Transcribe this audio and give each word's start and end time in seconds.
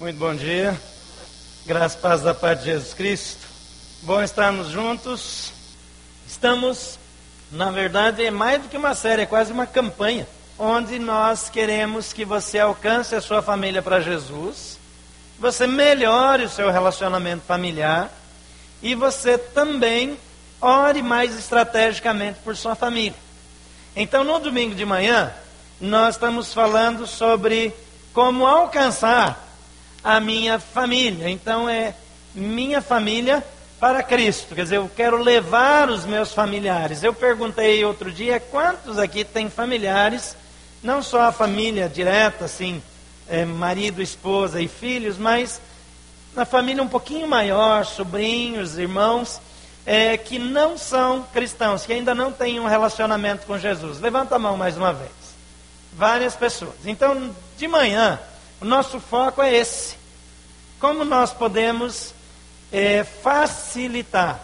Muito 0.00 0.16
bom 0.16 0.34
dia. 0.34 0.80
Graças 1.66 1.92
e 1.92 2.00
paz 2.00 2.22
da 2.22 2.32
paz 2.32 2.60
de 2.60 2.64
Jesus 2.64 2.94
Cristo. 2.94 3.46
Bom 4.00 4.22
estarmos 4.22 4.68
juntos. 4.68 5.52
Estamos, 6.26 6.98
na 7.52 7.70
verdade, 7.70 8.24
é 8.24 8.30
mais 8.30 8.62
do 8.62 8.68
que 8.68 8.78
uma 8.78 8.94
série, 8.94 9.22
é 9.22 9.26
quase 9.26 9.52
uma 9.52 9.66
campanha, 9.66 10.26
onde 10.58 10.98
nós 10.98 11.50
queremos 11.50 12.14
que 12.14 12.24
você 12.24 12.58
alcance 12.58 13.14
a 13.14 13.20
sua 13.20 13.42
família 13.42 13.82
para 13.82 14.00
Jesus, 14.00 14.78
você 15.38 15.66
melhore 15.66 16.44
o 16.44 16.48
seu 16.48 16.70
relacionamento 16.70 17.44
familiar 17.44 18.10
e 18.82 18.94
você 18.94 19.36
também 19.36 20.18
ore 20.62 21.02
mais 21.02 21.38
estrategicamente 21.38 22.38
por 22.42 22.56
sua 22.56 22.74
família. 22.74 23.18
Então, 23.94 24.24
no 24.24 24.38
domingo 24.38 24.74
de 24.74 24.86
manhã, 24.86 25.30
nós 25.78 26.14
estamos 26.14 26.54
falando 26.54 27.06
sobre 27.06 27.74
como 28.14 28.46
alcançar 28.46 29.49
a 30.02 30.20
minha 30.20 30.58
família. 30.58 31.28
Então 31.28 31.68
é 31.68 31.94
minha 32.34 32.80
família 32.80 33.44
para 33.78 34.02
Cristo. 34.02 34.54
Quer 34.54 34.64
dizer, 34.64 34.76
eu 34.76 34.90
quero 34.94 35.22
levar 35.22 35.88
os 35.88 36.04
meus 36.04 36.32
familiares. 36.32 37.02
Eu 37.02 37.14
perguntei 37.14 37.84
outro 37.84 38.12
dia 38.12 38.38
quantos 38.38 38.98
aqui 38.98 39.24
têm 39.24 39.48
familiares, 39.48 40.36
não 40.82 41.02
só 41.02 41.22
a 41.22 41.32
família 41.32 41.88
direta, 41.88 42.44
assim, 42.44 42.82
é, 43.28 43.44
marido, 43.44 44.02
esposa 44.02 44.60
e 44.60 44.68
filhos, 44.68 45.16
mas 45.16 45.60
na 46.34 46.44
família 46.44 46.82
um 46.82 46.88
pouquinho 46.88 47.26
maior, 47.26 47.84
sobrinhos, 47.86 48.78
irmãos, 48.78 49.40
é, 49.86 50.16
que 50.16 50.38
não 50.38 50.76
são 50.76 51.22
cristãos, 51.32 51.86
que 51.86 51.92
ainda 51.92 52.14
não 52.14 52.30
têm 52.30 52.60
um 52.60 52.66
relacionamento 52.66 53.46
com 53.46 53.58
Jesus. 53.58 53.98
Levanta 53.98 54.36
a 54.36 54.38
mão 54.38 54.56
mais 54.56 54.76
uma 54.76 54.92
vez. 54.92 55.10
Várias 55.92 56.36
pessoas. 56.36 56.74
Então, 56.84 57.34
de 57.56 57.66
manhã, 57.66 58.18
o 58.60 58.64
nosso 58.64 59.00
foco 59.00 59.42
é 59.42 59.54
esse. 59.54 59.96
Como 60.78 61.04
nós 61.04 61.32
podemos 61.32 62.14
é, 62.70 63.04
facilitar, 63.04 64.40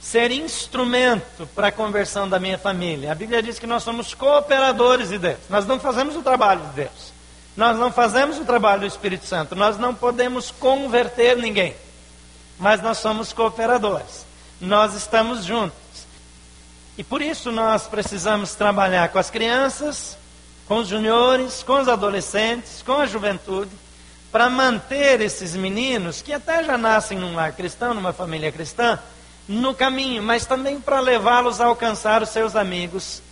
ser 0.00 0.30
instrumento 0.30 1.46
para 1.54 1.68
a 1.68 1.72
conversão 1.72 2.28
da 2.28 2.38
minha 2.38 2.58
família? 2.58 3.12
A 3.12 3.14
Bíblia 3.14 3.42
diz 3.42 3.58
que 3.58 3.66
nós 3.66 3.82
somos 3.82 4.14
cooperadores 4.14 5.08
de 5.08 5.18
Deus. 5.18 5.38
Nós 5.48 5.66
não 5.66 5.80
fazemos 5.80 6.14
o 6.16 6.22
trabalho 6.22 6.60
de 6.68 6.72
Deus. 6.72 7.12
Nós 7.56 7.78
não 7.78 7.90
fazemos 7.90 8.38
o 8.38 8.44
trabalho 8.44 8.82
do 8.82 8.86
Espírito 8.86 9.24
Santo. 9.24 9.56
Nós 9.56 9.78
não 9.78 9.94
podemos 9.94 10.50
converter 10.50 11.36
ninguém. 11.36 11.74
Mas 12.58 12.82
nós 12.82 12.98
somos 12.98 13.32
cooperadores. 13.32 14.26
Nós 14.60 14.94
estamos 14.94 15.44
juntos. 15.44 15.76
E 16.98 17.04
por 17.04 17.20
isso 17.20 17.52
nós 17.52 17.86
precisamos 17.86 18.54
trabalhar 18.54 19.08
com 19.10 19.18
as 19.18 19.30
crianças, 19.30 20.16
com 20.66 20.78
os 20.78 20.88
juniores, 20.88 21.62
com 21.62 21.80
os 21.80 21.88
adolescentes, 21.88 22.82
com 22.82 22.94
a 22.94 23.06
juventude, 23.06 23.70
para 24.32 24.50
manter 24.50 25.20
esses 25.20 25.54
meninos, 25.54 26.20
que 26.20 26.32
até 26.32 26.62
já 26.64 26.76
nascem 26.76 27.18
num 27.18 27.34
lar 27.34 27.52
cristão, 27.52 27.94
numa 27.94 28.12
família 28.12 28.50
cristã, 28.50 28.98
no 29.48 29.74
caminho, 29.74 30.22
mas 30.22 30.44
também 30.44 30.80
para 30.80 30.98
levá-los 30.98 31.60
a 31.60 31.66
alcançar 31.66 32.22
os 32.22 32.30
seus 32.30 32.56
amigos 32.56 33.22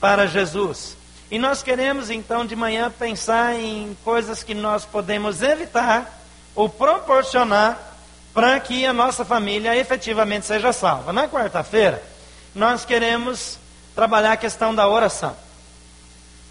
para 0.00 0.26
Jesus. 0.26 0.96
E 1.30 1.38
nós 1.38 1.62
queremos 1.62 2.10
então 2.10 2.44
de 2.44 2.56
manhã 2.56 2.90
pensar 2.90 3.54
em 3.54 3.96
coisas 4.04 4.42
que 4.42 4.52
nós 4.52 4.84
podemos 4.84 5.42
evitar 5.42 6.20
ou 6.54 6.68
proporcionar 6.68 7.78
para 8.34 8.58
que 8.58 8.84
a 8.84 8.92
nossa 8.92 9.24
família 9.24 9.76
efetivamente 9.76 10.44
seja 10.44 10.72
salva. 10.72 11.12
Na 11.12 11.28
quarta-feira, 11.28 12.02
nós 12.52 12.84
queremos 12.84 13.58
trabalhar 13.94 14.32
a 14.32 14.36
questão 14.36 14.74
da 14.74 14.88
oração 14.88 15.43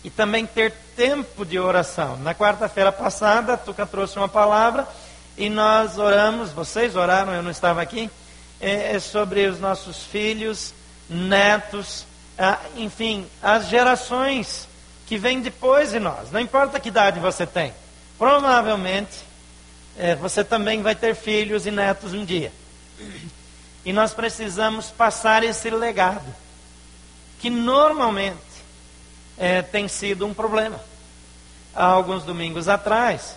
e 0.03 0.09
também 0.09 0.45
ter 0.45 0.71
tempo 0.95 1.45
de 1.45 1.57
oração. 1.57 2.17
Na 2.17 2.35
quarta-feira 2.35 2.91
passada, 2.91 3.53
a 3.53 3.57
Tuca 3.57 3.85
trouxe 3.85 4.17
uma 4.17 4.27
palavra 4.27 4.87
e 5.37 5.49
nós 5.49 5.97
oramos, 5.97 6.51
vocês 6.51 6.95
oraram, 6.95 7.33
eu 7.33 7.41
não 7.41 7.51
estava 7.51 7.81
aqui, 7.81 8.09
é, 8.59 8.95
é 8.95 8.99
sobre 8.99 9.45
os 9.47 9.59
nossos 9.59 10.03
filhos, 10.03 10.73
netos, 11.09 12.05
enfim, 12.75 13.25
as 13.41 13.67
gerações 13.67 14.67
que 15.05 15.17
vêm 15.17 15.41
depois 15.41 15.91
de 15.91 15.99
nós. 15.99 16.31
Não 16.31 16.39
importa 16.39 16.79
que 16.79 16.89
idade 16.89 17.19
você 17.19 17.45
tem, 17.45 17.73
provavelmente 18.17 19.33
é, 19.97 20.15
você 20.15 20.43
também 20.43 20.81
vai 20.81 20.95
ter 20.95 21.15
filhos 21.15 21.65
e 21.65 21.71
netos 21.71 22.13
um 22.13 22.25
dia. 22.25 22.51
E 23.85 23.91
nós 23.91 24.13
precisamos 24.13 24.87
passar 24.89 25.43
esse 25.43 25.69
legado, 25.69 26.25
que 27.39 27.49
normalmente 27.49 28.52
é, 29.37 29.61
tem 29.61 29.87
sido 29.87 30.25
um 30.25 30.33
problema. 30.33 30.79
Há 31.75 31.85
alguns 31.85 32.23
domingos 32.23 32.67
atrás, 32.67 33.35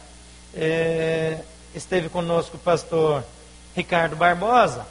é, 0.54 1.38
esteve 1.74 2.08
conosco 2.08 2.56
o 2.56 2.60
pastor 2.60 3.24
Ricardo 3.74 4.16
Barbosa, 4.16 4.86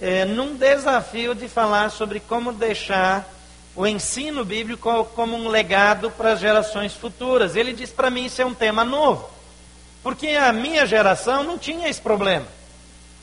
é, 0.00 0.24
num 0.24 0.56
desafio 0.56 1.34
de 1.34 1.48
falar 1.48 1.90
sobre 1.90 2.20
como 2.20 2.52
deixar 2.52 3.28
o 3.76 3.86
ensino 3.86 4.44
bíblico 4.44 5.04
como 5.14 5.36
um 5.36 5.48
legado 5.48 6.10
para 6.10 6.32
as 6.32 6.40
gerações 6.40 6.94
futuras. 6.94 7.56
Ele 7.56 7.72
disse 7.72 7.92
para 7.92 8.10
mim: 8.10 8.24
Isso 8.24 8.42
é 8.42 8.46
um 8.46 8.54
tema 8.54 8.84
novo, 8.84 9.28
porque 10.02 10.28
a 10.28 10.52
minha 10.52 10.86
geração 10.86 11.42
não 11.42 11.58
tinha 11.58 11.88
esse 11.88 12.00
problema, 12.00 12.46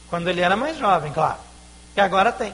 quando 0.10 0.30
ele 0.30 0.42
era 0.42 0.56
mais 0.56 0.78
jovem, 0.78 1.12
claro, 1.12 1.40
que 1.94 2.02
agora 2.02 2.32
tem. 2.32 2.54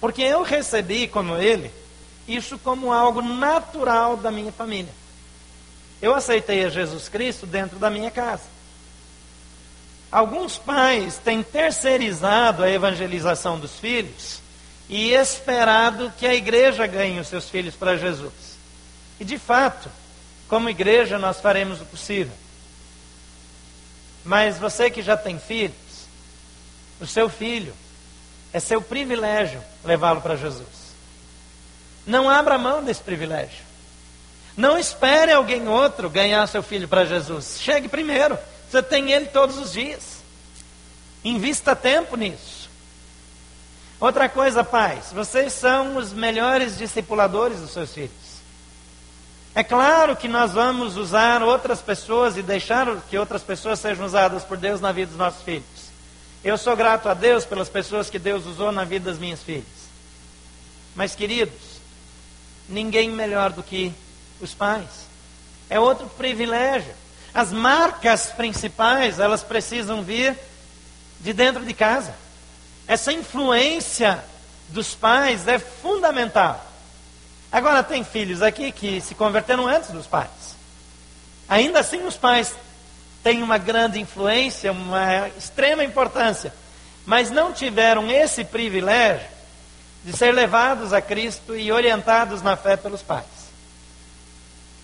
Porque 0.00 0.22
eu 0.22 0.42
recebi, 0.42 1.06
como 1.06 1.36
ele, 1.36 1.70
isso 2.26 2.58
como 2.58 2.92
algo 2.92 3.20
natural 3.22 4.16
da 4.16 4.30
minha 4.30 4.52
família. 4.52 4.92
Eu 6.00 6.14
aceitei 6.14 6.64
a 6.64 6.68
Jesus 6.68 7.08
Cristo 7.08 7.46
dentro 7.46 7.78
da 7.78 7.88
minha 7.88 8.10
casa. 8.10 8.44
Alguns 10.10 10.58
pais 10.58 11.18
têm 11.18 11.42
terceirizado 11.42 12.62
a 12.62 12.70
evangelização 12.70 13.58
dos 13.58 13.78
filhos 13.78 14.40
e 14.88 15.12
esperado 15.12 16.12
que 16.18 16.26
a 16.26 16.34
igreja 16.34 16.86
ganhe 16.86 17.18
os 17.18 17.28
seus 17.28 17.48
filhos 17.48 17.74
para 17.74 17.96
Jesus. 17.96 18.58
E 19.18 19.24
de 19.24 19.38
fato, 19.38 19.88
como 20.48 20.68
igreja, 20.68 21.18
nós 21.18 21.40
faremos 21.40 21.80
o 21.80 21.86
possível. 21.86 22.34
Mas 24.24 24.58
você 24.58 24.90
que 24.90 25.02
já 25.02 25.16
tem 25.16 25.38
filhos, 25.38 25.74
o 27.00 27.06
seu 27.06 27.28
filho, 27.28 27.74
é 28.52 28.60
seu 28.60 28.82
privilégio 28.82 29.62
levá-lo 29.84 30.20
para 30.20 30.36
Jesus. 30.36 30.81
Não 32.06 32.28
abra 32.28 32.58
mão 32.58 32.82
desse 32.82 33.02
privilégio. 33.02 33.64
Não 34.56 34.78
espere 34.78 35.32
alguém 35.32 35.68
outro 35.68 36.10
ganhar 36.10 36.46
seu 36.46 36.62
filho 36.62 36.86
para 36.86 37.04
Jesus. 37.04 37.58
Chegue 37.60 37.88
primeiro. 37.88 38.38
Você 38.70 38.82
tem 38.82 39.12
ele 39.12 39.26
todos 39.26 39.58
os 39.58 39.72
dias. 39.72 40.22
Invista 41.24 41.74
tempo 41.76 42.16
nisso. 42.16 42.68
Outra 44.00 44.28
coisa, 44.28 44.64
pais, 44.64 45.12
vocês 45.12 45.52
são 45.52 45.96
os 45.96 46.12
melhores 46.12 46.76
discipuladores 46.76 47.60
dos 47.60 47.70
seus 47.70 47.94
filhos. 47.94 48.10
É 49.54 49.62
claro 49.62 50.16
que 50.16 50.26
nós 50.26 50.52
vamos 50.52 50.96
usar 50.96 51.42
outras 51.42 51.80
pessoas 51.80 52.36
e 52.36 52.42
deixar 52.42 52.88
que 53.08 53.16
outras 53.16 53.42
pessoas 53.42 53.78
sejam 53.78 54.04
usadas 54.04 54.42
por 54.42 54.56
Deus 54.56 54.80
na 54.80 54.90
vida 54.90 55.08
dos 55.08 55.18
nossos 55.18 55.42
filhos. 55.42 55.92
Eu 56.42 56.58
sou 56.58 56.74
grato 56.74 57.08
a 57.08 57.14
Deus 57.14 57.44
pelas 57.44 57.68
pessoas 57.68 58.10
que 58.10 58.18
Deus 58.18 58.44
usou 58.44 58.72
na 58.72 58.82
vida 58.82 59.10
das 59.10 59.20
minhas 59.20 59.42
filhas. 59.42 59.64
Mas, 60.96 61.14
queridos, 61.14 61.71
ninguém 62.68 63.10
melhor 63.10 63.50
do 63.50 63.62
que 63.62 63.92
os 64.40 64.54
pais. 64.54 65.06
É 65.68 65.78
outro 65.78 66.08
privilégio. 66.08 66.94
As 67.32 67.52
marcas 67.52 68.26
principais, 68.26 69.18
elas 69.18 69.42
precisam 69.42 70.02
vir 70.02 70.36
de 71.20 71.32
dentro 71.32 71.64
de 71.64 71.72
casa. 71.72 72.14
Essa 72.86 73.12
influência 73.12 74.22
dos 74.68 74.94
pais 74.94 75.46
é 75.48 75.58
fundamental. 75.58 76.64
Agora, 77.50 77.82
tem 77.82 78.02
filhos 78.04 78.42
aqui 78.42 78.72
que 78.72 79.00
se 79.00 79.14
converteram 79.14 79.66
antes 79.66 79.90
dos 79.90 80.06
pais. 80.06 80.56
Ainda 81.48 81.80
assim, 81.80 82.04
os 82.06 82.16
pais 82.16 82.54
têm 83.22 83.42
uma 83.42 83.58
grande 83.58 84.00
influência, 84.00 84.72
uma 84.72 85.28
extrema 85.38 85.84
importância, 85.84 86.52
mas 87.04 87.30
não 87.30 87.52
tiveram 87.52 88.10
esse 88.10 88.44
privilégio 88.44 89.26
de 90.04 90.12
ser 90.12 90.32
levados 90.32 90.92
a 90.92 91.00
Cristo 91.00 91.54
e 91.56 91.70
orientados 91.70 92.42
na 92.42 92.56
fé 92.56 92.76
pelos 92.76 93.02
pais. 93.02 93.26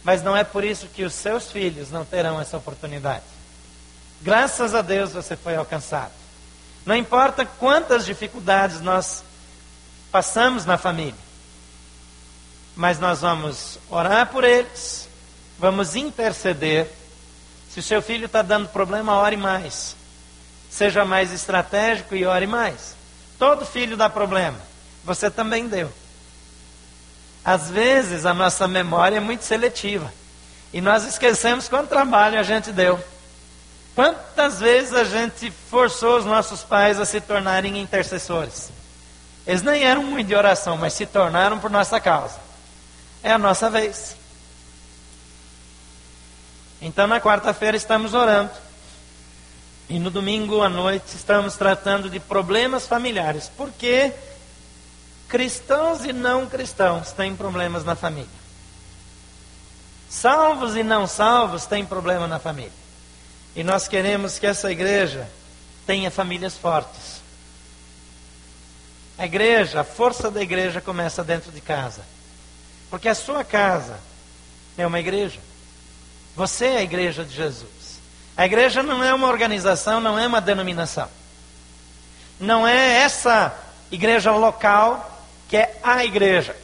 Mas 0.05 0.23
não 0.23 0.37
é 0.37 0.45
por 0.45 0.65
isso 0.65 0.87
que 0.87 1.03
os 1.03 1.13
seus 1.13 1.51
filhos 1.51 1.91
não 1.91 2.05
terão 2.05 2.41
essa 2.41 2.57
oportunidade. 2.57 3.25
Graças 4.23 4.75
a 4.75 4.83
Deus 4.83 5.13
você 5.13 5.37
foi 5.37 5.57
alcançado. 5.57 6.13
Não 6.87 6.97
importa 6.97 7.45
quantas 7.45 8.07
dificuldades 8.07 8.81
nós 8.81 9.23
passamos 10.11 10.65
na 10.65 10.79
família, 10.79 11.29
mas 12.75 12.99
nós 12.99 13.21
vamos 13.21 13.79
orar 13.91 14.29
por 14.29 14.45
eles, 14.45 15.09
vamos 15.59 15.97
interceder. 15.97 16.91
Se 17.71 17.81
o 17.81 17.83
seu 17.83 18.01
filho 18.01 18.27
está 18.27 18.41
dando 18.41 18.69
problema, 18.69 19.17
ore 19.17 19.37
mais. 19.37 19.95
Seja 20.71 21.05
mais 21.05 21.33
estratégico 21.33 22.15
e 22.15 22.25
ore 22.25 22.47
mais. 22.47 22.95
Todo 23.39 23.67
filho 23.67 23.97
dá 23.97 24.09
problema 24.09 24.59
você 25.09 25.31
também 25.31 25.67
deu. 25.67 25.91
Às 27.43 27.71
vezes 27.71 28.27
a 28.27 28.35
nossa 28.35 28.69
memória 28.69 29.17
é 29.17 29.21
muito 29.21 29.43
seletiva. 29.43 30.13
E 30.71 30.83
nós 30.83 31.05
esquecemos 31.05 31.67
quanto 31.67 31.89
trabalho 31.89 32.39
a 32.39 32.43
gente 32.43 32.71
deu. 32.71 33.03
Quantas 33.95 34.61
vezes 34.61 34.93
a 34.93 35.05
gente 35.05 35.51
forçou 35.51 36.19
os 36.19 36.27
nossos 36.27 36.63
pais 36.63 37.01
a 37.01 37.07
se 37.07 37.23
tornarem 37.23 37.79
intercessores? 37.79 38.71
Eles 39.47 39.63
nem 39.63 39.83
eram 39.83 40.03
muito 40.03 40.27
de 40.27 40.35
oração, 40.35 40.77
mas 40.77 40.93
se 40.93 41.07
tornaram 41.07 41.59
por 41.59 41.71
nossa 41.71 41.99
causa. 41.99 42.37
É 43.23 43.33
a 43.33 43.39
nossa 43.39 43.71
vez. 43.71 44.15
Então, 46.83 47.07
na 47.07 47.19
quarta-feira, 47.19 47.79
estamos 47.79 48.13
orando. 48.13 48.51
E 49.89 49.99
no 49.99 50.11
domingo 50.11 50.63
à 50.63 50.69
noite, 50.69 51.17
estamos 51.17 51.57
tratando 51.57 52.11
de 52.11 52.21
problemas 52.21 52.87
familiares. 52.87 53.51
Porque 53.57 54.13
cristãos 55.29 56.05
e 56.05 56.13
não 56.13 56.47
cristãos 56.47 57.13
têm 57.13 57.37
problemas 57.37 57.85
na 57.85 57.95
família. 57.95 58.29
Salvos 60.09 60.75
e 60.75 60.83
não 60.83 61.07
salvos 61.07 61.67
têm 61.67 61.85
problema 61.85 62.27
na 62.27 62.39
família. 62.39 62.73
E 63.55 63.63
nós 63.63 63.87
queremos 63.87 64.39
que 64.39 64.47
essa 64.47 64.73
igreja 64.73 65.29
tenha 65.87 66.11
famílias 66.11 66.57
fortes. 66.57 67.21
A 69.19 69.27
igreja, 69.27 69.81
a 69.81 69.85
força 69.85 70.31
da 70.31 70.41
igreja 70.41 70.81
começa 70.81 71.23
dentro 71.23 71.53
de 71.53 71.61
casa. 71.61 72.03
Porque 72.89 73.09
a 73.09 73.15
sua 73.15 73.45
casa 73.45 74.01
é 74.79 74.87
uma 74.87 74.99
igreja. 74.99 75.41
Você 76.35 76.67
é 76.67 76.79
a 76.79 76.83
igreja 76.83 77.25
de 77.25 77.35
Jesus. 77.35 78.01
A 78.37 78.47
igreja 78.47 78.83
não 78.83 79.03
é 79.03 79.13
uma 79.13 79.27
organização, 79.27 80.01
não 80.01 80.19
é 80.19 80.27
uma 80.27 80.41
denominação. 80.41 81.09
Não 82.39 82.67
é 82.67 83.01
essa 83.01 83.53
igreja 83.91 84.31
local 84.31 85.18
que 85.49 85.57
é 85.57 85.79
a 85.83 86.05
igreja. 86.05 86.55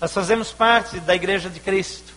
Nós 0.00 0.12
fazemos 0.12 0.52
parte 0.52 0.98
da 1.00 1.14
igreja 1.14 1.48
de 1.48 1.60
Cristo. 1.60 2.12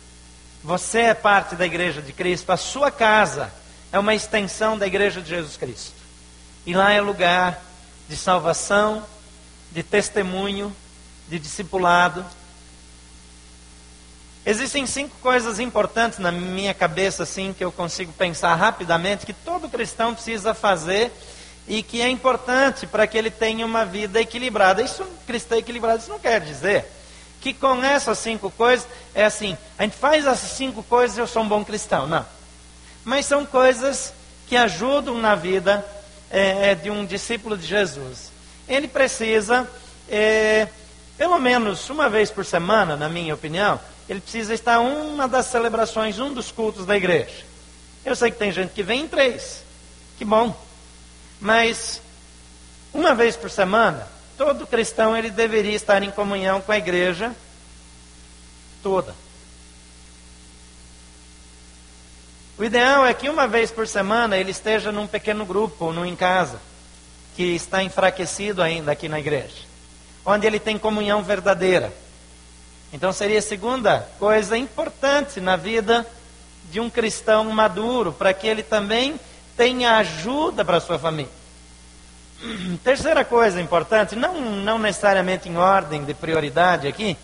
Você 0.64 1.00
é 1.00 1.14
parte 1.14 1.56
da 1.56 1.66
igreja 1.66 2.02
de 2.02 2.14
Cristo. 2.14 2.52
A 2.52 2.58
sua 2.58 2.90
casa 2.90 3.54
é 3.92 4.00
uma 4.00 4.16
extensão 4.16 4.78
da 4.78 4.88
igreja 4.88 5.22
de 5.22 5.30
Jesus 5.30 5.58
Cristo. 5.58 5.96
E 6.66 6.74
lá 6.74 6.92
é 6.92 7.02
lugar 7.02 7.62
de 8.08 8.16
salvação, 8.16 9.06
de 9.72 9.84
testemunho, 9.84 10.74
de 11.30 11.38
discipulado, 11.38 12.26
Existem 14.46 14.86
cinco 14.86 15.16
coisas 15.22 15.58
importantes 15.58 16.20
na 16.20 16.30
minha 16.30 16.74
cabeça, 16.74 17.24
assim, 17.24 17.56
que 17.58 17.64
eu 17.64 17.72
consigo 17.72 18.12
pensar 18.12 18.54
rapidamente, 18.56 19.26
que 19.26 19.32
todo 19.32 19.70
cristão 19.70 20.14
precisa 20.14 20.54
fazer 20.54 21.14
e 21.68 21.82
que 21.82 22.02
é 22.02 22.10
importante 22.10 22.86
para 22.86 23.08
que 23.08 23.18
ele 23.18 23.32
tenha 23.32 23.66
uma 23.66 23.86
vida 23.86 24.20
equilibrada. 24.20 24.82
Isso, 24.82 25.06
cristão 25.26 25.58
equilibrado, 25.58 26.00
isso 26.00 26.10
não 26.10 26.20
quer 26.20 26.42
dizer 26.42 26.86
que 27.44 27.54
com 27.54 27.84
essas 27.84 28.20
cinco 28.20 28.50
coisas, 28.50 28.88
é 29.14 29.26
assim, 29.26 29.58
a 29.78 29.84
gente 29.84 29.98
faz 29.98 30.26
essas 30.26 30.52
cinco 30.52 30.82
coisas 30.82 31.18
e 31.18 31.20
eu 31.20 31.28
sou 31.28 31.44
um 31.44 31.48
bom 31.48 31.64
cristão. 31.64 32.08
Não. 32.08 32.26
Mas 33.04 33.26
são 33.26 33.46
coisas 33.46 34.14
que 34.48 34.56
ajudam 34.56 35.18
na 35.18 35.36
vida 35.36 35.86
é, 36.32 36.72
é 36.72 36.76
de 36.76 36.90
um 36.90 37.06
discípulo 37.06 37.58
de 37.58 37.68
Jesus. 37.68 38.32
Ele 38.66 38.88
precisa, 38.88 39.70
é, 40.10 40.70
pelo 41.18 41.38
menos 41.38 41.90
uma 41.90 42.10
vez 42.10 42.32
por 42.32 42.46
semana, 42.46 42.96
na 42.96 43.10
minha 43.10 43.34
opinião, 43.34 43.78
ele 44.08 44.22
precisa 44.22 44.54
estar 44.54 44.80
uma 44.80 45.28
das 45.28 45.48
celebrações, 45.48 46.20
um 46.20 46.34
dos 46.34 46.50
cultos 46.50 46.86
da 46.86 46.96
igreja. 46.96 47.44
Eu 48.06 48.16
sei 48.16 48.32
que 48.32 48.38
tem 48.38 48.54
gente 48.54 48.72
que 48.72 48.84
vem 48.84 49.02
em 49.02 49.08
três. 49.08 49.64
Que 50.18 50.24
bom. 50.24 50.56
Mas 51.44 52.02
uma 52.94 53.14
vez 53.14 53.36
por 53.36 53.52
semana, 53.52 54.08
todo 54.38 54.66
cristão 54.66 55.16
ele 55.16 55.30
deveria 55.30 55.76
estar 55.76 56.02
em 56.02 56.10
comunhão 56.10 56.62
com 56.62 56.72
a 56.72 56.78
igreja 56.78 57.36
toda. 58.82 59.14
O 62.58 62.64
ideal 62.64 63.06
é 63.06 63.14
que 63.14 63.28
uma 63.28 63.46
vez 63.46 63.72
por 63.72 63.86
semana 63.86 64.38
ele 64.38 64.52
esteja 64.52 64.90
num 64.90 65.06
pequeno 65.06 65.46
grupo, 65.46 65.92
num 65.92 66.06
em 66.06 66.16
casa, 66.16 66.62
que 67.36 67.44
está 67.44 67.84
enfraquecido 67.84 68.62
ainda 68.62 68.94
aqui 68.94 69.10
na 69.10 69.20
igreja, 69.20 69.66
onde 70.26 70.48
ele 70.48 70.62
tem 70.62 70.78
comunhão 70.78 71.22
verdadeira. 71.22 71.92
Então 72.94 73.12
seria 73.12 73.40
a 73.40 73.42
segunda 73.42 74.08
coisa 74.18 74.58
importante 74.58 75.42
na 75.42 75.58
vida 75.58 76.08
de 76.72 76.80
um 76.80 76.90
cristão 76.90 77.44
maduro, 77.52 78.14
para 78.14 78.34
que 78.34 78.48
ele 78.48 78.64
também 78.64 79.20
tenha 79.56 79.98
ajuda 79.98 80.64
para 80.64 80.78
a 80.78 80.82
sua 80.82 81.00
família. 81.00 81.32
Terceira 82.84 83.24
coisa 83.24 83.62
importante, 83.62 84.16
não, 84.16 84.40
não 84.40 84.78
necessariamente 84.78 85.48
em 85.50 85.58
ordem 85.58 86.04
de 86.04 86.14
prioridade 86.14 86.88
aqui, 86.88 87.18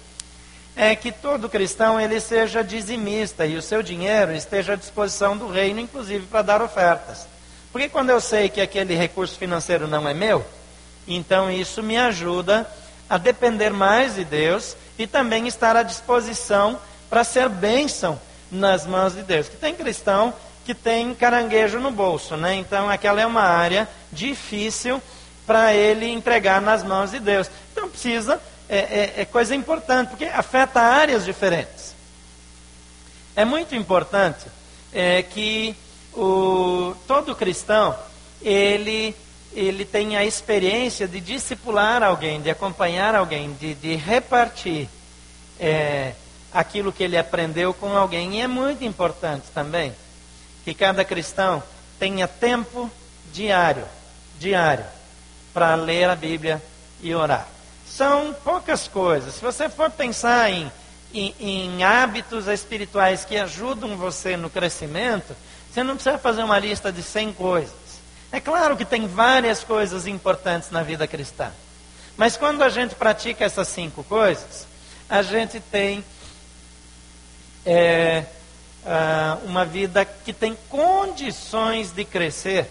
é 0.76 0.96
que 0.96 1.12
todo 1.12 1.50
cristão 1.50 2.00
ele 2.00 2.22
seja 2.22 2.64
dizimista 2.64 3.46
e 3.46 3.58
o 3.58 3.62
seu 3.62 3.84
dinheiro 3.84 4.34
esteja 4.34 4.74
à 4.74 4.76
disposição 4.76 5.36
do 5.36 5.50
reino, 5.50 5.80
inclusive 5.80 6.26
para 6.28 6.42
dar 6.42 6.62
ofertas. 6.62 7.28
Porque 7.72 7.90
quando 7.90 8.10
eu 8.10 8.22
sei 8.22 8.50
que 8.50 8.62
aquele 8.62 8.96
recurso 8.96 9.38
financeiro 9.38 9.88
não 9.88 10.08
é 10.08 10.14
meu, 10.14 10.46
então 11.08 11.52
isso 11.52 11.84
me 11.84 11.98
ajuda 11.98 12.66
a 13.10 13.18
depender 13.18 13.72
mais 13.72 14.16
de 14.16 14.24
Deus 14.24 14.78
e 14.98 15.06
também 15.06 15.48
estar 15.48 15.76
à 15.76 15.84
disposição 15.84 16.80
para 17.10 17.24
ser 17.24 17.50
bênção 17.50 18.20
nas 18.52 18.86
mãos 18.86 19.16
de 19.16 19.24
Deus. 19.24 19.50
Que 19.50 19.58
tem 19.58 19.76
cristão 19.76 20.34
que 20.70 20.74
tem 20.76 21.16
caranguejo 21.16 21.80
no 21.80 21.90
bolso, 21.90 22.38
né? 22.38 22.54
Então 22.54 22.88
aquela 22.88 23.20
é 23.20 23.26
uma 23.26 23.42
área 23.42 23.90
difícil 24.12 25.02
para 25.48 25.74
ele 25.74 26.06
entregar 26.06 26.62
nas 26.62 26.84
mãos 26.84 27.10
de 27.10 27.20
Deus. 27.20 27.50
Então 27.72 27.90
precisa, 27.90 28.40
é, 28.70 28.78
é, 28.78 29.14
é 29.22 29.26
coisa 29.26 29.56
importante, 29.56 30.10
porque 30.10 30.26
afeta 30.26 30.80
áreas 30.80 31.26
diferentes. 31.26 31.96
É 33.36 33.44
muito 33.44 33.74
importante 33.74 34.46
é, 34.94 35.24
que 35.24 35.76
o, 36.14 36.94
todo 37.08 37.36
cristão 37.36 37.98
ele 38.40 39.16
ele 39.56 39.86
tem 39.86 40.18
a 40.18 40.24
experiência 40.24 41.08
de 41.08 41.20
discipular 41.20 42.04
alguém, 42.04 42.44
de 42.44 42.52
acompanhar 42.52 43.16
alguém, 43.16 43.54
de, 43.54 43.74
de 43.74 43.96
repartir 43.96 44.88
é, 45.60 46.14
aquilo 46.54 46.94
que 46.94 47.04
ele 47.04 47.18
aprendeu 47.18 47.74
com 47.74 47.98
alguém. 47.98 48.36
E 48.36 48.42
é 48.42 48.48
muito 48.48 48.84
importante 48.84 49.46
também 49.52 49.96
que 50.64 50.74
cada 50.74 51.04
cristão 51.04 51.64
tenha 51.98 52.28
tempo 52.28 52.90
diário, 53.34 53.86
diário, 54.40 54.86
para 55.54 55.76
ler 55.76 56.10
a 56.10 56.16
Bíblia 56.16 56.62
e 57.02 57.14
orar. 57.14 57.48
São 57.88 58.34
poucas 58.44 58.88
coisas. 58.88 59.36
Se 59.36 59.42
você 59.42 59.68
for 59.68 59.90
pensar 59.90 60.50
em, 60.50 60.72
em, 61.14 61.36
em 61.40 61.84
hábitos 61.84 62.48
espirituais 62.48 63.26
que 63.26 63.38
ajudam 63.38 63.98
você 63.98 64.38
no 64.38 64.50
crescimento, 64.50 65.36
você 65.72 65.84
não 65.84 65.96
precisa 65.96 66.18
fazer 66.18 66.44
uma 66.44 66.60
lista 66.60 66.92
de 66.92 67.04
100 67.04 67.34
coisas. 67.34 67.74
É 68.32 68.40
claro 68.40 68.78
que 68.78 68.86
tem 68.86 69.08
várias 69.08 69.64
coisas 69.64 70.06
importantes 70.06 70.70
na 70.70 70.84
vida 70.84 71.08
cristã. 71.08 71.52
Mas 72.16 72.38
quando 72.38 72.62
a 72.64 72.70
gente 72.70 72.96
pratica 72.96 73.46
essas 73.46 73.68
cinco 73.70 74.04
coisas, 74.04 74.68
a 75.10 75.22
gente 75.22 75.60
tem 75.60 76.04
é, 77.66 78.26
uh, 78.86 79.46
uma 79.46 79.66
vida 79.66 80.06
que 80.06 80.34
tem 80.34 80.58
condições 80.70 81.92
de 81.92 82.04
crescer 82.06 82.68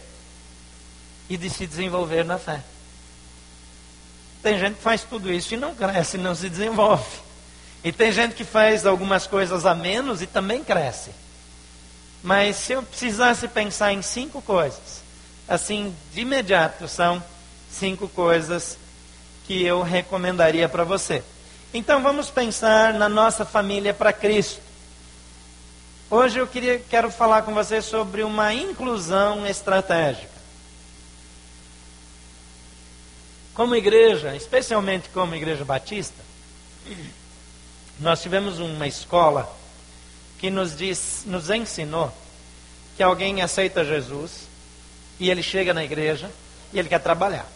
e 1.28 1.36
de 1.36 1.50
se 1.50 1.66
desenvolver 1.66 2.24
na 2.24 2.38
fé. 2.38 2.62
Tem 4.42 4.58
gente 4.58 4.76
que 4.76 4.82
faz 4.82 5.02
tudo 5.02 5.32
isso 5.32 5.54
e 5.54 5.56
não 5.56 5.74
cresce, 5.74 6.16
não 6.16 6.34
se 6.34 6.48
desenvolve. 6.48 7.04
E 7.84 7.92
tem 7.92 8.10
gente 8.12 8.34
que 8.34 8.44
faz 8.44 8.86
algumas 8.86 9.26
coisas 9.26 9.66
a 9.66 9.74
menos 9.74 10.22
e 10.22 10.26
também 10.26 10.64
cresce. 10.64 11.10
Mas 12.22 12.56
se 12.56 12.72
eu 12.72 12.82
precisasse 12.82 13.46
pensar 13.48 13.92
em 13.92 14.02
cinco 14.02 14.42
coisas 14.42 15.08
assim, 15.48 15.96
de 16.12 16.20
imediato, 16.20 16.86
são 16.86 17.22
cinco 17.72 18.06
coisas 18.08 18.76
que 19.46 19.64
eu 19.64 19.82
recomendaria 19.82 20.68
para 20.68 20.84
você. 20.84 21.24
Então 21.72 22.02
vamos 22.02 22.28
pensar 22.28 22.92
na 22.92 23.08
nossa 23.08 23.44
família 23.46 23.94
para 23.94 24.12
Cristo. 24.12 24.60
Hoje 26.10 26.38
eu 26.38 26.46
queria, 26.46 26.78
quero 26.78 27.10
falar 27.10 27.42
com 27.42 27.52
você 27.52 27.82
sobre 27.82 28.22
uma 28.22 28.54
inclusão 28.54 29.46
estratégica. 29.46 30.38
Como 33.52 33.76
igreja, 33.76 34.34
especialmente 34.34 35.10
como 35.10 35.34
igreja 35.34 35.66
batista, 35.66 36.22
nós 38.00 38.22
tivemos 38.22 38.58
uma 38.58 38.86
escola 38.86 39.54
que 40.38 40.48
nos, 40.48 40.74
diz, 40.74 41.24
nos 41.26 41.50
ensinou 41.50 42.10
que 42.96 43.02
alguém 43.02 43.42
aceita 43.42 43.84
Jesus, 43.84 44.48
e 45.20 45.28
ele 45.30 45.42
chega 45.42 45.74
na 45.74 45.84
igreja 45.84 46.30
e 46.72 46.78
ele 46.78 46.88
quer 46.88 47.00
trabalhar. 47.00 47.46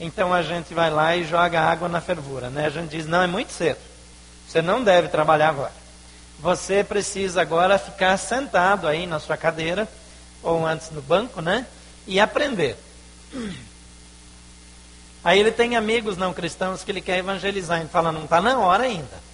Então 0.00 0.34
a 0.34 0.42
gente 0.42 0.74
vai 0.74 0.90
lá 0.90 1.16
e 1.16 1.24
joga 1.24 1.60
água 1.60 1.88
na 1.88 2.00
fervura, 2.00 2.50
né? 2.50 2.66
A 2.66 2.70
gente 2.70 2.90
diz: 2.90 3.06
"Não, 3.06 3.22
é 3.22 3.26
muito 3.26 3.52
cedo. 3.52 3.78
Você 4.48 4.60
não 4.60 4.82
deve 4.82 5.08
trabalhar 5.08 5.50
agora. 5.50 5.87
Você 6.40 6.84
precisa 6.84 7.40
agora 7.40 7.78
ficar 7.78 8.16
sentado 8.16 8.86
aí 8.86 9.06
na 9.06 9.18
sua 9.18 9.36
cadeira 9.36 9.88
ou 10.42 10.66
antes 10.66 10.90
no 10.90 11.02
banco, 11.02 11.40
né? 11.40 11.66
E 12.06 12.20
aprender." 12.20 12.76
Aí 15.24 15.40
ele 15.40 15.50
tem 15.50 15.76
amigos 15.76 16.16
não 16.16 16.32
cristãos 16.32 16.84
que 16.84 16.90
ele 16.90 17.00
quer 17.00 17.18
evangelizar. 17.18 17.80
Ele 17.80 17.88
fala: 17.88 18.12
"Não 18.12 18.24
está 18.24 18.40
na 18.40 18.58
hora 18.58 18.84
ainda." 18.84 19.28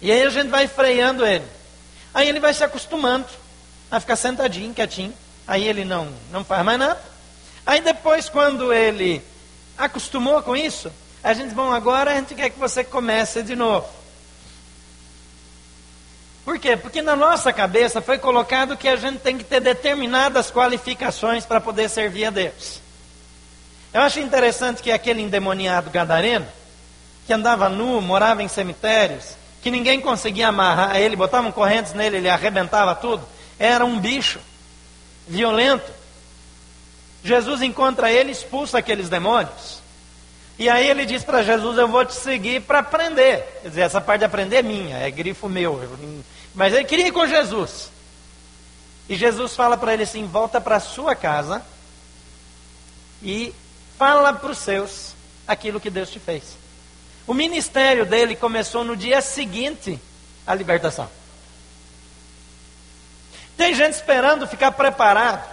E 0.00 0.10
aí 0.10 0.22
a 0.22 0.30
gente 0.30 0.48
vai 0.48 0.66
freando 0.66 1.24
ele. 1.24 1.46
Aí 2.12 2.28
ele 2.28 2.40
vai 2.40 2.52
se 2.52 2.64
acostumando 2.64 3.26
a 3.90 4.00
ficar 4.00 4.16
sentadinho, 4.16 4.74
quietinho. 4.74 5.14
Aí 5.46 5.66
ele 5.66 5.84
não, 5.84 6.12
não 6.30 6.44
faz 6.44 6.64
mais 6.64 6.78
nada. 6.78 7.00
Aí 7.64 7.80
depois, 7.80 8.28
quando 8.28 8.72
ele 8.72 9.22
acostumou 9.78 10.42
com 10.42 10.56
isso, 10.56 10.90
a 11.22 11.32
gente, 11.32 11.54
bom, 11.54 11.72
agora 11.72 12.10
a 12.10 12.14
gente 12.16 12.34
quer 12.34 12.50
que 12.50 12.58
você 12.58 12.82
comece 12.82 13.42
de 13.42 13.54
novo. 13.54 13.88
Por 16.44 16.58
quê? 16.58 16.76
Porque 16.76 17.02
na 17.02 17.14
nossa 17.14 17.52
cabeça 17.52 18.00
foi 18.00 18.18
colocado 18.18 18.76
que 18.76 18.88
a 18.88 18.96
gente 18.96 19.18
tem 19.18 19.38
que 19.38 19.44
ter 19.44 19.60
determinadas 19.60 20.50
qualificações 20.50 21.46
para 21.46 21.60
poder 21.60 21.88
servir 21.88 22.24
a 22.24 22.30
Deus. 22.30 22.80
Eu 23.92 24.00
acho 24.00 24.18
interessante 24.18 24.82
que 24.82 24.90
aquele 24.90 25.22
endemoniado 25.22 25.90
gadareno, 25.90 26.46
que 27.26 27.32
andava 27.32 27.68
nu, 27.68 28.00
morava 28.00 28.42
em 28.42 28.48
cemitérios, 28.48 29.36
que 29.62 29.70
ninguém 29.70 30.00
conseguia 30.00 30.48
amarrar 30.48 30.96
ele, 30.96 31.14
botavam 31.14 31.52
correntes 31.52 31.92
nele, 31.92 32.16
ele 32.16 32.28
arrebentava 32.28 32.94
tudo, 32.94 33.24
era 33.58 33.84
um 33.84 34.00
bicho 34.00 34.40
violento. 35.28 35.92
Jesus 37.22 37.62
encontra 37.62 38.10
ele, 38.10 38.32
expulsa 38.32 38.78
aqueles 38.78 39.08
demônios. 39.08 39.81
E 40.62 40.68
aí 40.68 40.88
ele 40.88 41.04
diz 41.04 41.24
para 41.24 41.42
Jesus: 41.42 41.76
Eu 41.76 41.88
vou 41.88 42.04
te 42.04 42.14
seguir 42.14 42.62
para 42.62 42.78
aprender. 42.78 43.58
Quer 43.62 43.68
dizer, 43.68 43.80
essa 43.80 44.00
parte 44.00 44.20
de 44.20 44.26
aprender 44.26 44.58
é 44.58 44.62
minha, 44.62 44.96
é 44.96 45.10
grifo 45.10 45.48
meu. 45.48 45.80
Mas 46.54 46.72
ele 46.72 46.84
queria 46.84 47.08
ir 47.08 47.10
com 47.10 47.26
Jesus. 47.26 47.90
E 49.08 49.16
Jesus 49.16 49.56
fala 49.56 49.76
para 49.76 49.92
ele 49.92 50.04
assim: 50.04 50.24
Volta 50.24 50.60
para 50.60 50.78
sua 50.78 51.16
casa 51.16 51.66
e 53.20 53.52
fala 53.98 54.32
para 54.32 54.52
os 54.52 54.58
seus 54.58 55.16
aquilo 55.48 55.80
que 55.80 55.90
Deus 55.90 56.10
te 56.10 56.20
fez. 56.20 56.56
O 57.26 57.34
ministério 57.34 58.06
dele 58.06 58.36
começou 58.36 58.84
no 58.84 58.96
dia 58.96 59.20
seguinte 59.20 59.98
à 60.46 60.54
libertação. 60.54 61.10
Tem 63.56 63.74
gente 63.74 63.94
esperando 63.94 64.46
ficar 64.46 64.70
preparado. 64.70 65.50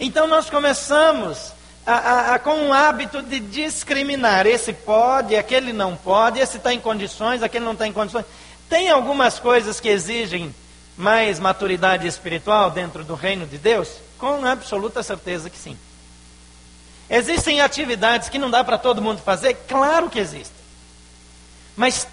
Então 0.00 0.26
nós 0.26 0.48
começamos 0.48 1.52
a, 1.86 2.34
a, 2.34 2.38
com 2.38 2.56
um 2.56 2.72
hábito 2.72 3.22
de 3.22 3.38
discriminar. 3.38 4.46
Esse 4.46 4.72
pode, 4.72 5.36
aquele 5.36 5.72
não 5.72 5.96
pode, 5.96 6.40
esse 6.40 6.56
está 6.56 6.74
em 6.74 6.80
condições, 6.80 7.42
aquele 7.42 7.64
não 7.64 7.72
está 7.72 7.86
em 7.86 7.92
condições. 7.92 8.24
Tem 8.68 8.90
algumas 8.90 9.38
coisas 9.38 9.78
que 9.78 9.88
exigem 9.88 10.52
mais 10.96 11.38
maturidade 11.38 12.06
espiritual 12.06 12.70
dentro 12.70 13.04
do 13.04 13.14
reino 13.14 13.46
de 13.46 13.56
Deus? 13.56 13.88
Com 14.18 14.44
absoluta 14.44 15.02
certeza 15.02 15.48
que 15.48 15.58
sim. 15.58 15.78
Existem 17.08 17.60
atividades 17.60 18.28
que 18.28 18.38
não 18.38 18.50
dá 18.50 18.64
para 18.64 18.78
todo 18.78 19.00
mundo 19.00 19.22
fazer? 19.22 19.54
Claro 19.68 20.10
que 20.10 20.18
existem. 20.18 20.56
Mas 21.76 22.08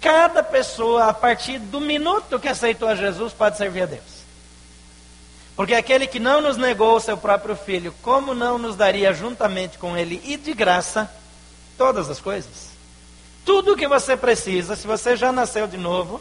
cada 0.00 0.42
pessoa, 0.42 1.06
a 1.06 1.14
partir 1.14 1.58
do 1.58 1.80
minuto 1.80 2.38
que 2.38 2.48
aceitou 2.48 2.88
a 2.88 2.94
Jesus, 2.94 3.32
pode 3.32 3.56
servir 3.56 3.82
a 3.84 3.86
Deus. 3.86 4.13
Porque 5.56 5.74
aquele 5.74 6.06
que 6.06 6.18
não 6.18 6.40
nos 6.40 6.56
negou 6.56 6.96
o 6.96 7.00
seu 7.00 7.16
próprio 7.16 7.54
filho, 7.54 7.94
como 8.02 8.34
não 8.34 8.58
nos 8.58 8.74
daria 8.74 9.12
juntamente 9.12 9.78
com 9.78 9.96
ele 9.96 10.20
e 10.24 10.36
de 10.36 10.52
graça 10.52 11.10
todas 11.78 12.10
as 12.10 12.20
coisas? 12.20 12.70
Tudo 13.44 13.72
o 13.72 13.76
que 13.76 13.86
você 13.86 14.16
precisa, 14.16 14.74
se 14.74 14.86
você 14.86 15.16
já 15.16 15.30
nasceu 15.30 15.66
de 15.66 15.76
novo, 15.76 16.20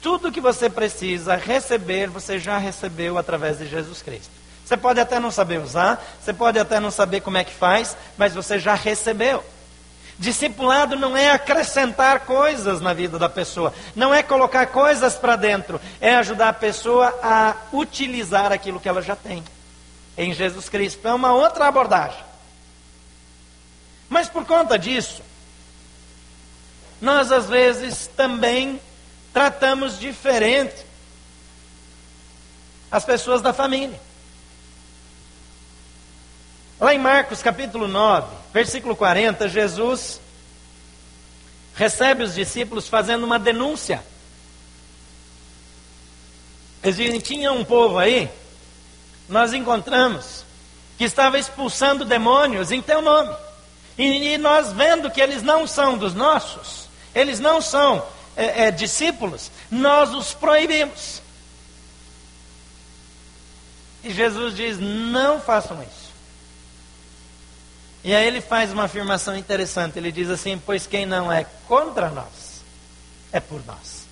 tudo 0.00 0.28
o 0.28 0.32
que 0.32 0.40
você 0.40 0.68
precisa 0.68 1.36
receber, 1.36 2.08
você 2.08 2.38
já 2.38 2.58
recebeu 2.58 3.16
através 3.16 3.58
de 3.58 3.68
Jesus 3.68 4.02
Cristo. 4.02 4.30
Você 4.64 4.76
pode 4.76 4.98
até 4.98 5.20
não 5.20 5.30
saber 5.30 5.60
usar, 5.60 6.04
você 6.20 6.32
pode 6.32 6.58
até 6.58 6.80
não 6.80 6.90
saber 6.90 7.20
como 7.20 7.36
é 7.36 7.44
que 7.44 7.54
faz, 7.54 7.96
mas 8.16 8.34
você 8.34 8.58
já 8.58 8.74
recebeu. 8.74 9.44
Discipulado 10.18 10.96
não 10.96 11.16
é 11.16 11.30
acrescentar 11.30 12.20
coisas 12.20 12.80
na 12.80 12.92
vida 12.92 13.18
da 13.18 13.28
pessoa, 13.28 13.72
não 13.96 14.14
é 14.14 14.22
colocar 14.22 14.66
coisas 14.66 15.14
para 15.14 15.36
dentro, 15.36 15.80
é 16.00 16.14
ajudar 16.16 16.48
a 16.48 16.52
pessoa 16.52 17.18
a 17.22 17.56
utilizar 17.72 18.52
aquilo 18.52 18.78
que 18.78 18.88
ela 18.88 19.02
já 19.02 19.16
tem 19.16 19.42
em 20.16 20.32
Jesus 20.32 20.68
Cristo. 20.68 21.06
É 21.06 21.14
uma 21.14 21.32
outra 21.32 21.66
abordagem. 21.66 22.22
Mas 24.08 24.28
por 24.28 24.44
conta 24.44 24.78
disso, 24.78 25.22
nós 27.00 27.32
às 27.32 27.48
vezes 27.48 28.06
também 28.06 28.80
tratamos 29.32 29.98
diferente 29.98 30.84
as 32.90 33.04
pessoas 33.04 33.40
da 33.40 33.54
família. 33.54 33.98
Lá 36.82 36.92
em 36.92 36.98
Marcos 36.98 37.40
capítulo 37.40 37.86
9, 37.86 38.26
versículo 38.52 38.96
40, 38.96 39.48
Jesus 39.48 40.20
recebe 41.76 42.24
os 42.24 42.34
discípulos 42.34 42.88
fazendo 42.88 43.22
uma 43.22 43.38
denúncia. 43.38 44.02
Dizem, 46.82 47.20
tinha 47.20 47.52
um 47.52 47.64
povo 47.64 47.98
aí, 48.00 48.28
nós 49.28 49.52
encontramos, 49.52 50.44
que 50.98 51.04
estava 51.04 51.38
expulsando 51.38 52.04
demônios 52.04 52.72
em 52.72 52.82
teu 52.82 53.00
nome. 53.00 53.32
E, 53.96 54.32
e 54.32 54.36
nós 54.36 54.72
vendo 54.72 55.08
que 55.08 55.20
eles 55.20 55.40
não 55.40 55.68
são 55.68 55.96
dos 55.96 56.14
nossos, 56.14 56.88
eles 57.14 57.38
não 57.38 57.62
são 57.62 58.04
é, 58.36 58.64
é, 58.64 58.70
discípulos, 58.72 59.52
nós 59.70 60.12
os 60.12 60.34
proibimos. 60.34 61.22
E 64.02 64.10
Jesus 64.10 64.56
diz: 64.56 64.80
não 64.80 65.40
façam 65.40 65.80
isso. 65.80 66.01
E 68.04 68.14
aí 68.14 68.26
ele 68.26 68.40
faz 68.40 68.72
uma 68.72 68.84
afirmação 68.84 69.36
interessante. 69.36 69.98
Ele 69.98 70.10
diz 70.10 70.28
assim: 70.28 70.60
Pois 70.64 70.86
quem 70.86 71.06
não 71.06 71.32
é 71.32 71.44
contra 71.68 72.10
nós, 72.10 72.62
é 73.32 73.38
por 73.38 73.64
nós. 73.64 74.06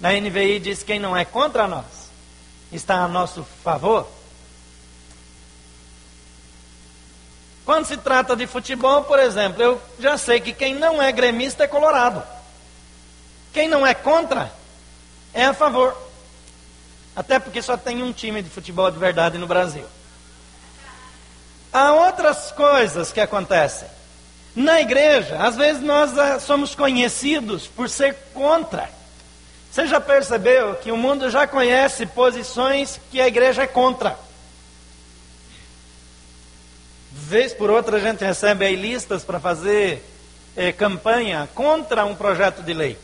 Na 0.00 0.12
NVI 0.12 0.60
diz: 0.60 0.82
Quem 0.82 0.98
não 0.98 1.16
é 1.16 1.24
contra 1.24 1.66
nós, 1.66 2.10
está 2.70 2.96
a 2.96 3.08
nosso 3.08 3.44
favor. 3.64 4.06
Quando 7.64 7.86
se 7.86 7.96
trata 7.96 8.34
de 8.34 8.46
futebol, 8.46 9.04
por 9.04 9.18
exemplo, 9.20 9.62
eu 9.62 9.82
já 9.98 10.18
sei 10.18 10.40
que 10.40 10.52
quem 10.52 10.74
não 10.74 11.00
é 11.00 11.12
gremista 11.12 11.64
é 11.64 11.68
colorado. 11.68 12.22
Quem 13.52 13.68
não 13.68 13.86
é 13.86 13.94
contra, 13.94 14.52
é 15.32 15.44
a 15.44 15.54
favor. 15.54 15.96
Até 17.14 17.38
porque 17.38 17.62
só 17.62 17.76
tem 17.76 18.02
um 18.02 18.12
time 18.12 18.42
de 18.42 18.50
futebol 18.50 18.90
de 18.90 18.98
verdade 18.98 19.38
no 19.38 19.46
Brasil. 19.46 19.86
Há 21.72 21.94
outras 21.94 22.52
coisas 22.52 23.10
que 23.10 23.20
acontecem. 23.20 23.88
Na 24.54 24.80
igreja, 24.80 25.38
às 25.38 25.56
vezes 25.56 25.82
nós 25.82 26.16
ah, 26.18 26.38
somos 26.38 26.74
conhecidos 26.74 27.66
por 27.66 27.88
ser 27.88 28.14
contra. 28.34 28.90
Você 29.70 29.86
já 29.86 29.98
percebeu 29.98 30.74
que 30.74 30.92
o 30.92 30.96
mundo 30.98 31.30
já 31.30 31.46
conhece 31.46 32.04
posições 32.04 33.00
que 33.10 33.18
a 33.18 33.26
igreja 33.26 33.62
é 33.62 33.66
contra? 33.66 34.18
Vez 37.10 37.54
por 37.54 37.70
outra 37.70 37.96
a 37.96 38.00
gente 38.00 38.22
recebe 38.22 38.66
aí 38.66 38.76
listas 38.76 39.24
para 39.24 39.40
fazer 39.40 40.04
eh, 40.54 40.72
campanha 40.72 41.48
contra 41.54 42.04
um 42.04 42.14
projeto 42.14 42.62
de 42.62 42.74
lei. 42.74 42.98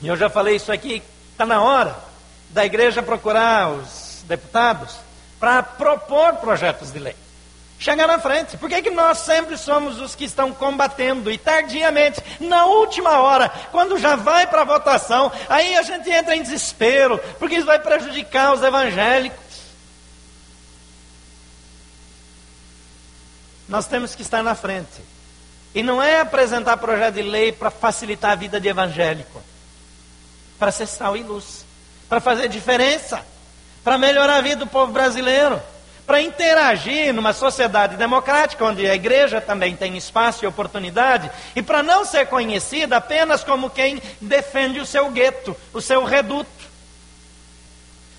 E 0.00 0.08
eu 0.08 0.16
já 0.16 0.30
falei 0.30 0.56
isso 0.56 0.72
aqui, 0.72 1.02
está 1.32 1.44
na 1.44 1.62
hora 1.62 1.94
da 2.48 2.64
igreja 2.64 3.02
procurar 3.02 3.70
os 3.70 4.24
deputados 4.26 5.03
para 5.44 5.62
propor 5.62 6.36
projetos 6.36 6.90
de 6.90 6.98
lei. 6.98 7.14
Chegar 7.78 8.06
na 8.06 8.18
frente. 8.18 8.56
Por 8.56 8.66
que, 8.66 8.80
que 8.80 8.88
nós 8.88 9.18
sempre 9.18 9.58
somos 9.58 10.00
os 10.00 10.14
que 10.14 10.24
estão 10.24 10.54
combatendo 10.54 11.30
e 11.30 11.36
tardiamente, 11.36 12.18
na 12.40 12.64
última 12.64 13.18
hora, 13.18 13.50
quando 13.70 13.98
já 13.98 14.16
vai 14.16 14.46
para 14.46 14.62
a 14.62 14.64
votação, 14.64 15.30
aí 15.46 15.76
a 15.76 15.82
gente 15.82 16.08
entra 16.08 16.34
em 16.34 16.42
desespero, 16.42 17.20
porque 17.38 17.56
isso 17.56 17.66
vai 17.66 17.78
prejudicar 17.78 18.54
os 18.54 18.62
evangélicos. 18.62 19.38
Nós 23.68 23.86
temos 23.86 24.14
que 24.14 24.22
estar 24.22 24.42
na 24.42 24.54
frente. 24.54 25.02
E 25.74 25.82
não 25.82 26.02
é 26.02 26.20
apresentar 26.20 26.78
projeto 26.78 27.16
de 27.16 27.22
lei 27.22 27.52
para 27.52 27.70
facilitar 27.70 28.30
a 28.30 28.36
vida 28.36 28.58
de 28.58 28.68
evangélico, 28.68 29.42
para 30.58 30.72
ser 30.72 30.86
sal 30.86 31.14
e 31.14 31.22
luz, 31.22 31.66
para 32.08 32.18
fazer 32.18 32.48
diferença 32.48 33.33
para 33.84 33.98
melhorar 33.98 34.36
a 34.36 34.40
vida 34.40 34.56
do 34.56 34.66
povo 34.66 34.90
brasileiro, 34.90 35.62
para 36.06 36.20
interagir 36.20 37.12
numa 37.12 37.34
sociedade 37.34 37.96
democrática, 37.96 38.64
onde 38.64 38.88
a 38.88 38.94
igreja 38.94 39.42
também 39.42 39.76
tem 39.76 39.96
espaço 39.96 40.42
e 40.42 40.48
oportunidade, 40.48 41.30
e 41.54 41.62
para 41.62 41.82
não 41.82 42.04
ser 42.04 42.26
conhecida 42.26 42.96
apenas 42.96 43.44
como 43.44 43.68
quem 43.68 44.02
defende 44.20 44.80
o 44.80 44.86
seu 44.86 45.10
gueto, 45.10 45.54
o 45.72 45.82
seu 45.82 46.02
reduto, 46.02 46.50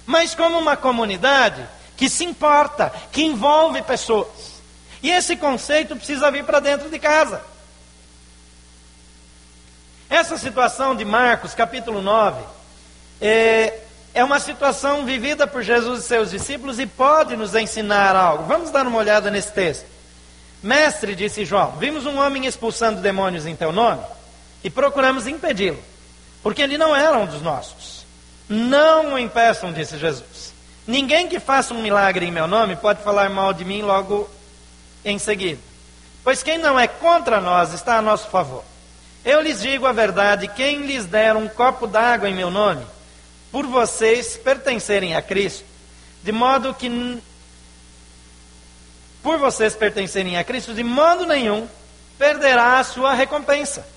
mas 0.06 0.36
como 0.36 0.60
uma 0.60 0.78
comunidade 0.78 1.68
que 1.98 2.10
se 2.10 2.24
importa, 2.24 2.94
que 3.12 3.24
envolve 3.24 3.82
pessoas. 3.82 4.62
E 5.02 5.10
esse 5.10 5.36
conceito 5.36 5.96
precisa 5.96 6.30
vir 6.30 6.44
para 6.44 6.60
dentro 6.60 6.90
de 6.90 7.00
casa. 7.00 7.42
Essa 10.10 10.38
situação 10.38 10.96
de 10.96 11.04
Marcos, 11.04 11.56
capítulo 11.56 12.02
9, 12.02 12.44
é, 13.20 13.80
é 14.16 14.24
uma 14.24 14.40
situação 14.40 15.06
vivida 15.06 15.46
por 15.46 15.62
Jesus 15.62 16.00
e 16.00 16.08
seus 16.08 16.32
discípulos 16.32 16.80
e 16.80 16.88
pode 16.88 17.36
nos 17.36 17.54
ensinar 17.54 18.16
algo. 18.16 18.46
Vamos 18.46 18.72
dar 18.72 18.88
uma 18.88 18.98
olhada 18.98 19.30
nesse 19.30 19.52
texto. 19.52 19.86
Mestre, 20.64 21.14
disse 21.14 21.44
João, 21.44 21.74
vimos 21.74 22.06
um 22.06 22.18
homem 22.18 22.46
expulsando 22.46 23.02
demônios 23.02 23.46
em 23.46 23.58
teu 23.58 23.74
nome 23.74 24.02
e 24.64 24.70
procuramos 24.70 25.28
impedi-lo, 25.28 25.78
porque 26.42 26.62
ele 26.62 26.78
não 26.78 26.96
era 26.96 27.18
um 27.18 27.26
dos 27.26 27.42
nossos. 27.42 28.06
Não 28.48 29.14
o 29.14 29.20
impeçam, 29.20 29.74
disse 29.74 29.98
Jesus. 29.98 30.54
Ninguém 30.88 31.28
que 31.28 31.40
faça 31.40 31.74
um 31.74 31.82
milagre 31.82 32.26
em 32.26 32.32
meu 32.32 32.48
nome 32.48 32.78
pode 32.78 33.04
falar 33.04 33.30
mal 33.30 33.54
de 33.54 33.66
mim 33.66 33.82
logo 33.82 34.30
em 35.04 35.20
seguida. 35.20 35.60
Pois 36.24 36.42
quem 36.42 36.58
não 36.58 36.80
é 36.80 36.88
contra 36.88 37.42
nós 37.42 37.74
está 37.74 37.98
a 37.98 38.02
nosso 38.02 38.30
favor. 38.30 38.64
Eu 39.26 39.42
lhes 39.42 39.62
digo 39.62 39.86
a 39.86 39.92
verdade: 39.92 40.48
quem 40.48 40.86
lhes 40.86 41.06
der 41.06 41.36
um 41.36 41.50
copo 41.50 41.86
d'água 41.86 42.30
em 42.30 42.34
meu 42.34 42.50
nome, 42.50 42.86
por 43.56 43.68
vocês 43.68 44.36
pertencerem 44.36 45.16
a 45.16 45.22
Cristo, 45.22 45.64
de 46.22 46.34
modo 46.34 46.74
que, 46.74 47.22
por 49.24 49.38
vocês 49.38 49.74
pertencerem 49.74 50.38
a 50.38 50.44
Cristo, 50.44 50.74
de 50.74 50.84
modo 50.84 51.26
nenhum 51.26 51.66
perderá 52.20 52.80
a 52.80 52.84
sua 52.84 53.14
recompensa. 53.14 53.88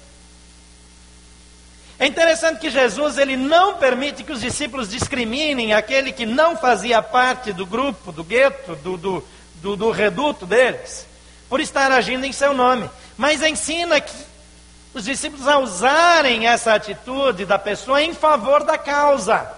É 1.99 2.07
interessante 2.07 2.61
que 2.61 2.71
Jesus 2.71 3.19
ele 3.19 3.37
não 3.37 3.79
permite 3.79 4.23
que 4.23 4.31
os 4.31 4.43
discípulos 4.43 4.91
discriminem 4.91 5.73
aquele 5.73 6.13
que 6.13 6.25
não 6.25 6.57
fazia 6.57 7.03
parte 7.03 7.53
do 7.53 7.67
grupo, 7.67 8.13
do 8.13 8.23
gueto, 8.23 8.77
do, 8.77 8.97
do, 8.97 9.25
do, 9.57 9.75
do 9.75 9.91
reduto 9.91 10.47
deles, 10.47 11.05
por 11.49 11.59
estar 11.59 11.91
agindo 11.91 12.25
em 12.25 12.31
seu 12.31 12.55
nome. 12.55 12.89
Mas 13.17 13.43
ensina 13.43 14.01
que 14.01 14.15
os 14.95 15.05
discípulos 15.05 15.47
a 15.47 15.59
usarem 15.59 16.47
essa 16.47 16.75
atitude 16.75 17.45
da 17.45 17.59
pessoa 17.59 18.03
em 18.03 18.15
favor 18.15 18.65
da 18.65 18.79
causa. 18.79 19.51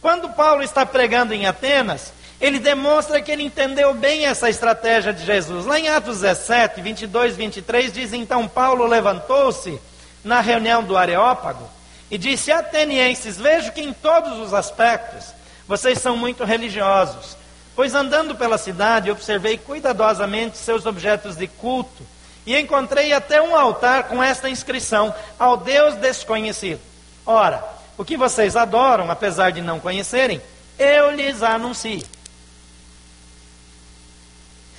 Quando 0.00 0.28
Paulo 0.30 0.62
está 0.62 0.84
pregando 0.84 1.32
em 1.32 1.46
Atenas, 1.46 2.12
ele 2.40 2.58
demonstra 2.58 3.22
que 3.22 3.30
ele 3.30 3.42
entendeu 3.42 3.94
bem 3.94 4.26
essa 4.26 4.50
estratégia 4.50 5.12
de 5.12 5.24
Jesus. 5.24 5.64
Lá 5.64 5.78
em 5.78 5.88
Atos 5.88 6.20
17, 6.20 6.80
22, 6.82 7.36
23, 7.36 7.92
diz: 7.92 8.12
Então 8.12 8.46
Paulo 8.46 8.86
levantou-se 8.86 9.80
na 10.22 10.40
reunião 10.40 10.82
do 10.82 10.96
Areópago 10.96 11.68
e 12.10 12.18
disse: 12.18 12.52
Atenienses, 12.52 13.38
vejo 13.38 13.72
que 13.72 13.80
em 13.80 13.92
todos 13.92 14.38
os 14.38 14.52
aspectos 14.52 15.32
vocês 15.66 15.98
são 15.98 16.16
muito 16.16 16.44
religiosos, 16.44 17.36
pois 17.74 17.94
andando 17.94 18.34
pela 18.34 18.58
cidade 18.58 19.10
observei 19.10 19.56
cuidadosamente 19.56 20.58
seus 20.58 20.84
objetos 20.84 21.36
de 21.36 21.46
culto 21.46 22.04
e 22.46 22.56
encontrei 22.58 23.12
até 23.12 23.40
um 23.40 23.56
altar 23.56 24.04
com 24.04 24.22
esta 24.22 24.48
inscrição: 24.48 25.14
Ao 25.38 25.56
Deus 25.56 25.94
desconhecido. 25.96 26.80
Ora, 27.24 27.64
o 27.96 28.04
que 28.04 28.16
vocês 28.16 28.56
adoram, 28.56 29.10
apesar 29.10 29.50
de 29.50 29.60
não 29.60 29.80
conhecerem, 29.80 30.40
eu 30.78 31.10
lhes 31.10 31.42
anuncio. 31.42 32.02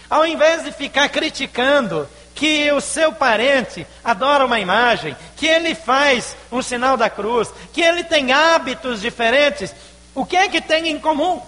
Ao 0.10 0.26
invés 0.26 0.64
de 0.64 0.72
ficar 0.72 1.10
criticando 1.10 2.08
que 2.36 2.70
o 2.72 2.82
seu 2.82 3.14
parente 3.14 3.88
adora 4.04 4.46
uma 4.46 4.60
imagem, 4.60 5.16
que 5.38 5.48
ele 5.48 5.74
faz 5.74 6.36
um 6.52 6.62
sinal 6.62 6.98
da 6.98 7.10
cruz, 7.10 7.52
que 7.74 7.82
ele 7.82 8.04
tem 8.04 8.32
hábitos 8.32 9.02
diferentes, 9.02 9.74
o 10.14 10.26
que 10.26 10.36
é 10.36 10.48
que 10.50 10.62
tem 10.62 10.90
em 10.90 11.00
comum? 11.00 11.42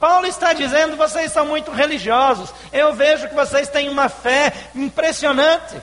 Paulo 0.00 0.26
está 0.26 0.54
dizendo: 0.54 0.96
vocês 0.96 1.30
são 1.30 1.46
muito 1.46 1.70
religiosos, 1.70 2.52
eu 2.72 2.94
vejo 2.94 3.28
que 3.28 3.34
vocês 3.34 3.68
têm 3.68 3.90
uma 3.90 4.08
fé 4.08 4.52
impressionante. 4.74 5.80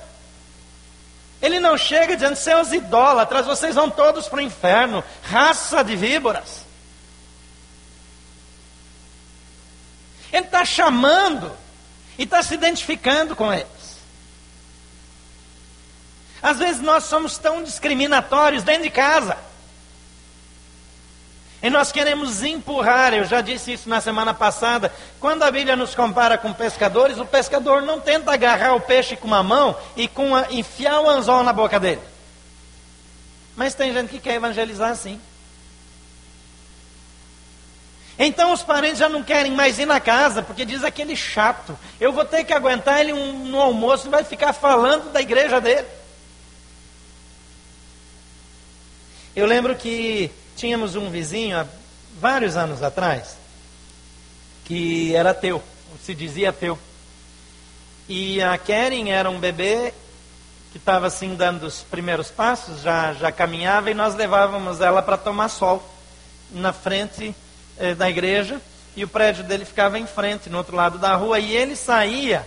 Ele 1.40 1.60
não 1.60 1.78
chega 1.78 2.16
dizendo: 2.16 2.36
seus 2.36 2.74
idólatras, 2.74 3.46
vocês 3.46 3.76
vão 3.76 3.92
todos 3.92 4.28
para 4.28 4.40
o 4.40 4.42
inferno, 4.42 5.04
raça 5.22 5.84
de 5.84 5.96
víboras. 5.96 6.66
Ele 10.34 10.46
está 10.46 10.66
chamando 10.66 11.56
e 12.18 12.24
está 12.24 12.42
se 12.42 12.56
identificando 12.56 13.36
com 13.36 13.54
eles. 13.54 13.68
Às 16.42 16.58
vezes 16.58 16.82
nós 16.82 17.04
somos 17.04 17.38
tão 17.38 17.64
discriminatórios 17.64 18.64
dentro 18.64 18.84
de 18.84 18.90
casa. 18.90 19.38
E 21.62 21.70
nós 21.72 21.92
queremos 21.92 22.44
empurrar, 22.44 23.14
eu 23.14 23.26
já 23.26 23.42
disse 23.42 23.74
isso 23.74 23.90
na 23.90 24.00
semana 24.00 24.34
passada, 24.34 24.94
quando 25.20 25.42
a 25.42 25.50
Bíblia 25.50 25.76
nos 25.76 25.96
compara 25.96 26.38
com 26.38 26.54
pescadores, 26.54 27.18
o 27.18 27.26
pescador 27.26 27.82
não 27.82 28.00
tenta 28.00 28.32
agarrar 28.32 28.76
o 28.76 28.82
peixe 28.82 29.16
com 29.16 29.28
uma 29.28 29.42
mão 29.42 29.76
e 29.96 30.08
com 30.08 30.36
a, 30.36 30.52
enfiar 30.52 31.00
o 31.00 31.10
anzol 31.10 31.44
na 31.44 31.52
boca 31.52 31.80
dele. 31.80 32.02
Mas 33.56 33.74
tem 33.74 33.92
gente 33.92 34.10
que 34.10 34.20
quer 34.20 34.36
evangelizar 34.36 34.92
assim. 34.92 35.20
Então 38.20 38.52
os 38.54 38.62
parentes 38.62 39.00
já 39.00 39.10
não 39.10 39.24
querem 39.24 39.52
mais 39.52 39.80
ir 39.80 39.86
na 39.86 40.00
casa, 40.00 40.44
porque 40.44 40.64
diz 40.64 40.84
aquele 40.84 41.16
chato, 41.16 41.78
eu 42.00 42.12
vou 42.12 42.26
ter 42.26 42.44
que 42.44 42.54
aguentar 42.54 43.00
ele 43.00 43.14
um, 43.14 43.34
no 43.46 43.60
almoço 43.60 44.08
e 44.08 44.12
vai 44.12 44.24
ficar 44.24 44.54
falando 44.54 45.12
da 45.12 45.22
igreja 45.22 45.60
dele. 45.60 45.88
Eu 49.36 49.46
lembro 49.48 49.76
que 49.76 50.32
tínhamos 50.58 50.96
um 50.96 51.10
vizinho 51.10 51.60
há 51.60 51.66
vários 52.20 52.58
anos 52.58 52.82
atrás 52.82 53.38
que 54.66 55.16
era 55.16 55.34
teu, 55.34 55.64
se 56.04 56.14
dizia 56.14 56.52
teu. 56.52 56.78
E 58.10 58.42
a 58.42 58.58
Keren 58.58 59.12
era 59.12 59.30
um 59.30 59.40
bebê 59.40 59.94
que 60.72 60.78
estava 60.78 61.08
assim 61.08 61.36
dando 61.36 61.66
os 61.66 61.84
primeiros 61.84 62.30
passos, 62.30 62.82
já, 62.82 63.14
já 63.14 63.32
caminhava 63.32 63.90
e 63.90 63.94
nós 63.94 64.16
levávamos 64.16 64.82
ela 64.82 65.02
para 65.02 65.16
tomar 65.16 65.48
sol 65.48 65.82
na 66.52 66.74
frente 66.74 67.34
eh, 67.78 67.94
da 67.94 68.10
igreja 68.10 68.60
e 68.96 69.04
o 69.04 69.08
prédio 69.08 69.44
dele 69.44 69.64
ficava 69.64 69.98
em 70.00 70.08
frente, 70.08 70.50
no 70.50 70.58
outro 70.58 70.76
lado 70.76 70.98
da 70.98 71.16
rua, 71.16 71.40
e 71.40 71.56
ele 71.56 71.76
saía 71.76 72.46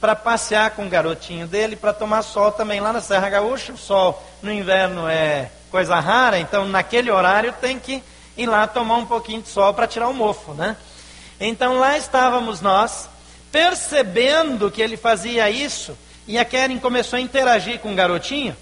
para 0.00 0.14
passear 0.14 0.70
com 0.70 0.86
o 0.86 0.88
garotinho 0.88 1.46
dele 1.46 1.74
para 1.76 1.92
tomar 1.92 2.22
sol 2.22 2.52
também 2.52 2.80
lá 2.80 2.92
na 2.92 3.00
Serra 3.00 3.28
Gaúcha. 3.28 3.72
O 3.72 3.76
sol 3.78 4.22
no 4.40 4.52
inverno 4.52 5.08
é 5.08 5.50
coisa 5.72 5.98
rara, 5.98 6.38
então 6.38 6.68
naquele 6.68 7.10
horário 7.10 7.52
tem 7.54 7.78
que 7.78 8.02
ir 8.36 8.46
lá 8.46 8.66
tomar 8.66 8.96
um 8.98 9.06
pouquinho 9.06 9.40
de 9.40 9.48
sol 9.48 9.72
para 9.72 9.86
tirar 9.86 10.06
o 10.06 10.14
mofo, 10.14 10.52
né? 10.52 10.76
Então 11.40 11.78
lá 11.78 11.96
estávamos 11.96 12.60
nós, 12.60 13.08
percebendo 13.50 14.70
que 14.70 14.82
ele 14.82 14.98
fazia 14.98 15.48
isso, 15.48 15.96
e 16.28 16.38
a 16.38 16.44
Karen 16.44 16.78
começou 16.78 17.16
a 17.16 17.20
interagir 17.20 17.80
com 17.80 17.90
o 17.90 17.96
garotinho. 17.96 18.54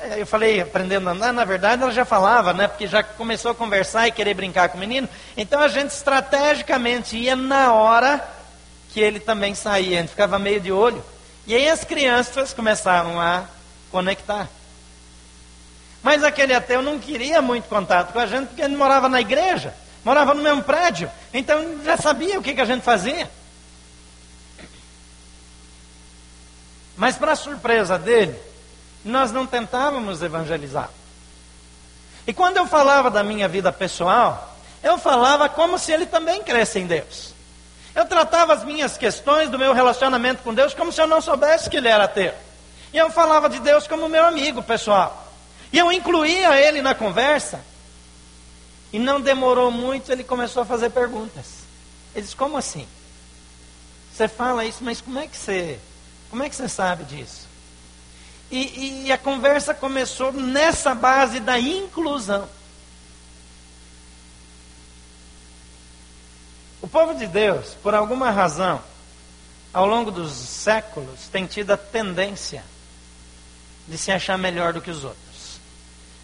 É, 0.00 0.20
eu 0.20 0.26
falei, 0.26 0.60
aprendendo 0.60 1.08
a 1.08 1.12
andar, 1.12 1.32
na 1.32 1.44
verdade 1.44 1.82
ela 1.82 1.92
já 1.92 2.04
falava, 2.04 2.52
né? 2.52 2.66
Porque 2.66 2.88
já 2.88 3.02
começou 3.02 3.52
a 3.52 3.54
conversar 3.54 4.08
e 4.08 4.12
querer 4.12 4.34
brincar 4.34 4.70
com 4.70 4.76
o 4.76 4.80
menino. 4.80 5.08
Então 5.36 5.60
a 5.60 5.68
gente 5.68 5.90
estrategicamente 5.90 7.16
ia 7.16 7.36
na 7.36 7.72
hora 7.72 8.22
que 8.92 8.98
ele 8.98 9.20
também 9.20 9.54
saía, 9.54 9.98
a 9.98 10.00
gente 10.00 10.10
ficava 10.10 10.36
meio 10.36 10.60
de 10.60 10.72
olho. 10.72 11.02
E 11.46 11.54
aí 11.54 11.68
as 11.68 11.84
crianças 11.84 12.52
começaram 12.52 13.20
a 13.20 13.44
conectar. 13.90 14.48
Mas 16.02 16.24
aquele 16.24 16.54
ateu 16.54 16.82
não 16.82 16.98
queria 16.98 17.42
muito 17.42 17.68
contato 17.68 18.12
com 18.12 18.18
a 18.18 18.26
gente, 18.26 18.48
porque 18.48 18.62
ele 18.62 18.76
morava 18.76 19.08
na 19.08 19.20
igreja, 19.20 19.74
morava 20.04 20.32
no 20.32 20.42
mesmo 20.42 20.62
prédio, 20.62 21.10
então 21.32 21.84
já 21.84 21.96
sabia 21.96 22.38
o 22.38 22.42
que, 22.42 22.54
que 22.54 22.60
a 22.60 22.64
gente 22.64 22.82
fazia. 22.82 23.30
Mas, 26.96 27.16
para 27.16 27.34
surpresa 27.34 27.98
dele, 27.98 28.38
nós 29.04 29.32
não 29.32 29.46
tentávamos 29.46 30.22
evangelizar. 30.22 30.90
E 32.26 32.32
quando 32.32 32.58
eu 32.58 32.66
falava 32.66 33.10
da 33.10 33.22
minha 33.22 33.48
vida 33.48 33.72
pessoal, 33.72 34.54
eu 34.82 34.98
falava 34.98 35.48
como 35.48 35.78
se 35.78 35.92
ele 35.92 36.06
também 36.06 36.42
cresce 36.42 36.78
em 36.78 36.86
Deus. 36.86 37.34
Eu 37.94 38.04
tratava 38.04 38.52
as 38.52 38.64
minhas 38.64 38.96
questões 38.96 39.48
do 39.48 39.58
meu 39.58 39.72
relacionamento 39.72 40.42
com 40.42 40.54
Deus 40.54 40.74
como 40.74 40.92
se 40.92 41.00
eu 41.00 41.06
não 41.06 41.20
soubesse 41.20 41.68
que 41.68 41.76
ele 41.78 41.88
era 41.88 42.04
ateu. 42.04 42.34
E 42.92 42.98
eu 42.98 43.10
falava 43.10 43.48
de 43.48 43.58
Deus 43.60 43.86
como 43.86 44.08
meu 44.08 44.26
amigo 44.26 44.62
pessoal. 44.62 45.29
E 45.72 45.78
eu 45.78 45.90
incluía 45.92 46.58
ele 46.60 46.82
na 46.82 46.94
conversa. 46.94 47.64
E 48.92 48.98
não 48.98 49.20
demorou 49.20 49.70
muito, 49.70 50.10
ele 50.10 50.24
começou 50.24 50.62
a 50.62 50.66
fazer 50.66 50.90
perguntas. 50.90 51.46
Ele 52.14 52.22
disse: 52.22 52.36
Como 52.36 52.56
assim? 52.56 52.86
Você 54.12 54.26
fala 54.26 54.64
isso, 54.64 54.82
mas 54.82 55.00
como 55.00 55.18
é 55.18 55.26
que 55.26 55.36
você, 55.36 55.78
como 56.28 56.42
é 56.42 56.48
que 56.48 56.56
você 56.56 56.68
sabe 56.68 57.04
disso? 57.04 57.48
E, 58.50 59.04
e 59.06 59.12
a 59.12 59.16
conversa 59.16 59.72
começou 59.72 60.32
nessa 60.32 60.94
base 60.94 61.38
da 61.38 61.58
inclusão. 61.58 62.48
O 66.82 66.88
povo 66.88 67.14
de 67.14 67.26
Deus, 67.26 67.76
por 67.82 67.94
alguma 67.94 68.30
razão, 68.30 68.82
ao 69.72 69.86
longo 69.86 70.10
dos 70.10 70.32
séculos, 70.32 71.28
tem 71.30 71.46
tido 71.46 71.70
a 71.70 71.76
tendência 71.76 72.64
de 73.86 73.96
se 73.96 74.10
achar 74.10 74.36
melhor 74.36 74.72
do 74.72 74.80
que 74.80 74.90
os 74.90 75.04
outros. 75.04 75.29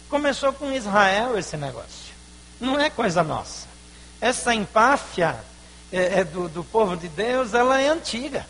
Começou 0.09 0.53
com 0.53 0.71
Israel 0.71 1.37
esse 1.37 1.57
negócio. 1.57 2.13
Não 2.59 2.79
é 2.79 2.89
coisa 2.89 3.23
nossa. 3.23 3.67
Essa 4.21 4.53
empáfia 4.53 5.37
é, 5.91 6.19
é 6.19 6.23
do, 6.23 6.49
do 6.49 6.63
povo 6.63 6.95
de 6.95 7.07
Deus, 7.07 7.53
ela 7.53 7.79
é 7.81 7.87
antiga. 7.87 8.45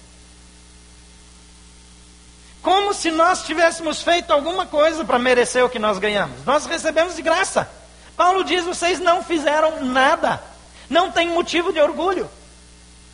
Como 2.62 2.94
se 2.94 3.12
nós 3.12 3.44
tivéssemos 3.44 4.02
feito 4.02 4.32
alguma 4.32 4.66
coisa 4.66 5.06
para 5.06 5.18
merecer 5.18 5.64
o 5.64 5.70
que 5.70 5.80
nós 5.80 6.00
ganhamos. 6.00 6.44
Nós 6.46 6.66
recebemos 6.66 7.16
de 7.16 7.22
graça. 7.22 7.70
Paulo 8.16 8.44
diz: 8.44 8.66
vocês 8.66 9.00
não 9.00 9.24
fizeram 9.24 9.86
nada. 9.86 10.42
Não 10.90 11.12
tem 11.12 11.30
motivo 11.30 11.72
de 11.72 11.80
orgulho. 11.80 12.30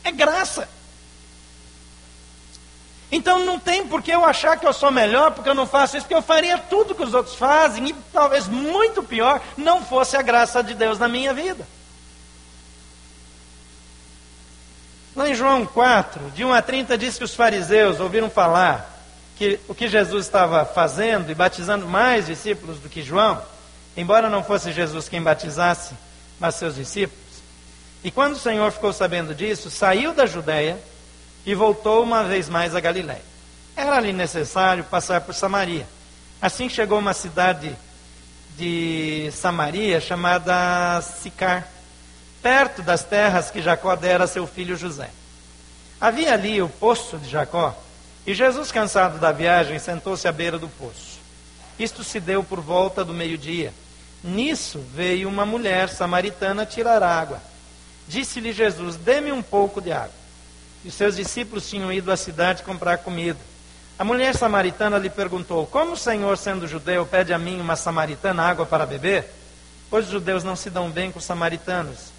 É 0.04 0.12
graça. 0.12 0.68
Então 3.15 3.45
não 3.45 3.60
tem 3.60 3.86
por 3.86 4.02
que 4.02 4.10
eu 4.10 4.26
achar 4.26 4.58
que 4.58 4.65
eu 4.65 4.73
sou 4.73 4.89
melhor 4.89 5.34
porque 5.34 5.47
eu 5.47 5.54
não 5.54 5.67
faço 5.67 5.95
isso, 5.95 6.04
porque 6.04 6.15
eu 6.15 6.21
faria 6.23 6.58
tudo 6.58 6.95
que 6.95 7.04
os 7.04 7.13
outros 7.13 7.36
fazem 7.36 7.89
e 7.89 7.93
talvez 8.12 8.47
muito 8.47 9.04
pior 9.04 9.39
não 9.56 9.86
fosse 9.86 10.17
a 10.17 10.21
graça 10.23 10.63
de 10.63 10.73
Deus 10.73 10.97
na 10.97 11.08
minha 11.08 11.32
vida. 11.32 11.63
Lá 15.15 15.30
em 15.30 15.36
João 15.36 15.63
4, 15.63 16.32
de 16.32 16.43
1 16.43 16.54
a 16.54 16.62
30, 16.63 16.97
diz 16.97 17.15
que 17.15 17.23
os 17.23 17.36
fariseus 17.36 17.99
ouviram 17.99 18.32
falar 18.32 18.99
que 19.38 19.60
o 19.67 19.76
que 19.76 19.88
Jesus 19.88 20.26
estava 20.26 20.65
fazendo 20.65 21.32
e 21.32 21.36
batizando 21.36 21.88
mais 21.88 22.26
discípulos 22.26 22.80
do 22.80 22.89
que 22.89 23.04
João, 23.04 23.39
embora 23.95 24.28
não 24.28 24.43
fosse 24.43 24.71
Jesus 24.71 25.08
quem 25.08 25.21
batizasse, 25.21 25.93
mas 26.39 26.56
seus 26.56 26.73
discípulos. 26.73 27.21
E 28.04 28.10
quando 28.10 28.34
o 28.34 28.39
Senhor 28.39 28.71
ficou 28.71 28.91
sabendo 28.91 29.36
disso, 29.36 29.69
saiu 29.69 30.15
da 30.15 30.26
Judéia 30.26 30.80
e 31.46 31.54
voltou 31.54 32.04
uma 32.04 32.24
vez 32.24 32.48
mais 32.50 32.76
a 32.76 32.80
Galiléia. 32.80 33.22
Era-lhe 33.76 34.14
necessário 34.14 34.84
passar 34.84 35.22
por 35.22 35.34
Samaria. 35.34 35.88
Assim 36.42 36.70
chegou 36.70 37.00
uma 37.00 37.14
cidade 37.14 37.76
de 38.58 39.30
Samaria 39.32 40.00
chamada 40.00 41.02
Sicar, 41.02 41.68
perto 42.42 42.82
das 42.82 43.04
terras 43.04 43.50
que 43.50 43.62
Jacó 43.62 43.96
dera 43.96 44.26
a 44.26 44.28
seu 44.28 44.46
filho 44.46 44.78
José. 44.78 45.10
Havia 46.00 46.34
ali 46.34 46.62
o 46.62 46.70
poço 46.70 47.18
de 47.18 47.30
Jacó, 47.30 47.76
e 48.26 48.34
Jesus, 48.34 48.72
cansado 48.72 49.20
da 49.20 49.32
viagem, 49.32 49.80
sentou-se 49.80 50.28
à 50.28 50.32
beira 50.32 50.58
do 50.58 50.70
poço. 50.70 51.20
Isto 51.78 52.04
se 52.04 52.20
deu 52.20 52.44
por 52.44 52.62
volta 52.62 53.04
do 53.04 53.14
meio-dia. 53.14 53.74
Nisso 54.24 54.82
veio 54.94 55.28
uma 55.28 55.46
mulher 55.46 55.90
samaritana 55.90 56.66
tirar 56.66 57.04
água. 57.04 57.42
Disse-lhe 58.08 58.54
Jesus: 58.54 58.96
Dê-me 58.96 59.32
um 59.32 59.42
pouco 59.42 59.82
de 59.82 59.92
água 59.92 60.23
e 60.84 60.91
seus 60.91 61.15
discípulos 61.15 61.69
tinham 61.69 61.91
ido 61.91 62.12
à 62.12 62.17
cidade 62.17 62.63
comprar 62.63 62.98
comida. 62.98 63.39
A 63.98 64.04
mulher 64.04 64.36
samaritana 64.36 64.98
lhe 64.98 65.10
perguntou: 65.10 65.65
Como 65.67 65.93
o 65.93 65.98
Senhor, 65.98 66.38
sendo 66.38 66.67
judeu, 66.67 67.06
pede 67.06 67.34
a 67.34 67.38
mim, 67.38 67.62
uma 67.62 67.76
samaritana, 67.76 68.43
água 68.43 68.65
para 68.65 68.86
beber? 68.86 69.26
Pois 69.89 70.06
os 70.06 70.12
judeus 70.12 70.43
não 70.43 70.56
se 70.56 70.69
dão 70.69 70.89
bem 70.89 71.12
com 71.12 71.19
os 71.19 71.26
samaritanos. 71.26 72.12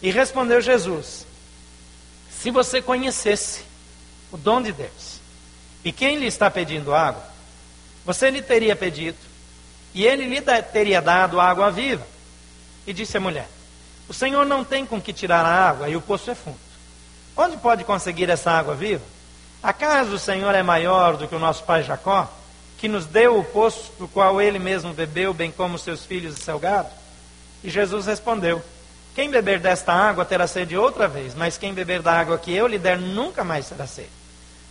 E 0.00 0.10
respondeu 0.10 0.60
Jesus: 0.60 1.26
Se 2.30 2.50
você 2.50 2.80
conhecesse 2.80 3.64
o 4.32 4.36
dom 4.36 4.62
de 4.62 4.72
Deus 4.72 5.20
e 5.84 5.92
quem 5.92 6.18
lhe 6.18 6.26
está 6.26 6.50
pedindo 6.50 6.94
água, 6.94 7.24
você 8.06 8.30
lhe 8.30 8.40
teria 8.40 8.76
pedido 8.76 9.18
e 9.92 10.06
ele 10.06 10.26
lhe 10.26 10.40
teria 10.72 11.02
dado 11.02 11.40
água 11.40 11.70
viva. 11.70 12.06
E 12.86 12.92
disse 12.92 13.16
a 13.16 13.20
mulher: 13.20 13.48
O 14.08 14.14
Senhor 14.14 14.46
não 14.46 14.64
tem 14.64 14.86
com 14.86 15.00
que 15.00 15.12
tirar 15.12 15.44
a 15.44 15.68
água 15.68 15.88
e 15.88 15.96
o 15.96 16.00
poço 16.00 16.30
é 16.30 16.34
fundo. 16.34 16.69
Onde 17.36 17.56
pode 17.56 17.84
conseguir 17.84 18.28
essa 18.28 18.50
água 18.50 18.74
viva? 18.74 19.02
Acaso 19.62 20.14
o 20.14 20.18
Senhor 20.18 20.54
é 20.54 20.62
maior 20.62 21.16
do 21.16 21.28
que 21.28 21.34
o 21.34 21.38
nosso 21.38 21.64
pai 21.64 21.82
Jacó, 21.82 22.28
que 22.78 22.88
nos 22.88 23.04
deu 23.04 23.38
o 23.38 23.44
poço 23.44 23.92
do 23.98 24.08
qual 24.08 24.40
ele 24.40 24.58
mesmo 24.58 24.94
bebeu, 24.94 25.34
bem 25.34 25.50
como 25.50 25.78
seus 25.78 26.04
filhos 26.04 26.38
e 26.38 26.40
seu 26.40 26.58
gado? 26.58 26.88
E 27.62 27.68
Jesus 27.68 28.06
respondeu: 28.06 28.62
Quem 29.14 29.30
beber 29.30 29.60
desta 29.60 29.92
água 29.92 30.24
terá 30.24 30.46
sede 30.46 30.76
outra 30.76 31.06
vez, 31.06 31.34
mas 31.34 31.58
quem 31.58 31.74
beber 31.74 32.00
da 32.00 32.12
água 32.12 32.38
que 32.38 32.52
eu 32.54 32.66
lhe 32.66 32.78
der 32.78 32.98
nunca 32.98 33.44
mais 33.44 33.66
será 33.66 33.86
sede. 33.86 34.08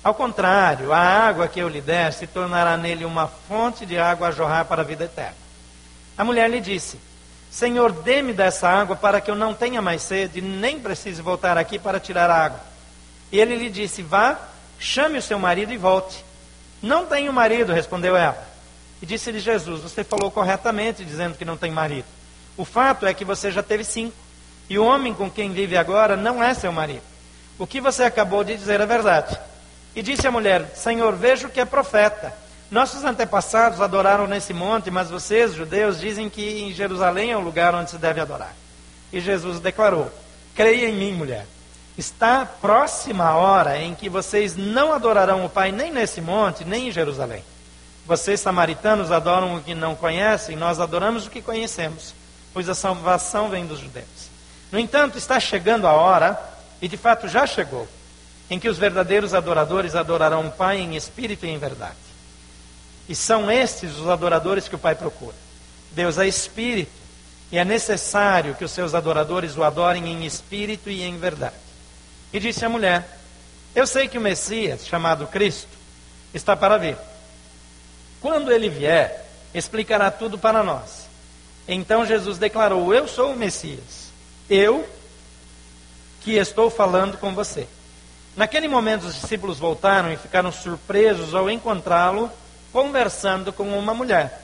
Ao 0.03 0.13
contrário, 0.13 0.91
a 0.91 0.99
água 0.99 1.47
que 1.47 1.59
eu 1.59 1.67
lhe 1.67 1.81
der 1.81 2.13
se 2.13 2.25
tornará 2.25 2.77
nele 2.77 3.05
uma 3.05 3.27
fonte 3.27 3.85
de 3.85 3.99
água 3.99 4.29
a 4.29 4.31
jorrar 4.31 4.65
para 4.65 4.81
a 4.81 4.85
vida 4.85 5.05
eterna. 5.05 5.37
A 6.17 6.23
mulher 6.23 6.49
lhe 6.49 6.59
disse: 6.59 6.99
Senhor, 7.51 7.91
dê-me 7.91 8.31
dessa 8.31 8.69
água 8.69 8.95
para 8.95 9.19
que 9.19 9.31
eu 9.31 9.35
não 9.35 9.53
tenha 9.53 9.81
mais 9.81 10.01
sede, 10.03 10.41
nem 10.41 10.79
precise 10.79 11.21
voltar 11.21 11.57
aqui 11.57 11.79
para 11.79 11.99
tirar 11.99 12.29
água. 12.29 12.59
E 13.31 13.39
ele 13.39 13.55
lhe 13.55 13.69
disse: 13.69 14.01
Vá, 14.01 14.37
chame 14.77 15.17
o 15.17 15.21
seu 15.21 15.39
marido 15.39 15.73
e 15.73 15.77
volte. 15.77 16.23
Não 16.81 17.05
tenho 17.05 17.33
marido, 17.33 17.73
respondeu 17.73 18.15
ela. 18.15 18.47
E 19.01 19.05
disse-lhe 19.05 19.39
Jesus: 19.39 19.81
Você 19.81 20.03
falou 20.03 20.29
corretamente 20.29 21.03
dizendo 21.03 21.37
que 21.37 21.45
não 21.45 21.57
tem 21.57 21.71
marido. 21.71 22.05
O 22.55 22.65
fato 22.65 23.05
é 23.05 23.13
que 23.13 23.25
você 23.25 23.51
já 23.51 23.63
teve 23.63 23.83
cinco. 23.83 24.15
E 24.69 24.77
o 24.77 24.85
homem 24.85 25.13
com 25.13 25.29
quem 25.29 25.51
vive 25.51 25.75
agora 25.75 26.15
não 26.15 26.43
é 26.43 26.53
seu 26.53 26.71
marido. 26.71 27.01
O 27.57 27.65
que 27.65 27.81
você 27.81 28.03
acabou 28.03 28.43
de 28.43 28.55
dizer 28.55 28.79
é 28.79 28.85
verdade. 28.85 29.37
E 29.95 30.01
disse 30.01 30.27
a 30.27 30.31
mulher: 30.31 30.71
Senhor, 30.75 31.15
vejo 31.15 31.49
que 31.49 31.59
é 31.59 31.65
profeta. 31.65 32.33
Nossos 32.71 33.03
antepassados 33.03 33.81
adoraram 33.81 34.27
nesse 34.27 34.53
monte, 34.53 34.91
mas 34.91 35.09
vocês, 35.09 35.55
judeus, 35.55 35.99
dizem 35.99 36.29
que 36.29 36.61
em 36.61 36.71
Jerusalém 36.71 37.31
é 37.31 37.37
o 37.37 37.41
lugar 37.41 37.73
onde 37.73 37.89
se 37.89 37.97
deve 37.97 38.21
adorar. 38.21 38.53
E 39.11 39.19
Jesus 39.19 39.59
declarou: 39.59 40.11
Creia 40.53 40.87
em 40.87 40.95
mim, 40.95 41.13
mulher. 41.13 41.47
Está 41.97 42.45
próxima 42.45 43.25
a 43.25 43.35
hora 43.35 43.77
em 43.77 43.95
que 43.95 44.07
vocês 44.07 44.55
não 44.55 44.93
adorarão 44.93 45.43
o 45.43 45.49
Pai 45.49 45.71
nem 45.71 45.91
nesse 45.91 46.21
monte, 46.21 46.63
nem 46.63 46.87
em 46.87 46.91
Jerusalém. 46.91 47.43
Vocês, 48.05 48.39
samaritanos, 48.39 49.11
adoram 49.11 49.55
o 49.55 49.61
que 49.61 49.73
não 49.73 49.95
conhecem, 49.95 50.55
nós 50.55 50.79
adoramos 50.79 51.25
o 51.27 51.29
que 51.29 51.41
conhecemos, 51.41 52.13
pois 52.53 52.69
a 52.69 52.75
salvação 52.75 53.49
vem 53.49 53.65
dos 53.65 53.79
judeus. 53.79 54.29
No 54.71 54.79
entanto, 54.79 55.17
está 55.17 55.39
chegando 55.39 55.87
a 55.87 55.93
hora, 55.93 56.39
e 56.81 56.87
de 56.87 56.97
fato 56.97 57.27
já 57.27 57.45
chegou, 57.45 57.87
em 58.49 58.59
que 58.59 58.69
os 58.69 58.77
verdadeiros 58.77 59.33
adoradores 59.33 59.95
adorarão 59.95 60.47
o 60.47 60.51
Pai 60.51 60.77
em 60.77 60.95
espírito 60.95 61.45
e 61.45 61.49
em 61.49 61.57
verdade. 61.57 62.08
E 63.09 63.15
são 63.15 63.49
estes 63.49 63.97
os 63.97 64.07
adoradores 64.07 64.67
que 64.67 64.75
o 64.75 64.79
Pai 64.79 64.93
procura. 64.93 65.35
Deus 65.91 66.19
é 66.19 66.27
espírito 66.27 66.91
e 67.51 67.57
é 67.57 67.65
necessário 67.65 68.53
que 68.53 68.63
os 68.63 68.71
seus 68.71 68.93
adoradores 68.93 69.57
o 69.57 69.63
adorem 69.63 70.07
em 70.07 70.27
espírito 70.27 70.91
e 70.91 71.01
em 71.01 71.17
verdade. 71.17 71.55
E 72.31 72.39
disse 72.39 72.63
a 72.63 72.69
mulher: 72.69 73.17
Eu 73.73 73.87
sei 73.87 74.07
que 74.07 74.19
o 74.19 74.21
Messias, 74.21 74.85
chamado 74.85 75.25
Cristo, 75.25 75.75
está 76.35 76.55
para 76.55 76.77
vir. 76.77 76.95
Quando 78.21 78.51
ele 78.51 78.69
vier, 78.69 79.25
explicará 79.55 80.11
tudo 80.11 80.37
para 80.37 80.61
nós. 80.61 81.07
Então 81.67 82.05
Jesus 82.05 82.37
declarou: 82.37 82.93
Eu 82.93 83.07
sou 83.07 83.33
o 83.33 83.35
Messias. 83.35 84.11
Eu 84.47 84.87
que 86.21 86.33
estou 86.33 86.69
falando 86.69 87.17
com 87.17 87.33
você. 87.33 87.67
Naquele 88.35 88.67
momento, 88.67 89.07
os 89.07 89.19
discípulos 89.19 89.57
voltaram 89.57 90.13
e 90.13 90.17
ficaram 90.17 90.51
surpresos 90.51 91.33
ao 91.33 91.49
encontrá-lo 91.49 92.31
conversando 92.71 93.51
com 93.51 93.77
uma 93.77 93.93
mulher, 93.93 94.41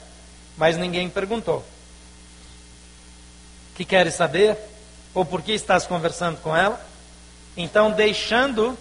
mas 0.58 0.78
ninguém 0.78 1.10
perguntou. 1.10 1.66
Que 3.76 3.84
queres 3.84 4.14
saber? 4.14 4.58
Ou 5.14 5.26
por 5.26 5.42
que 5.42 5.54
estás 5.54 5.86
conversando 5.86 6.38
com 6.42 6.56
ela? 6.56 6.80
Então, 7.56 7.92
deixando 7.92 8.78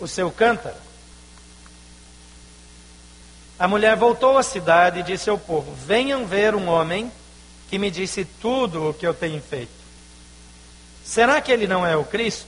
o 0.00 0.06
seu 0.06 0.30
cântaro, 0.30 0.76
a 3.58 3.66
mulher 3.66 3.96
voltou 3.96 4.36
à 4.36 4.42
cidade 4.42 5.00
e 5.00 5.02
disse 5.02 5.30
ao 5.30 5.38
povo: 5.38 5.74
Venham 5.86 6.26
ver 6.26 6.54
um 6.54 6.68
homem 6.68 7.10
que 7.68 7.78
me 7.78 7.90
disse 7.90 8.24
tudo 8.24 8.90
o 8.90 8.94
que 8.94 9.06
eu 9.06 9.14
tenho 9.14 9.40
feito. 9.40 9.70
Será 11.04 11.40
que 11.40 11.50
ele 11.50 11.66
não 11.66 11.86
é 11.86 11.96
o 11.96 12.04
Cristo? 12.04 12.46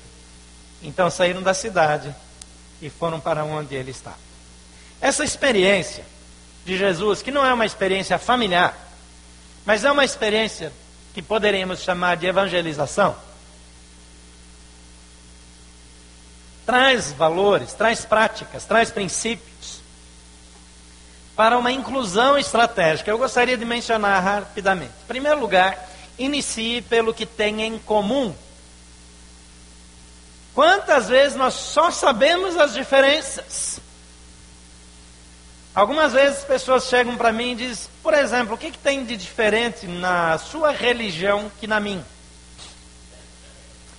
Então 0.83 1.11
saíram 1.11 1.43
da 1.43 1.55
cidade 1.55 2.15
e 2.81 2.91
foram 2.91 3.19
para 3.19 3.45
onde 3.45 3.75
ele 3.75 3.91
estava. 3.91 4.19
Essa 5.01 5.25
experiência 5.25 6.05
de 6.69 6.77
Jesus, 6.77 7.23
que 7.23 7.31
não 7.31 7.45
é 7.45 7.55
uma 7.55 7.65
experiência 7.65 8.19
familiar, 8.19 8.77
mas 9.65 9.87
é 9.87 9.91
uma 9.91 10.05
experiência 10.05 10.71
que 11.15 11.23
poderíamos 11.23 11.81
chamar 11.81 12.19
de 12.19 12.27
evangelização, 12.27 13.17
traz 16.67 17.11
valores, 17.11 17.73
traz 17.73 18.05
práticas, 18.05 18.67
traz 18.67 18.91
princípios 18.91 19.81
para 21.35 21.57
uma 21.57 21.73
inclusão 21.73 22.37
estratégica. 22.37 23.11
Eu 23.11 23.17
gostaria 23.17 23.57
de 23.57 23.65
mencionar 23.65 24.23
rapidamente. 24.23 24.93
Em 25.05 25.07
primeiro 25.07 25.41
lugar, 25.41 25.89
inicie 26.19 26.83
pelo 26.83 27.15
que 27.15 27.25
tem 27.25 27.63
em 27.63 27.79
comum. 27.79 28.35
Quantas 30.55 31.09
vezes 31.09 31.35
nós 31.35 31.55
só 31.55 31.91
sabemos 31.91 32.59
as 32.59 32.75
diferenças? 32.75 33.81
Algumas 35.75 36.13
vezes 36.13 36.45
pessoas 36.45 36.85
chegam 36.85 37.17
para 37.17 37.33
mim 37.33 37.53
e 37.53 37.57
dizem, 37.57 37.89
por 38.03 38.15
exemplo, 38.15 38.55
o 38.55 38.59
que, 38.59 38.71
que 38.71 38.79
tem 38.79 39.05
de 39.05 39.17
diferente 39.17 39.87
na 39.87 40.37
sua 40.39 40.73
religião 40.73 41.51
que 41.61 41.67
na 41.67 41.79
minha? 41.79 42.05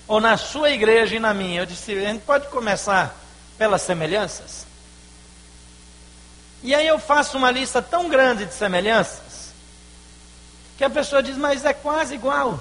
Ou 0.06 0.20
na 0.20 0.36
sua 0.36 0.70
igreja 0.70 1.16
e 1.16 1.20
na 1.20 1.32
minha? 1.32 1.60
Eu 1.60 1.66
disse, 1.66 1.92
a 1.92 2.00
gente 2.00 2.22
pode 2.22 2.48
começar 2.48 3.16
pelas 3.56 3.82
semelhanças? 3.82 4.66
E 6.62 6.74
aí 6.74 6.86
eu 6.86 6.98
faço 6.98 7.38
uma 7.38 7.50
lista 7.50 7.80
tão 7.80 8.08
grande 8.08 8.44
de 8.44 8.52
semelhanças 8.52 9.30
que 10.76 10.84
a 10.84 10.90
pessoa 10.90 11.22
diz, 11.22 11.36
mas 11.36 11.64
é 11.64 11.72
quase 11.72 12.14
igual. 12.14 12.58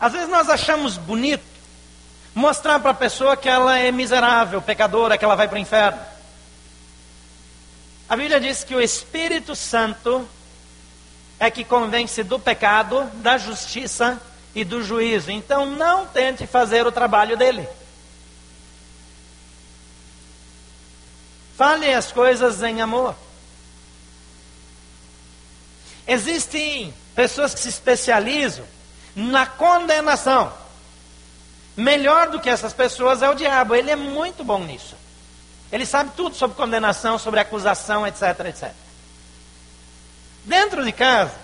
Às 0.00 0.12
vezes 0.12 0.28
nós 0.28 0.50
achamos 0.50 0.98
bonito 0.98 1.53
mostrar 2.34 2.80
para 2.80 2.90
a 2.90 2.94
pessoa 2.94 3.36
que 3.36 3.48
ela 3.48 3.78
é 3.78 3.92
miserável, 3.92 4.60
pecadora, 4.60 5.16
que 5.16 5.24
ela 5.24 5.36
vai 5.36 5.46
para 5.46 5.56
o 5.56 5.60
inferno. 5.60 6.00
A 8.08 8.16
Bíblia 8.16 8.40
diz 8.40 8.64
que 8.64 8.74
o 8.74 8.80
Espírito 8.80 9.54
Santo 9.54 10.28
é 11.38 11.50
que 11.50 11.64
convence 11.64 12.22
do 12.22 12.38
pecado, 12.38 13.04
da 13.14 13.38
justiça 13.38 14.20
e 14.54 14.64
do 14.64 14.82
juízo. 14.82 15.30
Então 15.30 15.66
não 15.66 16.06
tente 16.06 16.46
fazer 16.46 16.86
o 16.86 16.92
trabalho 16.92 17.36
dele. 17.36 17.66
Fale 21.56 21.92
as 21.92 22.10
coisas 22.10 22.62
em 22.62 22.80
amor. 22.80 23.14
Existem 26.06 26.92
pessoas 27.14 27.54
que 27.54 27.60
se 27.60 27.68
especializam 27.68 28.66
na 29.14 29.46
condenação. 29.46 30.52
Melhor 31.76 32.28
do 32.28 32.40
que 32.40 32.48
essas 32.48 32.72
pessoas 32.72 33.22
é 33.22 33.28
o 33.28 33.34
diabo, 33.34 33.74
ele 33.74 33.90
é 33.90 33.96
muito 33.96 34.44
bom 34.44 34.60
nisso. 34.60 34.94
Ele 35.72 35.84
sabe 35.84 36.12
tudo 36.16 36.36
sobre 36.36 36.56
condenação, 36.56 37.18
sobre 37.18 37.40
acusação, 37.40 38.06
etc, 38.06 38.22
etc. 38.46 38.70
Dentro 40.44 40.84
de 40.84 40.92
casa, 40.92 41.34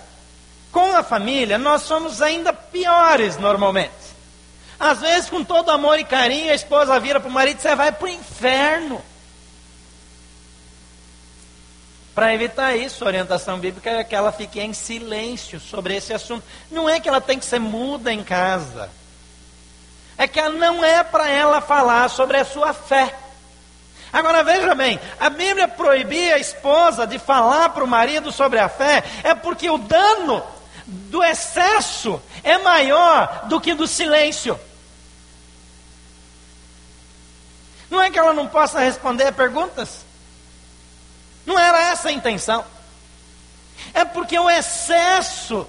com 0.71 0.95
a 0.95 1.03
família, 1.03 1.59
nós 1.59 1.83
somos 1.83 2.23
ainda 2.23 2.53
piores 2.53 3.37
normalmente. 3.37 3.90
Às 4.79 5.01
vezes, 5.01 5.29
com 5.29 5.43
todo 5.43 5.71
amor 5.71 5.99
e 5.99 6.05
carinho, 6.05 6.53
a 6.53 6.55
esposa 6.55 6.99
vira 7.01 7.19
para 7.19 7.29
o 7.29 7.33
marido 7.33 7.61
você 7.61 7.75
vai 7.75 7.90
para 7.90 8.05
o 8.05 8.09
inferno. 8.09 9.03
Para 12.14 12.35
evitar 12.35 12.77
isso, 12.77 13.05
a 13.05 13.07
orientação 13.09 13.59
bíblica 13.59 13.90
é 13.90 14.05
que 14.05 14.14
ela 14.14 14.31
fique 14.31 14.61
em 14.61 14.73
silêncio 14.73 15.59
sobre 15.59 15.97
esse 15.97 16.12
assunto. 16.12 16.45
Não 16.71 16.88
é 16.88 17.01
que 17.01 17.09
ela 17.09 17.21
tem 17.21 17.38
que 17.38 17.45
ser 17.45 17.59
muda 17.59 18.12
em 18.12 18.23
casa. 18.23 18.90
É 20.20 20.28
que 20.28 20.42
não 20.50 20.85
é 20.85 21.02
para 21.02 21.30
ela 21.30 21.62
falar 21.62 22.11
sobre 22.11 22.37
a 22.37 22.44
sua 22.44 22.74
fé. 22.74 23.16
Agora 24.12 24.44
veja 24.44 24.74
bem, 24.74 25.00
a 25.18 25.30
Bíblia 25.30 25.66
proibir 25.66 26.35
a 26.35 26.38
esposa 26.38 27.06
de 27.06 27.18
falar 27.18 27.70
para 27.70 27.83
o 27.83 27.88
marido 27.88 28.30
sobre 28.30 28.59
a 28.59 28.68
fé, 28.68 29.02
é 29.24 29.35
porque 29.35 29.70
o 29.70 29.78
dano 29.78 30.44
do 30.85 31.24
excesso 31.24 32.20
é 32.44 32.59
maior 32.59 33.46
do 33.46 33.59
que 33.59 33.72
do 33.72 33.87
silêncio. 33.87 34.61
Não 37.88 38.02
é 38.02 38.11
que 38.11 38.18
ela 38.18 38.35
não 38.35 38.46
possa 38.46 38.78
responder 38.78 39.33
perguntas? 39.33 40.04
Não 41.46 41.59
era 41.59 41.80
essa 41.92 42.11
a 42.11 42.12
intenção. 42.12 42.62
É 43.94 44.04
porque 44.04 44.38
o 44.38 44.50
excesso 44.50 45.66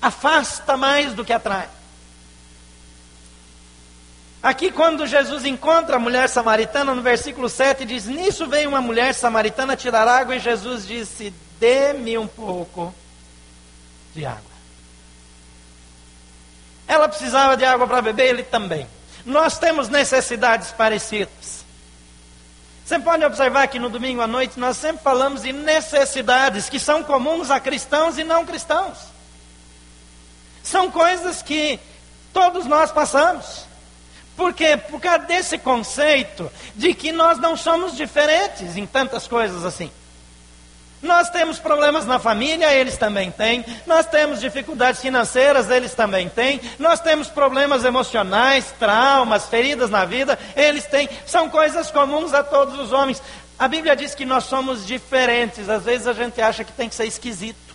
afasta 0.00 0.74
mais 0.74 1.12
do 1.12 1.22
que 1.22 1.34
atrai. 1.34 1.68
Aqui, 4.42 4.70
quando 4.70 5.06
Jesus 5.06 5.44
encontra 5.44 5.96
a 5.96 5.98
mulher 5.98 6.28
samaritana, 6.28 6.94
no 6.94 7.02
versículo 7.02 7.48
7, 7.48 7.84
diz: 7.84 8.06
Nisso 8.06 8.46
veio 8.46 8.68
uma 8.68 8.80
mulher 8.80 9.12
samaritana 9.12 9.76
tirar 9.76 10.06
água, 10.06 10.36
e 10.36 10.40
Jesus 10.40 10.86
disse: 10.86 11.34
Dê-me 11.58 12.16
um 12.16 12.26
pouco 12.26 12.94
de 14.14 14.24
água. 14.24 14.42
Ela 16.86 17.08
precisava 17.08 17.56
de 17.56 17.64
água 17.64 17.86
para 17.86 18.00
beber, 18.00 18.28
ele 18.28 18.42
também. 18.44 18.86
Nós 19.26 19.58
temos 19.58 19.88
necessidades 19.88 20.70
parecidas. 20.72 21.64
Você 22.88 22.98
pode 22.98 23.22
observar 23.22 23.68
que 23.68 23.78
no 23.78 23.90
domingo 23.90 24.22
à 24.22 24.26
noite 24.26 24.58
nós 24.58 24.78
sempre 24.78 25.02
falamos 25.02 25.42
de 25.42 25.52
necessidades 25.52 26.70
que 26.70 26.80
são 26.80 27.04
comuns 27.04 27.50
a 27.50 27.60
cristãos 27.60 28.16
e 28.16 28.24
não 28.24 28.46
cristãos. 28.46 28.96
São 30.62 30.90
coisas 30.90 31.42
que 31.42 31.78
todos 32.32 32.64
nós 32.64 32.90
passamos. 32.90 33.67
Por 34.38 34.52
quê? 34.52 34.76
Por 34.76 35.00
causa 35.00 35.24
desse 35.24 35.58
conceito 35.58 36.48
de 36.76 36.94
que 36.94 37.10
nós 37.10 37.38
não 37.38 37.56
somos 37.56 37.96
diferentes 37.96 38.76
em 38.76 38.86
tantas 38.86 39.26
coisas 39.26 39.64
assim. 39.64 39.90
Nós 41.02 41.28
temos 41.28 41.58
problemas 41.58 42.06
na 42.06 42.20
família, 42.20 42.72
eles 42.72 42.96
também 42.96 43.32
têm. 43.32 43.64
Nós 43.84 44.06
temos 44.06 44.40
dificuldades 44.40 45.00
financeiras, 45.00 45.68
eles 45.68 45.92
também 45.92 46.28
têm. 46.28 46.60
Nós 46.78 47.00
temos 47.00 47.26
problemas 47.26 47.84
emocionais, 47.84 48.72
traumas, 48.78 49.46
feridas 49.46 49.90
na 49.90 50.04
vida, 50.04 50.38
eles 50.54 50.86
têm. 50.86 51.08
São 51.26 51.50
coisas 51.50 51.90
comuns 51.90 52.32
a 52.32 52.44
todos 52.44 52.78
os 52.78 52.92
homens. 52.92 53.20
A 53.58 53.66
Bíblia 53.66 53.96
diz 53.96 54.14
que 54.14 54.24
nós 54.24 54.44
somos 54.44 54.86
diferentes. 54.86 55.68
Às 55.68 55.82
vezes 55.82 56.06
a 56.06 56.12
gente 56.12 56.40
acha 56.40 56.62
que 56.62 56.70
tem 56.70 56.88
que 56.88 56.94
ser 56.94 57.06
esquisito. 57.06 57.67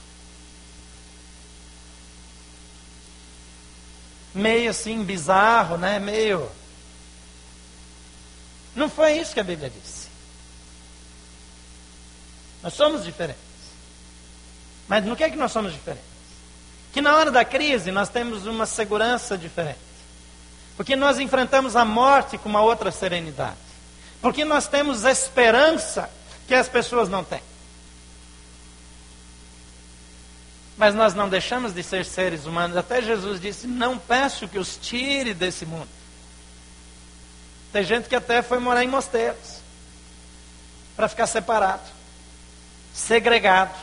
Meio 4.34 4.70
assim 4.70 5.04
bizarro, 5.04 5.78
né? 5.78 6.00
Meio. 6.00 6.50
Não 8.76 8.90
foi 8.90 9.14
isso 9.20 9.34
que 9.34 9.40
a 9.40 9.44
Bíblia 9.44 9.70
disse. 9.70 10.08
Nós 12.62 12.74
somos 12.74 13.04
diferentes. 13.04 13.42
Mas 14.88 15.06
no 15.06 15.16
que 15.16 15.24
é 15.24 15.30
que 15.30 15.36
nós 15.36 15.52
somos 15.52 15.74
diferentes? 15.74 16.08
Que 16.92 17.02
na 17.02 17.16
hora 17.16 17.32
da 17.32 17.44
crise 17.44 17.92
nós 17.92 18.10
temos 18.10 18.46
uma 18.46 18.66
segurança 18.66 19.38
diferente. 19.38 19.80
Porque 20.76 20.96
nós 20.96 21.20
enfrentamos 21.20 21.76
a 21.76 21.86
morte 21.86 22.38
com 22.38 22.50
uma 22.50 22.62
outra 22.62 22.92
serenidade. 22.92 23.58
Porque 24.22 24.44
nós 24.46 24.68
temos 24.68 25.04
esperança 25.04 26.10
que 26.48 26.56
as 26.56 26.68
pessoas 26.68 27.10
não 27.10 27.24
têm. 27.24 27.42
Mas 30.78 30.96
nós 30.96 31.14
não 31.14 31.30
deixamos 31.30 31.74
de 31.74 31.84
ser 31.84 32.04
seres 32.04 32.46
humanos. 32.46 32.76
Até 32.76 33.02
Jesus 33.02 33.40
disse: 33.40 33.68
Não 33.68 33.98
peço 33.98 34.48
que 34.48 34.58
os 34.58 34.78
tire 34.78 35.34
desse 35.34 35.66
mundo. 35.66 35.90
Tem 37.72 37.84
gente 37.84 38.10
que 38.10 38.16
até 38.16 38.42
foi 38.42 38.60
morar 38.60 38.84
em 38.84 38.88
mosteiros 38.88 39.62
para 40.96 41.08
ficar 41.08 41.26
separado, 41.26 41.84
segregado, 42.94 43.76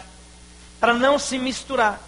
para 0.78 0.94
não 0.94 1.18
se 1.18 1.38
misturar. 1.38 2.00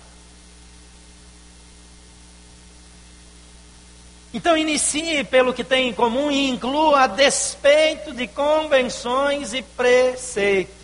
Então 4.34 4.56
inicie 4.56 5.24
pelo 5.24 5.52
que 5.52 5.62
tem 5.62 5.88
em 5.88 5.92
comum 5.92 6.30
e 6.30 6.48
inclua 6.48 7.02
a 7.02 7.06
despeito 7.06 8.14
de 8.14 8.26
convenções 8.26 9.52
e 9.52 9.60
preceitos. 9.60 10.74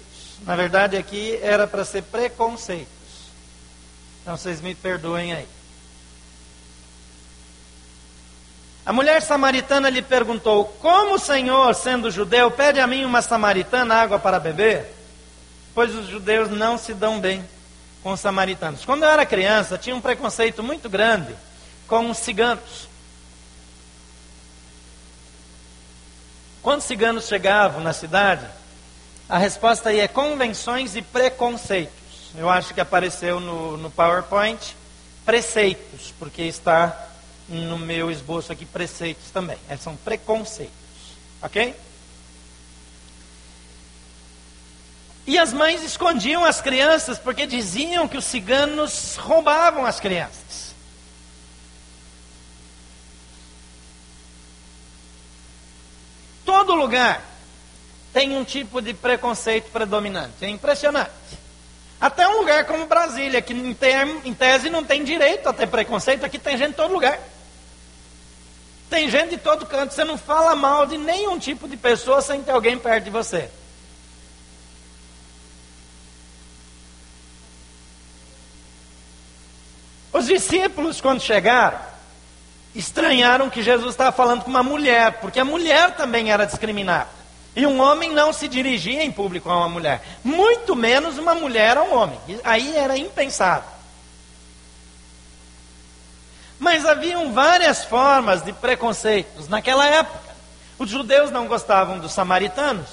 Na 0.42 0.54
verdade, 0.54 0.96
aqui 0.96 1.38
era 1.40 1.66
para 1.66 1.84
ser 1.84 2.02
preconceito. 2.02 2.97
Então 4.28 4.36
vocês 4.36 4.60
me 4.60 4.74
perdoem 4.74 5.32
aí. 5.32 5.48
A 8.84 8.92
mulher 8.92 9.22
samaritana 9.22 9.88
lhe 9.88 10.02
perguntou: 10.02 10.66
Como 10.82 11.14
o 11.14 11.18
Senhor, 11.18 11.74
sendo 11.74 12.10
judeu, 12.10 12.50
pede 12.50 12.78
a 12.78 12.86
mim 12.86 13.06
uma 13.06 13.22
samaritana 13.22 13.94
água 13.94 14.18
para 14.18 14.38
beber? 14.38 14.94
Pois 15.74 15.94
os 15.94 16.08
judeus 16.08 16.50
não 16.50 16.76
se 16.76 16.92
dão 16.92 17.18
bem 17.18 17.42
com 18.02 18.12
os 18.12 18.20
samaritanos. 18.20 18.84
Quando 18.84 19.04
eu 19.04 19.08
era 19.08 19.24
criança, 19.24 19.78
tinha 19.78 19.96
um 19.96 20.00
preconceito 20.00 20.62
muito 20.62 20.90
grande 20.90 21.34
com 21.86 22.10
os 22.10 22.18
ciganos. 22.18 22.86
Quando 26.60 26.80
os 26.80 26.86
ciganos 26.86 27.26
chegavam 27.26 27.82
na 27.82 27.94
cidade, 27.94 28.46
a 29.26 29.38
resposta 29.38 29.88
aí 29.88 30.00
é 30.00 30.06
convenções 30.06 30.96
e 30.96 31.00
Eu 32.34 32.48
acho 32.50 32.74
que 32.74 32.80
apareceu 32.80 33.40
no, 33.40 33.76
no 33.76 33.90
PowerPoint 33.90 34.76
preceitos, 35.24 36.12
porque 36.18 36.42
está 36.42 37.08
no 37.48 37.78
meu 37.78 38.10
esboço 38.10 38.52
aqui 38.52 38.64
preceitos 38.66 39.30
também. 39.30 39.58
É, 39.68 39.76
são 39.76 39.96
preconceitos. 39.96 40.72
Ok? 41.42 41.74
E 45.26 45.38
as 45.38 45.52
mães 45.52 45.82
escondiam 45.82 46.44
as 46.44 46.60
crianças 46.60 47.18
porque 47.18 47.46
diziam 47.46 48.08
que 48.08 48.16
os 48.16 48.24
ciganos 48.24 49.16
roubavam 49.16 49.84
as 49.84 50.00
crianças. 50.00 50.74
Todo 56.46 56.74
lugar 56.74 57.22
tem 58.10 58.36
um 58.36 58.42
tipo 58.42 58.80
de 58.80 58.94
preconceito 58.94 59.70
predominante. 59.70 60.32
É 60.40 60.48
impressionante. 60.48 61.10
Até 62.00 62.28
um 62.28 62.38
lugar 62.38 62.64
como 62.64 62.86
Brasília, 62.86 63.42
que 63.42 63.52
em, 63.52 63.76
em 64.24 64.34
tese 64.34 64.70
não 64.70 64.84
tem 64.84 65.02
direito 65.02 65.48
a 65.48 65.52
ter 65.52 65.66
preconceito, 65.66 66.24
aqui 66.24 66.38
tem 66.38 66.56
gente 66.56 66.70
em 66.70 66.74
todo 66.74 66.92
lugar. 66.92 67.18
Tem 68.88 69.10
gente 69.10 69.30
de 69.30 69.38
todo 69.38 69.66
canto, 69.66 69.92
você 69.92 70.04
não 70.04 70.16
fala 70.16 70.54
mal 70.54 70.86
de 70.86 70.96
nenhum 70.96 71.38
tipo 71.38 71.68
de 71.68 71.76
pessoa 71.76 72.22
sem 72.22 72.42
ter 72.42 72.52
alguém 72.52 72.78
perto 72.78 73.04
de 73.04 73.10
você. 73.10 73.50
Os 80.12 80.26
discípulos, 80.26 81.00
quando 81.00 81.20
chegaram, 81.20 81.78
estranharam 82.74 83.50
que 83.50 83.62
Jesus 83.62 83.90
estava 83.90 84.10
falando 84.10 84.42
com 84.42 84.50
uma 84.50 84.62
mulher, 84.62 85.20
porque 85.20 85.38
a 85.38 85.44
mulher 85.44 85.96
também 85.96 86.30
era 86.32 86.46
discriminada. 86.46 87.17
E 87.58 87.66
um 87.66 87.80
homem 87.80 88.12
não 88.12 88.32
se 88.32 88.46
dirigia 88.46 89.02
em 89.02 89.10
público 89.10 89.50
a 89.50 89.56
uma 89.56 89.68
mulher, 89.68 90.00
muito 90.22 90.76
menos 90.76 91.18
uma 91.18 91.34
mulher 91.34 91.76
a 91.76 91.82
um 91.82 91.92
homem. 91.92 92.16
Aí 92.44 92.76
era 92.76 92.96
impensável. 92.96 93.68
Mas 96.56 96.86
haviam 96.86 97.32
várias 97.32 97.84
formas 97.84 98.42
de 98.42 98.52
preconceitos 98.52 99.48
naquela 99.48 99.84
época. 99.86 100.36
Os 100.78 100.88
judeus 100.88 101.32
não 101.32 101.48
gostavam 101.48 101.98
dos 101.98 102.12
samaritanos, 102.12 102.86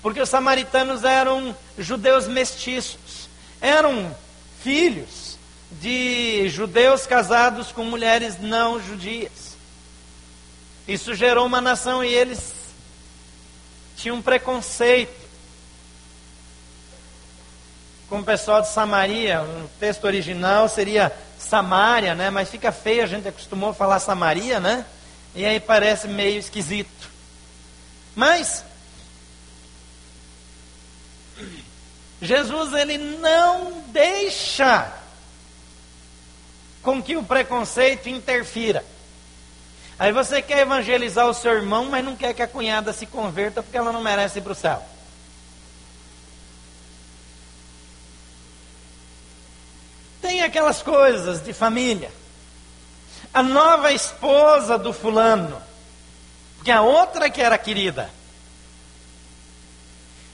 porque 0.00 0.20
os 0.20 0.28
samaritanos 0.28 1.02
eram 1.02 1.52
judeus 1.76 2.28
mestiços, 2.28 3.28
eram 3.60 4.14
filhos 4.62 5.36
de 5.72 6.48
judeus 6.48 7.08
casados 7.08 7.72
com 7.72 7.84
mulheres 7.84 8.40
não 8.40 8.80
judias. 8.80 9.56
Isso 10.86 11.12
gerou 11.12 11.44
uma 11.44 11.60
nação 11.60 12.04
e 12.04 12.14
eles 12.14 12.61
tinham 14.02 14.16
um 14.16 14.22
preconceito 14.22 15.22
com 18.08 18.18
o 18.18 18.24
pessoal 18.24 18.60
de 18.60 18.68
Samaria. 18.68 19.42
O 19.42 19.70
texto 19.78 20.04
original 20.04 20.68
seria 20.68 21.12
Samária, 21.38 22.12
né? 22.12 22.28
Mas 22.28 22.50
fica 22.50 22.72
feio, 22.72 23.04
a 23.04 23.06
gente 23.06 23.28
acostumou 23.28 23.70
a 23.70 23.74
falar 23.74 24.00
Samaria, 24.00 24.58
né? 24.58 24.84
E 25.36 25.46
aí 25.46 25.60
parece 25.60 26.08
meio 26.08 26.38
esquisito. 26.38 27.08
Mas 28.16 28.64
Jesus 32.20 32.72
ele 32.72 32.98
não 32.98 33.84
deixa 33.88 34.92
com 36.82 37.00
que 37.00 37.16
o 37.16 37.22
preconceito 37.22 38.08
interfira. 38.08 38.84
Aí 40.02 40.10
você 40.10 40.42
quer 40.42 40.58
evangelizar 40.58 41.28
o 41.28 41.32
seu 41.32 41.52
irmão, 41.52 41.84
mas 41.84 42.04
não 42.04 42.16
quer 42.16 42.34
que 42.34 42.42
a 42.42 42.48
cunhada 42.48 42.92
se 42.92 43.06
converta 43.06 43.62
porque 43.62 43.76
ela 43.76 43.92
não 43.92 44.02
merece 44.02 44.40
ir 44.40 44.42
para 44.42 44.50
o 44.50 44.56
céu. 44.56 44.84
Tem 50.20 50.42
aquelas 50.42 50.82
coisas 50.82 51.40
de 51.40 51.52
família. 51.52 52.10
A 53.32 53.44
nova 53.44 53.92
esposa 53.92 54.76
do 54.76 54.92
fulano, 54.92 55.62
porque 56.56 56.72
a 56.72 56.82
outra 56.82 57.30
que 57.30 57.40
era 57.40 57.56
querida 57.56 58.10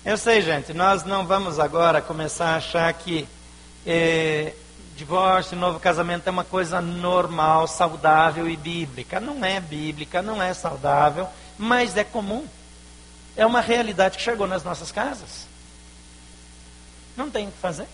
eu 0.02 0.16
sei, 0.16 0.40
gente, 0.40 0.72
nós 0.72 1.04
não 1.04 1.26
vamos 1.26 1.58
agora 1.58 2.00
começar 2.00 2.54
a 2.54 2.56
achar 2.56 2.90
que 2.94 3.28
é, 3.86 4.54
divórcio, 4.98 5.56
novo 5.56 5.78
casamento 5.78 6.26
é 6.26 6.30
uma 6.30 6.42
coisa 6.42 6.80
normal, 6.80 7.68
saudável 7.68 8.50
e 8.50 8.56
bíblica. 8.56 9.20
Não 9.20 9.44
é 9.44 9.60
bíblica, 9.60 10.20
não 10.20 10.42
é 10.42 10.52
saudável, 10.52 11.28
mas 11.56 11.96
é 11.96 12.02
comum. 12.02 12.44
É 13.36 13.46
uma 13.46 13.60
realidade 13.60 14.18
que 14.18 14.24
chegou 14.24 14.48
nas 14.48 14.64
nossas 14.64 14.90
casas. 14.90 15.46
Não 17.16 17.30
tem 17.30 17.46
o 17.46 17.52
que 17.52 17.58
fazer. 17.58 17.86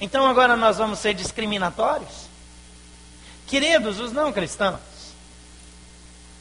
Então 0.00 0.26
agora 0.26 0.56
nós 0.56 0.78
vamos 0.78 0.98
ser 0.98 1.12
discriminatórios? 1.12 2.30
Queridos, 3.46 4.00
os 4.00 4.12
não 4.12 4.32
cristãos, 4.32 4.80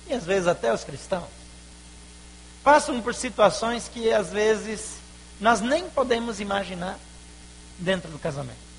e 0.08 0.14
às 0.14 0.24
vezes 0.24 0.48
até 0.48 0.74
os 0.74 0.86
cristãos, 0.86 1.28
passam 2.64 3.02
por 3.02 3.14
situações 3.14 3.90
que 3.94 4.14
às 4.14 4.30
vezes 4.30 4.98
nós 5.42 5.60
nem 5.60 5.90
podemos 5.90 6.40
imaginar 6.40 6.98
dentro 7.80 8.10
do 8.12 8.20
casamento. 8.20 8.70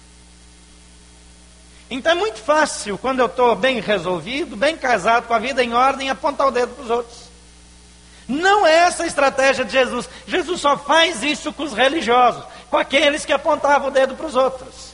Então 1.91 2.13
é 2.13 2.15
muito 2.15 2.39
fácil, 2.39 2.97
quando 2.97 3.19
eu 3.19 3.27
estou 3.27 3.57
bem 3.57 3.81
resolvido, 3.81 4.57
bem 4.57 4.77
casado, 4.77 5.27
com 5.27 5.35
a 5.35 5.39
vida 5.39 5.63
em 5.65 5.75
ordem, 5.75 6.09
apontar 6.09 6.47
o 6.47 6.53
dedo 6.53 6.75
para 6.75 6.85
os 6.85 6.91
outros. 6.91 7.31
Não 8.29 8.65
é 8.65 8.73
essa 8.73 9.03
a 9.03 9.07
estratégia 9.07 9.65
de 9.65 9.73
Jesus. 9.73 10.09
Jesus 10.25 10.61
só 10.61 10.79
faz 10.79 11.23
isso 11.25 11.53
com 11.53 11.65
os 11.65 11.73
religiosos, 11.73 12.45
com 12.71 12.77
aqueles 12.77 13.25
que 13.25 13.33
apontavam 13.33 13.89
o 13.89 13.91
dedo 13.91 14.15
para 14.15 14.27
os 14.27 14.37
outros 14.37 14.91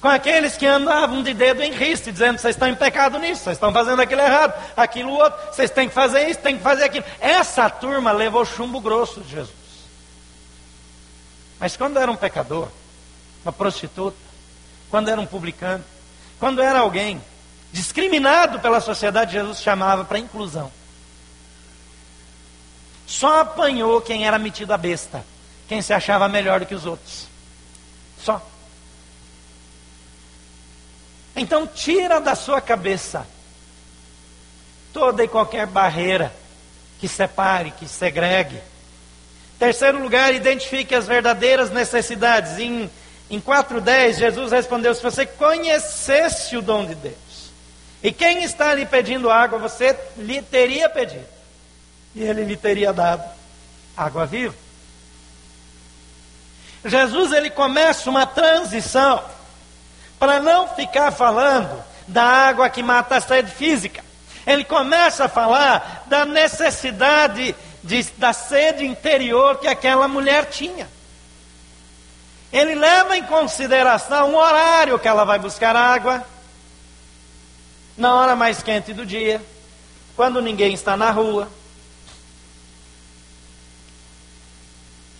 com 0.00 0.08
aqueles 0.08 0.56
que 0.56 0.66
andavam 0.66 1.22
de 1.22 1.34
dedo 1.34 1.62
em 1.62 1.72
riste, 1.72 2.12
dizendo: 2.12 2.38
vocês 2.38 2.54
estão 2.54 2.68
em 2.68 2.74
pecado 2.74 3.18
nisso, 3.18 3.42
vocês 3.42 3.56
estão 3.56 3.72
fazendo 3.72 4.00
aquilo 4.00 4.20
errado, 4.20 4.54
aquilo 4.76 5.12
outro, 5.12 5.38
vocês 5.52 5.70
têm 5.70 5.88
que 5.88 5.94
fazer 5.94 6.28
isso, 6.28 6.40
têm 6.40 6.56
que 6.56 6.62
fazer 6.62 6.84
aquilo. 6.84 7.04
Essa 7.20 7.68
turma 7.68 8.12
levou 8.12 8.44
chumbo 8.44 8.80
grosso 8.80 9.20
de 9.20 9.30
Jesus. 9.30 9.58
Mas 11.58 11.76
quando 11.76 11.98
era 11.98 12.10
um 12.10 12.16
pecador, 12.16 12.68
uma 13.44 13.52
prostituta, 13.52 14.16
quando 14.90 15.08
era 15.08 15.20
um 15.20 15.26
publicano, 15.26 15.84
quando 16.38 16.62
era 16.62 16.80
alguém 16.80 17.20
discriminado 17.72 18.60
pela 18.60 18.80
sociedade, 18.80 19.32
Jesus 19.32 19.60
chamava 19.60 20.04
para 20.04 20.18
inclusão. 20.18 20.70
Só 23.06 23.40
apanhou 23.40 24.00
quem 24.00 24.26
era 24.26 24.38
metido 24.38 24.72
a 24.72 24.76
besta, 24.76 25.24
quem 25.66 25.80
se 25.80 25.92
achava 25.92 26.28
melhor 26.28 26.60
do 26.60 26.66
que 26.66 26.74
os 26.74 26.86
outros. 26.86 27.26
Só. 28.22 28.44
Então 31.34 31.66
tira 31.66 32.20
da 32.20 32.34
sua 32.34 32.60
cabeça 32.60 33.26
toda 34.92 35.24
e 35.24 35.28
qualquer 35.28 35.66
barreira 35.66 36.34
que 36.98 37.08
separe, 37.08 37.70
que 37.70 37.86
segregue. 37.88 38.60
Terceiro 39.58 40.00
lugar, 40.02 40.34
identifique 40.34 40.94
as 40.94 41.06
verdadeiras 41.06 41.70
necessidades. 41.70 42.58
Em, 42.58 42.90
em 43.30 43.40
4.10, 43.40 44.14
Jesus 44.14 44.52
respondeu: 44.52 44.94
Se 44.94 45.02
você 45.02 45.26
conhecesse 45.26 46.56
o 46.56 46.62
dom 46.62 46.86
de 46.86 46.94
Deus, 46.94 47.14
e 48.02 48.12
quem 48.12 48.42
está 48.42 48.72
lhe 48.74 48.86
pedindo 48.86 49.30
água, 49.30 49.58
você 49.58 49.96
lhe 50.16 50.40
teria 50.40 50.88
pedido, 50.88 51.26
e 52.14 52.22
ele 52.22 52.44
lhe 52.44 52.56
teria 52.56 52.92
dado 52.92 53.24
água 53.96 54.24
viva. 54.24 54.54
Jesus 56.84 57.32
ele 57.32 57.50
começa 57.50 58.08
uma 58.08 58.24
transição 58.24 59.22
para 60.18 60.40
não 60.40 60.68
ficar 60.68 61.10
falando 61.10 61.82
da 62.06 62.22
água 62.22 62.70
que 62.70 62.82
mata 62.82 63.16
a 63.16 63.20
sede 63.20 63.50
física. 63.50 64.04
Ele 64.46 64.64
começa 64.64 65.24
a 65.24 65.28
falar 65.28 66.04
da 66.06 66.24
necessidade 66.24 67.54
de, 67.82 68.02
da 68.16 68.32
sede 68.32 68.86
interior 68.86 69.58
que 69.58 69.66
aquela 69.66 70.08
mulher 70.08 70.46
tinha. 70.46 70.88
Ele 72.52 72.74
leva 72.74 73.16
em 73.16 73.22
consideração 73.24 74.32
o 74.32 74.36
horário 74.36 74.98
que 74.98 75.06
ela 75.06 75.24
vai 75.24 75.38
buscar 75.38 75.76
água, 75.76 76.24
na 77.96 78.14
hora 78.14 78.34
mais 78.34 78.62
quente 78.62 78.92
do 78.94 79.04
dia, 79.04 79.42
quando 80.16 80.40
ninguém 80.40 80.72
está 80.72 80.96
na 80.96 81.10
rua. 81.10 81.48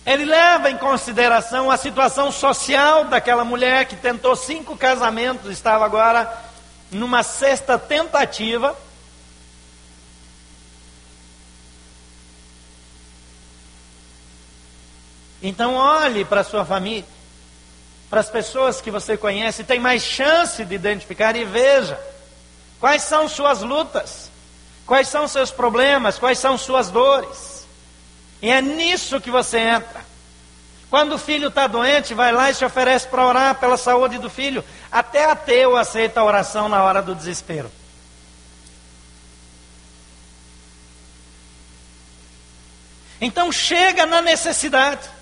Ele 0.05 0.25
leva 0.25 0.71
em 0.71 0.77
consideração 0.77 1.69
a 1.69 1.77
situação 1.77 2.31
social 2.31 3.05
daquela 3.05 3.43
mulher 3.43 3.85
que 3.85 3.95
tentou 3.95 4.35
cinco 4.35 4.75
casamentos, 4.75 5.51
estava 5.51 5.85
agora 5.85 6.35
numa 6.89 7.21
sexta 7.21 7.77
tentativa. 7.77 8.75
Então 15.43 15.75
olhe 15.75 16.25
para 16.25 16.43
sua 16.43 16.65
família, 16.65 17.05
para 18.09 18.21
as 18.21 18.29
pessoas 18.29 18.81
que 18.81 18.89
você 18.89 19.15
conhece, 19.15 19.63
tem 19.63 19.79
mais 19.79 20.01
chance 20.01 20.65
de 20.65 20.73
identificar 20.73 21.35
e 21.35 21.45
veja 21.45 21.99
quais 22.79 23.03
são 23.03 23.27
suas 23.27 23.61
lutas, 23.61 24.31
quais 24.85 25.07
são 25.07 25.27
seus 25.27 25.51
problemas, 25.51 26.17
quais 26.17 26.39
são 26.39 26.57
suas 26.57 26.89
dores. 26.89 27.67
E 28.41 28.49
é 28.49 28.61
nisso 28.61 29.21
que 29.21 29.29
você 29.29 29.59
entra. 29.59 30.09
Quando 30.89 31.13
o 31.13 31.19
filho 31.19 31.49
está 31.49 31.67
doente, 31.67 32.15
vai 32.15 32.31
lá 32.31 32.49
e 32.49 32.55
se 32.55 32.65
oferece 32.65 33.07
para 33.07 33.27
orar 33.27 33.55
pela 33.55 33.77
saúde 33.77 34.17
do 34.17 34.29
filho. 34.29 34.63
Até 34.91 35.25
ateu 35.25 35.77
aceita 35.77 36.19
a 36.19 36.23
oração 36.23 36.67
na 36.67 36.83
hora 36.83 37.01
do 37.01 37.13
desespero. 37.13 37.71
Então 43.21 43.51
chega 43.51 44.05
na 44.07 44.21
necessidade. 44.21 45.18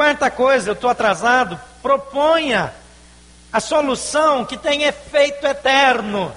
Quarta 0.00 0.30
coisa, 0.30 0.70
eu 0.70 0.72
estou 0.72 0.88
atrasado. 0.88 1.60
Proponha 1.82 2.72
a 3.52 3.60
solução 3.60 4.46
que 4.46 4.56
tem 4.56 4.84
efeito 4.84 5.46
eterno. 5.46 6.32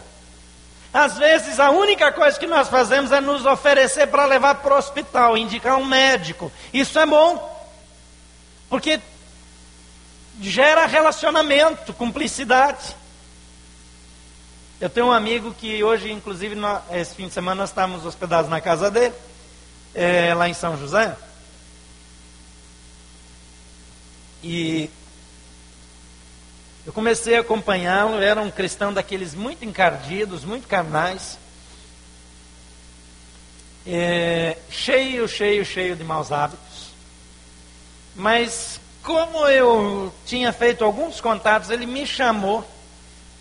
Às 0.93 1.17
vezes 1.17 1.61
a 1.61 1.69
única 1.69 2.11
coisa 2.11 2.37
que 2.37 2.45
nós 2.45 2.67
fazemos 2.67 3.13
é 3.13 3.21
nos 3.21 3.45
oferecer 3.45 4.07
para 4.07 4.25
levar 4.25 4.55
para 4.55 4.73
o 4.73 4.77
hospital, 4.77 5.37
indicar 5.37 5.77
um 5.77 5.85
médico. 5.85 6.51
Isso 6.73 6.99
é 6.99 7.05
bom, 7.05 7.65
porque 8.69 8.99
gera 10.41 10.85
relacionamento, 10.85 11.93
cumplicidade. 11.93 12.93
Eu 14.81 14.89
tenho 14.89 15.07
um 15.07 15.13
amigo 15.13 15.53
que 15.53 15.81
hoje, 15.81 16.11
inclusive, 16.11 16.53
nós, 16.53 16.81
esse 16.91 17.15
fim 17.15 17.29
de 17.29 17.33
semana 17.33 17.61
nós 17.61 17.69
estávamos 17.69 18.05
hospedados 18.05 18.51
na 18.51 18.59
casa 18.59 18.91
dele, 18.91 19.15
é, 19.95 20.33
lá 20.33 20.49
em 20.49 20.53
São 20.53 20.77
José. 20.77 21.15
E 24.43 24.89
eu 26.85 26.91
comecei 26.91 27.37
a 27.37 27.39
acompanhá-lo, 27.39 28.21
era 28.21 28.41
um 28.41 28.51
cristão 28.51 28.93
daqueles 28.93 29.33
muito 29.33 29.63
encardidos, 29.63 30.43
muito 30.43 30.67
carnais, 30.67 31.39
é, 33.87 34.57
cheio, 34.69 35.27
cheio, 35.27 35.63
cheio 35.63 35.95
de 35.95 36.03
maus 36.03 36.31
hábitos. 36.31 36.93
Mas 38.15 38.81
como 39.01 39.47
eu 39.47 40.13
tinha 40.25 40.51
feito 40.51 40.83
alguns 40.83 41.21
contatos, 41.21 41.69
ele 41.69 41.85
me 41.85 42.05
chamou 42.05 42.67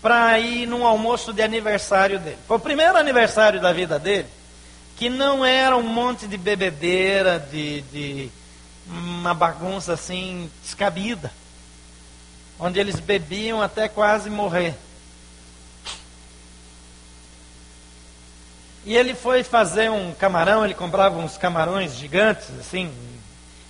para 0.01 0.39
ir 0.39 0.65
num 0.65 0.85
almoço 0.85 1.33
de 1.33 1.41
aniversário 1.41 2.19
dele. 2.19 2.37
Foi 2.47 2.57
o 2.57 2.61
primeiro 2.61 2.97
aniversário 2.97 3.61
da 3.61 3.73
vida 3.73 3.99
dele, 3.99 4.27
que 4.97 5.09
não 5.09 5.45
era 5.45 5.75
um 5.75 5.83
monte 5.83 6.27
de 6.27 6.37
bebedeira, 6.37 7.39
de, 7.39 7.81
de 7.83 8.31
uma 8.87 9.33
bagunça 9.33 9.93
assim 9.93 10.49
descabida 10.61 11.31
onde 12.59 12.79
eles 12.79 12.99
bebiam 12.99 13.61
até 13.61 13.87
quase 13.87 14.29
morrer. 14.29 14.75
E 18.85 18.95
ele 18.95 19.13
foi 19.13 19.43
fazer 19.43 19.89
um 19.89 20.13
camarão, 20.13 20.63
ele 20.63 20.73
comprava 20.73 21.17
uns 21.17 21.37
camarões 21.37 21.95
gigantes, 21.95 22.47
assim, 22.59 22.93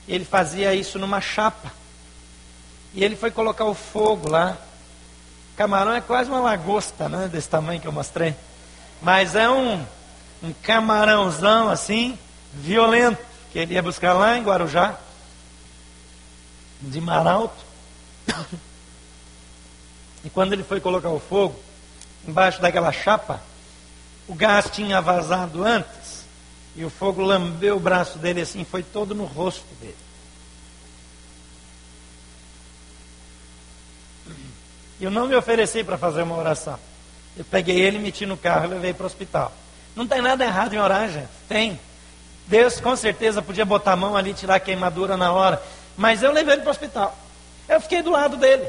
ele 0.07 0.25
fazia 0.25 0.73
isso 0.73 0.97
numa 0.97 1.21
chapa. 1.21 1.71
E 2.93 3.03
ele 3.03 3.15
foi 3.15 3.31
colocar 3.31 3.65
o 3.65 3.73
fogo 3.73 4.29
lá. 4.29 4.57
Camarão 5.55 5.93
é 5.93 6.01
quase 6.01 6.29
uma 6.29 6.39
lagosta, 6.39 7.07
né? 7.07 7.27
Desse 7.27 7.49
tamanho 7.49 7.79
que 7.79 7.87
eu 7.87 7.91
mostrei. 7.91 8.35
Mas 9.01 9.35
é 9.35 9.49
um, 9.49 9.83
um 10.41 10.53
camarãozão 10.61 11.69
assim, 11.69 12.17
violento, 12.53 13.19
que 13.53 13.59
ele 13.59 13.75
ia 13.75 13.83
buscar 13.83 14.13
lá 14.13 14.35
em 14.35 14.41
Guarujá, 14.43 14.97
de 16.81 16.99
Maralto. 16.99 17.63
E 20.25 20.29
quando 20.31 20.53
ele 20.53 20.63
foi 20.63 20.81
colocar 20.81 21.09
o 21.09 21.19
fogo, 21.19 21.55
embaixo 22.27 22.59
daquela 22.59 22.91
chapa, 22.91 23.43
o 24.27 24.33
gás 24.33 24.71
tinha 24.71 24.99
vazado 24.99 25.63
antes, 25.63 26.25
e 26.75 26.83
o 26.83 26.89
fogo 26.89 27.21
lambeu 27.21 27.77
o 27.77 27.79
braço 27.79 28.17
dele 28.17 28.41
assim, 28.41 28.65
foi 28.65 28.81
todo 28.81 29.13
no 29.13 29.25
rosto 29.25 29.67
dele. 29.79 29.95
Eu 34.99 35.11
não 35.11 35.27
me 35.27 35.35
ofereci 35.35 35.83
para 35.83 35.97
fazer 35.97 36.23
uma 36.23 36.37
oração. 36.37 36.79
Eu 37.37 37.45
peguei 37.45 37.79
ele, 37.79 37.99
meti 37.99 38.25
no 38.25 38.37
carro 38.37 38.65
e 38.65 38.69
levei 38.69 38.93
para 38.93 39.03
o 39.03 39.07
hospital. 39.07 39.53
Não 39.95 40.07
tem 40.07 40.23
nada 40.23 40.43
errado 40.43 40.73
em 40.73 40.79
orar, 40.79 41.07
gente. 41.11 41.29
Tem. 41.47 41.79
Deus 42.47 42.79
com 42.79 42.95
certeza 42.95 43.41
podia 43.41 43.65
botar 43.65 43.93
a 43.93 43.95
mão 43.95 44.15
ali 44.15 44.31
e 44.31 44.33
tirar 44.33 44.55
a 44.55 44.59
queimadura 44.59 45.15
na 45.15 45.31
hora. 45.31 45.61
Mas 45.97 46.23
eu 46.23 46.31
levei 46.31 46.55
ele 46.55 46.61
para 46.61 46.69
o 46.69 46.71
hospital. 46.71 47.17
Eu 47.67 47.79
fiquei 47.79 48.01
do 48.01 48.11
lado 48.11 48.37
dele. 48.37 48.67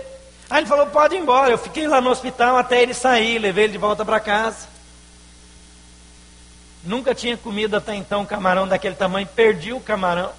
Aí 0.49 0.61
ele 0.61 0.67
falou, 0.67 0.87
pode 0.87 1.15
ir 1.15 1.19
embora. 1.19 1.51
Eu 1.51 1.59
fiquei 1.59 1.89
lá 1.89 2.01
no 2.01 2.11
hospital 2.11 2.57
até 2.57 2.83
ele 2.83 2.95
sair, 2.95 3.39
levei 3.39 3.65
ele 3.65 3.73
de 3.73 3.79
volta 3.79 4.05
para 4.05 4.21
casa. 4.21 4.69
Nunca 6.85 7.15
tinha 7.15 7.37
comido 7.37 7.77
até 7.77 7.95
então 7.95 8.27
camarão 8.27 8.69
daquele 8.69 8.95
tamanho, 8.95 9.27
perdi 9.27 9.73
o 9.73 9.81
camarão. 9.81 10.33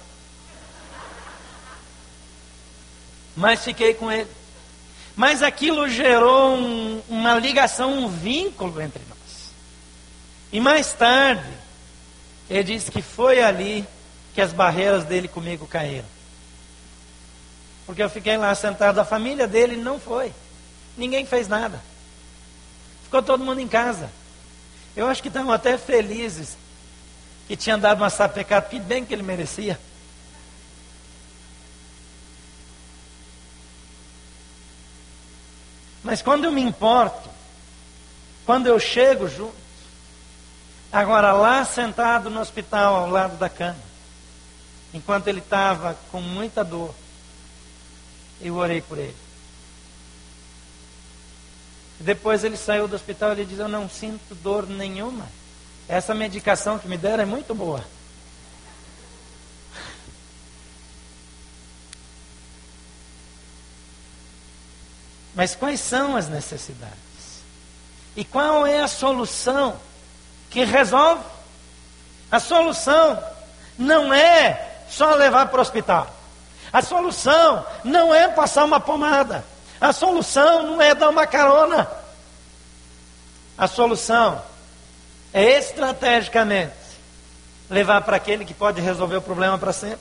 Mas 3.34 3.64
fiquei 3.64 3.92
com 3.94 4.10
ele. 4.10 4.30
Mas 5.16 5.42
aquilo 5.42 5.88
gerou 5.88 6.54
um, 6.54 7.02
uma 7.08 7.34
ligação, 7.34 7.98
um 7.98 8.08
vínculo 8.08 8.80
entre 8.80 9.02
nós. 9.08 9.52
E 10.52 10.60
mais 10.60 10.92
tarde, 10.92 11.48
ele 12.48 12.64
disse 12.64 12.90
que 12.90 13.02
foi 13.02 13.42
ali 13.42 13.86
que 14.34 14.40
as 14.40 14.52
barreiras 14.52 15.04
dele 15.04 15.28
comigo 15.28 15.66
caíram. 15.66 16.06
Porque 17.86 18.02
eu 18.02 18.10
fiquei 18.10 18.36
lá 18.36 18.54
sentado, 18.54 18.98
a 18.98 19.04
família 19.04 19.46
dele 19.46 19.76
não 19.76 19.98
foi. 19.98 20.32
Ninguém 20.96 21.24
fez 21.24 21.48
nada. 21.48 21.80
Ficou 23.04 23.22
todo 23.22 23.44
mundo 23.44 23.60
em 23.60 23.68
casa. 23.68 24.10
Eu 24.96 25.06
acho 25.06 25.22
que 25.22 25.28
estavam 25.28 25.52
até 25.52 25.78
felizes 25.78 26.56
que 27.46 27.56
tinham 27.56 27.78
dado 27.78 27.98
uma 28.02 28.10
sapecada, 28.10 28.68
que 28.68 28.78
bem 28.80 29.04
que 29.04 29.14
ele 29.14 29.22
merecia. 29.22 29.78
Mas 36.02 36.22
quando 36.22 36.44
eu 36.44 36.52
me 36.52 36.62
importo, 36.62 37.28
quando 38.44 38.66
eu 38.66 38.78
chego 38.78 39.28
junto, 39.28 39.65
agora 40.96 41.30
lá 41.32 41.62
sentado 41.62 42.30
no 42.30 42.40
hospital 42.40 42.96
ao 42.96 43.10
lado 43.10 43.36
da 43.36 43.50
cama, 43.50 43.76
enquanto 44.94 45.28
ele 45.28 45.40
estava 45.40 45.94
com 46.10 46.22
muita 46.22 46.64
dor, 46.64 46.94
eu 48.40 48.54
orei 48.56 48.80
por 48.80 48.96
ele. 48.96 49.14
Depois 52.00 52.44
ele 52.44 52.56
saiu 52.56 52.88
do 52.88 52.96
hospital 52.96 53.30
e 53.30 53.32
ele 53.32 53.44
diz: 53.44 53.58
Eu 53.58 53.68
não 53.68 53.88
sinto 53.88 54.34
dor 54.34 54.66
nenhuma. 54.66 55.26
Essa 55.86 56.14
medicação 56.14 56.78
que 56.78 56.88
me 56.88 56.96
deram 56.96 57.22
é 57.22 57.26
muito 57.26 57.54
boa. 57.54 57.84
Mas 65.34 65.54
quais 65.54 65.80
são 65.80 66.16
as 66.16 66.28
necessidades? 66.28 66.96
E 68.16 68.24
qual 68.24 68.66
é 68.66 68.80
a 68.80 68.88
solução 68.88 69.78
que 70.56 70.64
resolve? 70.64 71.22
A 72.30 72.40
solução 72.40 73.22
não 73.76 74.14
é 74.14 74.78
só 74.88 75.14
levar 75.14 75.48
para 75.48 75.58
o 75.58 75.60
hospital. 75.60 76.10
A 76.72 76.80
solução 76.80 77.66
não 77.84 78.14
é 78.14 78.26
passar 78.28 78.64
uma 78.64 78.80
pomada. 78.80 79.44
A 79.78 79.92
solução 79.92 80.62
não 80.62 80.80
é 80.80 80.94
dar 80.94 81.10
uma 81.10 81.26
carona. 81.26 81.86
A 83.58 83.68
solução 83.68 84.42
é 85.30 85.58
estrategicamente 85.58 86.72
levar 87.68 88.00
para 88.00 88.16
aquele 88.16 88.46
que 88.46 88.54
pode 88.54 88.80
resolver 88.80 89.16
o 89.16 89.22
problema 89.22 89.58
para 89.58 89.74
sempre. 89.74 90.00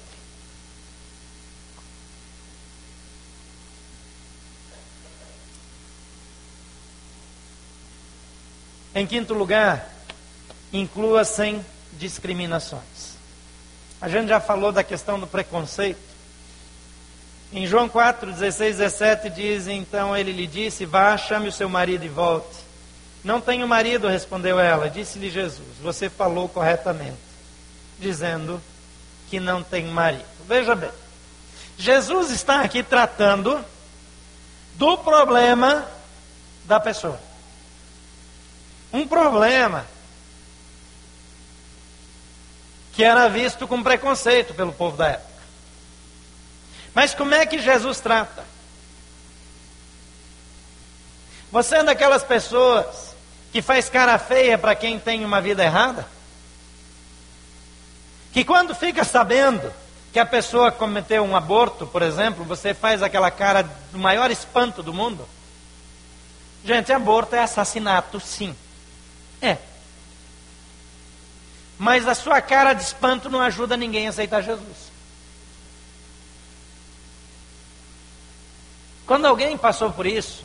Em 8.94 9.06
quinto 9.06 9.34
lugar, 9.34 9.95
inclua 10.80 11.24
sem 11.24 11.64
discriminações. 11.94 13.16
A 14.02 14.10
gente 14.10 14.28
já 14.28 14.40
falou 14.40 14.72
da 14.72 14.84
questão 14.84 15.20
do 15.20 15.28
preconceito. 15.28 16.16
Em 17.54 17.66
João 17.66 17.88
4, 17.88 18.32
16, 18.32 18.78
17 18.78 19.30
diz: 19.30 19.68
Então 19.68 20.16
ele 20.16 20.32
lhe 20.32 20.48
disse: 20.48 20.86
Vá, 20.86 21.18
chame 21.18 21.48
o 21.48 21.52
seu 21.52 21.70
marido 21.70 22.06
e 22.06 22.10
volte. 22.10 22.66
Não 23.24 23.42
tenho 23.42 23.68
marido, 23.68 24.08
respondeu 24.08 24.60
ela. 24.60 24.90
Disse-lhe 24.90 25.30
Jesus: 25.30 25.78
Você 25.82 26.10
falou 26.10 26.50
corretamente, 26.50 27.18
dizendo 28.00 28.62
que 29.30 29.40
não 29.40 29.64
tem 29.64 29.86
marido. 29.86 30.26
Veja 30.48 30.76
bem, 30.76 30.92
Jesus 31.78 32.32
está 32.32 32.62
aqui 32.62 32.84
tratando 32.84 33.64
do 34.76 34.98
problema 34.98 35.88
da 36.66 36.80
pessoa 36.80 37.20
um 38.96 39.08
problema 39.08 39.86
que 42.96 43.04
era 43.04 43.28
visto 43.28 43.68
com 43.68 43.84
preconceito 43.84 44.54
pelo 44.54 44.72
povo 44.72 44.96
da 44.96 45.10
época. 45.10 45.36
Mas 46.94 47.14
como 47.14 47.34
é 47.34 47.46
que 47.46 47.60
Jesus 47.60 48.00
trata? 48.00 48.44
Você 51.52 51.76
é 51.76 51.84
daquelas 51.84 52.24
pessoas 52.24 53.14
que 53.52 53.62
faz 53.62 53.90
cara 53.90 54.18
feia 54.18 54.58
para 54.58 54.76
quem 54.76 54.98
tem 54.98 55.26
uma 55.26 55.42
vida 55.42 55.64
errada? 55.64 56.08
Que 58.32 58.44
quando 58.44 58.74
fica 58.74 59.04
sabendo 59.04 59.72
que 60.12 60.20
a 60.20 60.26
pessoa 60.26 60.72
cometeu 60.72 61.24
um 61.24 61.36
aborto, 61.36 61.86
por 61.86 62.02
exemplo, 62.02 62.46
você 62.46 62.74
faz 62.74 63.04
aquela 63.04 63.30
cara 63.30 63.64
do 63.92 63.98
maior 63.98 64.32
espanto 64.32 64.82
do 64.82 64.94
mundo? 64.94 65.28
Gente, 66.64 66.94
aborto 66.94 67.36
é 67.36 67.40
assassinato, 67.40 68.20
sim. 68.20 68.56
É. 69.42 69.58
Mas 71.78 72.08
a 72.08 72.16
sua 72.16 72.42
cara 72.42 72.74
de 72.74 72.84
espanto 72.84 73.30
não 73.30 73.42
ajuda 73.42 73.76
ninguém 73.76 74.08
a 74.08 74.10
aceitar 74.10 74.42
Jesus. 74.42 74.96
Quando 79.06 79.26
alguém 79.26 79.58
passou 79.58 79.92
por 79.92 80.06
isso, 80.06 80.44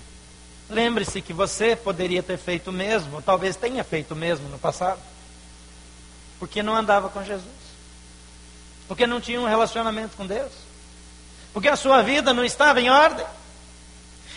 lembre-se 0.69 1.23
que 1.23 1.33
você 1.33 1.75
poderia 1.75 2.23
ter 2.23 2.37
feito 2.37 2.69
o 2.69 2.73
mesmo, 2.73 3.23
talvez 3.23 3.57
tenha 3.57 3.83
feito 3.83 4.13
o 4.13 4.17
mesmo 4.17 4.49
no 4.49 4.59
passado, 4.59 5.01
porque 6.39 6.63
não 6.63 6.75
andava 6.75 7.09
com 7.09 7.25
Jesus, 7.25 7.45
porque 8.87 9.07
não 9.07 9.21
tinha 9.21 9.41
um 9.41 9.47
relacionamento 9.47 10.17
com 10.17 10.27
Deus, 10.27 10.53
porque 11.55 11.69
a 11.69 11.77
sua 11.77 12.03
vida 12.03 12.35
não 12.35 12.45
estava 12.45 12.81
em 12.81 12.91
ordem. 12.91 13.27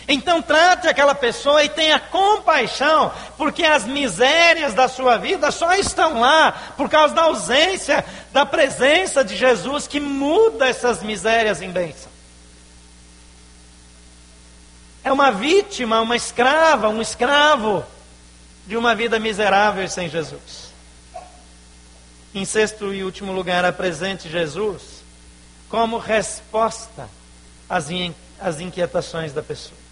Então 0.06 0.42
trate 0.42 0.86
aquela 0.86 1.14
pessoa 1.14 1.64
e 1.64 1.68
tenha 1.68 1.98
compaixão, 1.98 3.12
porque 3.38 3.64
as 3.64 3.84
misérias 3.84 4.74
da 4.74 4.86
sua 4.86 5.16
vida 5.16 5.50
só 5.50 5.74
estão 5.74 6.20
lá 6.20 6.52
por 6.76 6.90
causa 6.90 7.14
da 7.14 7.22
ausência 7.22 8.04
da 8.32 8.44
presença 8.44 9.24
de 9.24 9.36
Jesus 9.36 9.86
que 9.86 10.00
muda 10.00 10.68
essas 10.68 11.02
misérias 11.02 11.62
em 11.62 11.70
bênção. 11.70 12.12
É 15.02 15.12
uma 15.12 15.30
vítima, 15.30 16.00
uma 16.00 16.16
escrava, 16.16 16.88
um 16.88 17.00
escravo 17.00 17.84
de 18.66 18.76
uma 18.76 18.94
vida 18.94 19.18
miserável 19.18 19.86
sem 19.88 20.08
Jesus. 20.08 20.72
Em 22.34 22.44
sexto 22.44 22.92
e 22.92 23.04
último 23.04 23.32
lugar, 23.32 23.64
apresente 23.64 24.28
Jesus 24.28 25.04
como 25.68 25.98
resposta 25.98 27.08
às, 27.68 27.90
inquietações 28.60 29.32
da 29.32 29.42
pessoa. 29.42 29.83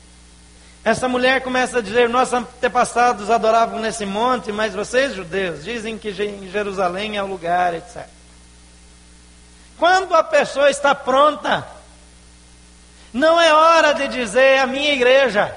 Essa 0.85 1.09
mulher 1.09 1.43
começa 1.43 1.79
a 1.79 1.83
dizer: 1.83 2.09
Nossos 2.09 2.35
antepassados 2.35 3.31
adoravam 3.31 3.79
nesse 3.79 4.05
monte, 4.05 4.51
mas 4.51 4.75
vocês, 4.75 5.15
judeus, 5.15 5.65
dizem 5.65 5.97
que 5.97 6.11
em 6.11 6.51
Jerusalém 6.51 7.17
é 7.17 7.23
o 7.23 7.27
lugar, 7.27 7.75
etc. 7.75 8.07
Quando 9.79 10.15
a 10.15 10.23
pessoa 10.23 10.71
está 10.71 10.95
pronta, 10.95 11.67
Não 13.13 13.39
é 13.39 13.53
hora 13.53 13.93
de 13.93 14.09
dizer 14.09 14.59
a 14.59 14.67
minha 14.67 14.93
igreja, 14.93 15.55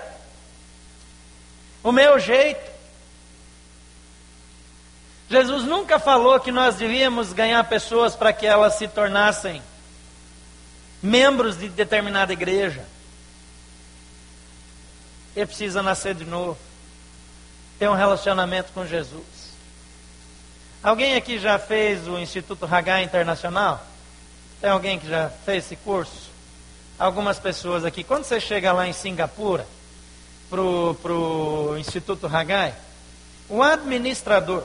o 1.81 1.91
meu 1.91 2.19
jeito. 2.19 2.75
Jesus 5.29 5.63
nunca 5.63 5.97
falou 5.97 6.39
que 6.39 6.51
nós 6.51 6.75
devíamos 6.75 7.33
ganhar 7.33 7.63
pessoas 7.63 8.15
para 8.15 8.33
que 8.33 8.45
elas 8.45 8.75
se 8.75 8.87
tornassem 8.87 9.61
membros 11.01 11.57
de 11.57 11.69
determinada 11.69 12.33
igreja. 12.33 12.83
Ele 15.35 15.45
precisa 15.45 15.83
nascer 15.83 16.15
de 16.15 16.25
novo, 16.25 16.57
ter 17.77 17.89
um 17.89 17.95
relacionamento 17.95 18.71
com 18.71 18.85
Jesus. 18.85 19.23
Alguém 20.81 21.15
aqui 21.15 21.39
já 21.39 21.59
fez 21.59 22.07
o 22.07 22.17
Instituto 22.17 22.65
Hagai 22.65 23.03
Internacional? 23.03 23.85
Tem 24.61 24.69
alguém 24.69 24.99
que 24.99 25.09
já 25.09 25.29
fez 25.43 25.65
esse 25.65 25.75
curso? 25.75 26.29
Algumas 26.97 27.39
pessoas 27.39 27.83
aqui. 27.83 28.03
Quando 28.03 28.23
você 28.23 28.39
chega 28.39 28.71
lá 28.71 28.87
em 28.87 28.93
Singapura, 28.93 29.67
para 30.49 30.61
o 30.61 31.75
Instituto 31.77 32.27
Hagai, 32.27 32.73
o 33.49 33.61
administrador 33.61 34.63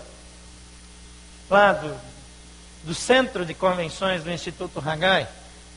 lá 1.49 1.73
do, 1.73 1.97
do 2.85 2.95
Centro 2.95 3.45
de 3.45 3.55
Convenções 3.55 4.23
do 4.23 4.31
Instituto 4.31 4.79
Hagai 4.79 5.27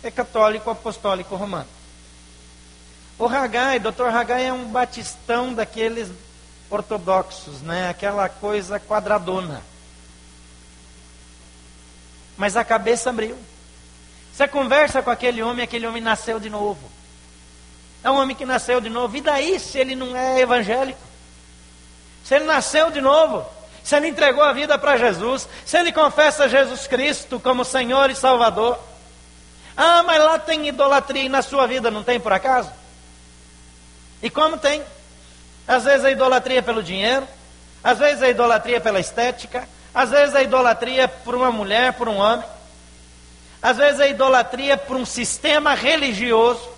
é 0.03 0.11
católico 0.11 0.69
apostólico 0.69 1.35
romano. 1.35 1.67
O 3.23 3.27
Hagai, 3.29 3.79
Dr. 3.79 4.09
Hagai 4.13 4.47
é 4.47 4.51
um 4.51 4.65
batistão 4.65 5.53
daqueles 5.53 6.09
ortodoxos, 6.69 7.61
né? 7.61 7.87
Aquela 7.87 8.27
coisa 8.27 8.81
quadradona. 8.81 9.61
Mas 12.35 12.57
a 12.57 12.65
cabeça 12.65 13.11
abriu. 13.11 13.37
Você 14.33 14.45
conversa 14.45 15.01
com 15.01 15.09
aquele 15.09 15.41
homem, 15.41 15.63
aquele 15.63 15.87
homem 15.87 16.01
nasceu 16.01 16.37
de 16.37 16.49
novo. 16.49 16.91
É 18.03 18.11
um 18.11 18.19
homem 18.19 18.35
que 18.35 18.45
nasceu 18.45 18.81
de 18.81 18.89
novo. 18.89 19.15
E 19.15 19.21
daí 19.21 19.57
se 19.57 19.77
ele 19.77 19.95
não 19.95 20.13
é 20.17 20.41
evangélico? 20.41 20.99
Se 22.25 22.35
ele 22.35 22.43
nasceu 22.43 22.91
de 22.91 22.99
novo, 22.99 23.45
se 23.85 23.95
ele 23.95 24.09
entregou 24.09 24.43
a 24.43 24.51
vida 24.51 24.77
para 24.77 24.97
Jesus, 24.97 25.47
se 25.65 25.77
ele 25.77 25.93
confessa 25.93 26.49
Jesus 26.49 26.87
Cristo 26.87 27.39
como 27.39 27.63
Senhor 27.63 28.09
e 28.09 28.15
Salvador. 28.15 28.77
Ah, 29.77 30.03
mas 30.03 30.21
lá 30.21 30.37
tem 30.37 30.67
idolatria 30.67 31.23
e 31.23 31.29
na 31.29 31.41
sua 31.41 31.65
vida 31.65 31.89
não 31.89 32.03
tem 32.03 32.19
por 32.19 32.33
acaso? 32.33 32.82
E 34.23 34.29
como 34.29 34.57
tem? 34.57 34.81
Às 35.67 35.83
vezes 35.83 36.05
a 36.05 36.11
idolatria 36.11 36.63
pelo 36.63 36.81
dinheiro, 36.81 37.27
às 37.83 37.99
vezes 37.99 38.23
a 38.23 38.29
idolatria 38.29 38.79
pela 38.79 39.01
estética, 39.01 39.67
às 39.93 40.11
vezes 40.11 40.33
a 40.33 40.41
idolatria 40.41 41.09
por 41.09 41.35
uma 41.35 41.51
mulher, 41.51 41.91
por 41.93 42.07
um 42.07 42.17
homem, 42.17 42.45
às 43.61 43.75
vezes 43.75 43.99
a 43.99 44.07
idolatria 44.07 44.77
por 44.77 44.95
um 44.95 45.05
sistema 45.05 45.73
religioso. 45.73 46.69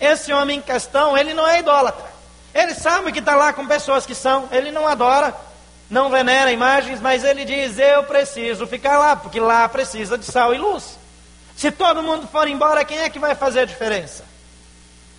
Esse 0.00 0.32
homem 0.32 0.58
em 0.58 0.62
questão, 0.62 1.16
ele 1.16 1.34
não 1.34 1.46
é 1.46 1.58
idólatra. 1.58 2.06
Ele 2.54 2.74
sabe 2.74 3.12
que 3.12 3.18
está 3.18 3.36
lá 3.36 3.52
com 3.52 3.66
pessoas 3.66 4.06
que 4.06 4.14
são, 4.14 4.48
ele 4.50 4.70
não 4.70 4.88
adora, 4.88 5.34
não 5.90 6.08
venera 6.08 6.50
imagens, 6.50 6.98
mas 6.98 7.24
ele 7.24 7.44
diz: 7.44 7.78
Eu 7.78 8.04
preciso 8.04 8.66
ficar 8.66 8.98
lá, 8.98 9.16
porque 9.16 9.38
lá 9.38 9.68
precisa 9.68 10.16
de 10.16 10.24
sal 10.24 10.54
e 10.54 10.58
luz. 10.58 10.98
Se 11.54 11.70
todo 11.70 12.02
mundo 12.02 12.26
for 12.26 12.48
embora, 12.48 12.84
quem 12.86 12.98
é 13.00 13.10
que 13.10 13.18
vai 13.18 13.34
fazer 13.34 13.60
a 13.60 13.64
diferença? 13.66 14.35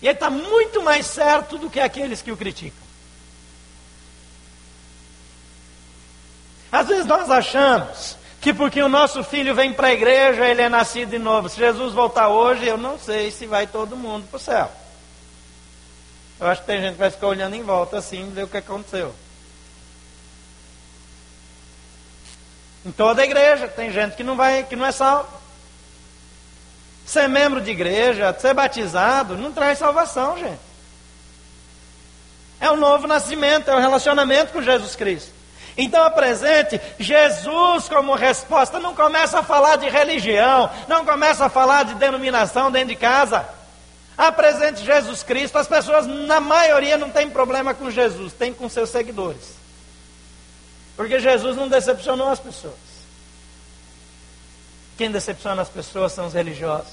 E 0.00 0.06
ele 0.06 0.14
está 0.14 0.30
muito 0.30 0.82
mais 0.82 1.06
certo 1.06 1.58
do 1.58 1.68
que 1.68 1.80
aqueles 1.80 2.22
que 2.22 2.30
o 2.30 2.36
criticam. 2.36 2.86
Às 6.70 6.86
vezes 6.86 7.06
nós 7.06 7.30
achamos 7.30 8.16
que 8.40 8.54
porque 8.54 8.80
o 8.80 8.88
nosso 8.88 9.24
filho 9.24 9.54
vem 9.54 9.72
para 9.72 9.88
a 9.88 9.92
igreja, 9.92 10.46
ele 10.46 10.62
é 10.62 10.68
nascido 10.68 11.10
de 11.10 11.18
novo. 11.18 11.48
Se 11.48 11.56
Jesus 11.56 11.92
voltar 11.92 12.28
hoje, 12.28 12.66
eu 12.66 12.76
não 12.76 12.98
sei 12.98 13.30
se 13.30 13.46
vai 13.46 13.66
todo 13.66 13.96
mundo 13.96 14.26
para 14.28 14.36
o 14.36 14.40
céu. 14.40 14.70
Eu 16.38 16.46
acho 16.46 16.60
que 16.60 16.68
tem 16.68 16.80
gente 16.80 16.92
que 16.92 17.00
vai 17.00 17.10
ficar 17.10 17.26
olhando 17.26 17.54
em 17.54 17.62
volta 17.62 17.98
assim, 17.98 18.30
ver 18.30 18.44
o 18.44 18.48
que 18.48 18.58
aconteceu. 18.58 19.12
Em 22.86 22.92
toda 22.92 23.22
a 23.22 23.24
igreja 23.24 23.66
tem 23.66 23.90
gente 23.90 24.14
que 24.16 24.22
não 24.22 24.36
vai, 24.36 24.62
que 24.62 24.76
não 24.76 24.86
é 24.86 24.92
salvo. 24.92 25.28
Ser 27.08 27.26
membro 27.26 27.58
de 27.62 27.70
igreja, 27.70 28.36
ser 28.38 28.52
batizado, 28.52 29.34
não 29.34 29.50
traz 29.50 29.78
salvação, 29.78 30.36
gente. 30.38 30.60
É 32.60 32.70
o 32.70 32.76
novo 32.76 33.06
nascimento, 33.06 33.70
é 33.70 33.74
o 33.74 33.80
relacionamento 33.80 34.52
com 34.52 34.60
Jesus 34.60 34.94
Cristo. 34.94 35.32
Então 35.74 36.04
apresente 36.04 36.78
Jesus 36.98 37.88
como 37.88 38.14
resposta. 38.14 38.78
Não 38.78 38.94
começa 38.94 39.38
a 39.38 39.42
falar 39.42 39.76
de 39.76 39.88
religião, 39.88 40.68
não 40.86 41.02
começa 41.06 41.46
a 41.46 41.48
falar 41.48 41.86
de 41.86 41.94
denominação 41.94 42.70
dentro 42.70 42.88
de 42.88 42.96
casa. 42.96 43.48
Apresente 44.14 44.84
Jesus 44.84 45.22
Cristo. 45.22 45.56
As 45.56 45.66
pessoas, 45.66 46.06
na 46.06 46.40
maioria, 46.40 46.98
não 46.98 47.08
tem 47.08 47.30
problema 47.30 47.72
com 47.72 47.90
Jesus, 47.90 48.34
tem 48.34 48.52
com 48.52 48.68
seus 48.68 48.90
seguidores. 48.90 49.56
Porque 50.94 51.18
Jesus 51.18 51.56
não 51.56 51.68
decepcionou 51.68 52.28
as 52.28 52.38
pessoas. 52.38 52.87
Quem 54.98 55.12
decepciona 55.12 55.62
as 55.62 55.68
pessoas 55.68 56.10
são 56.10 56.26
os 56.26 56.34
religiosos. 56.34 56.92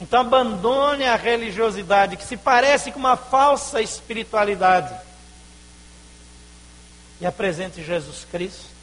Então 0.00 0.22
abandone 0.22 1.04
a 1.04 1.14
religiosidade 1.14 2.16
que 2.16 2.24
se 2.24 2.36
parece 2.36 2.90
com 2.90 2.98
uma 2.98 3.16
falsa 3.16 3.80
espiritualidade 3.80 4.92
e 7.20 7.24
apresente 7.24 7.84
Jesus 7.84 8.26
Cristo. 8.28 8.74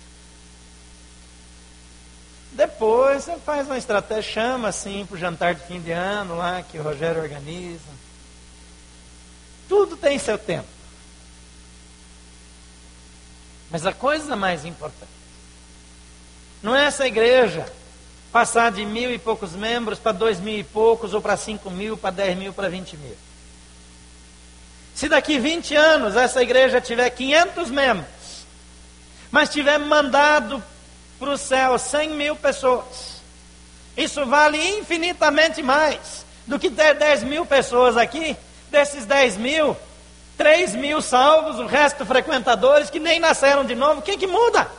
Depois 2.54 3.26
você 3.26 3.38
faz 3.40 3.68
uma 3.68 3.78
estratégia, 3.78 4.32
chama 4.32 4.70
assim 4.70 5.06
para 5.06 5.16
o 5.16 5.20
jantar 5.20 5.54
de 5.54 5.66
fim 5.66 5.82
de 5.82 5.92
ano 5.92 6.38
lá 6.38 6.64
que 6.64 6.80
o 6.80 6.84
Rogério 6.84 7.22
organiza. 7.22 7.92
Tudo 9.68 9.98
tem 9.98 10.18
seu 10.18 10.38
tempo. 10.38 10.68
Mas 13.70 13.86
a 13.86 13.92
coisa 13.92 14.36
mais 14.38 14.64
importante 14.64 15.21
não 16.62 16.76
é 16.76 16.86
essa 16.86 17.08
igreja 17.08 17.66
passar 18.32 18.72
de 18.72 18.86
mil 18.86 19.12
e 19.12 19.18
poucos 19.18 19.54
membros 19.54 20.00
para 20.00 20.12
dois 20.12 20.40
mil 20.40 20.58
e 20.58 20.64
poucos, 20.64 21.14
ou 21.14 21.22
para 21.22 21.36
cinco 21.36 21.70
mil, 21.70 21.98
para 21.98 22.12
dez 22.12 22.38
mil, 22.38 22.54
para 22.54 22.70
vinte 22.70 22.96
mil. 22.96 23.18
Se 24.94 25.10
daqui 25.10 25.40
20 25.40 25.76
anos 25.76 26.16
essa 26.16 26.44
igreja 26.44 26.82
tiver 26.82 27.10
500 27.10 27.72
membros, 27.72 28.46
mas 29.32 29.50
tiver 29.50 29.80
mandado 29.80 30.62
para 31.18 31.32
o 31.32 31.38
céu 31.38 31.80
100 31.80 32.10
mil 32.12 32.36
pessoas, 32.36 33.22
isso 33.96 34.26
vale 34.26 34.58
infinitamente 34.78 35.64
mais 35.64 36.26
do 36.46 36.60
que 36.60 36.70
ter 36.70 36.94
10 36.96 37.24
mil 37.24 37.46
pessoas 37.46 37.98
aqui. 37.98 38.36
Desses 38.70 39.06
10 39.06 39.38
mil, 39.38 39.76
3 40.38 40.76
mil 40.76 41.02
salvos, 41.02 41.60
o 41.60 41.66
resto 41.66 42.06
frequentadores 42.06 42.90
que 42.90 43.00
nem 43.00 43.20
nasceram 43.20 43.66
de 43.66 43.76
novo. 43.76 44.00
O 44.00 44.02
que, 44.02 44.18
que 44.18 44.28
muda? 44.28 44.70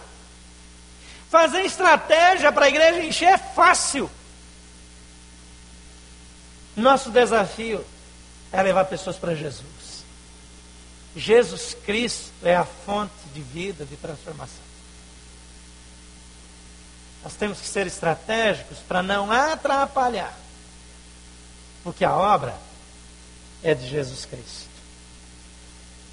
Fazer 1.33 1.63
estratégia 1.63 2.53
para 2.53 2.67
a 2.67 2.69
igreja 2.69 3.03
encher 3.03 3.31
é 3.31 3.39
fácil. 3.39 4.11
Nosso 6.77 7.11
desafio 7.11 7.83
é 8.53 8.63
levar 8.63 8.85
pessoas 8.85 9.17
para 9.17 9.35
Jesus. 9.35 10.05
Jesus 11.17 11.75
Cristo 11.87 12.31
é 12.43 12.55
a 12.55 12.67
fonte 12.67 13.15
de 13.33 13.41
vida, 13.41 13.87
de 13.87 13.97
transformação. 13.97 14.61
Nós 17.25 17.33
temos 17.33 17.59
que 17.63 17.67
ser 17.67 17.87
estratégicos 17.87 18.81
para 18.87 19.03
não 19.03 19.33
atrapalhar. 19.33 20.37
Porque 21.83 22.05
a 22.05 22.15
obra 22.15 22.55
é 23.63 23.75
de 23.75 23.89
Jesus 23.89 24.27
Cristo. 24.27 24.69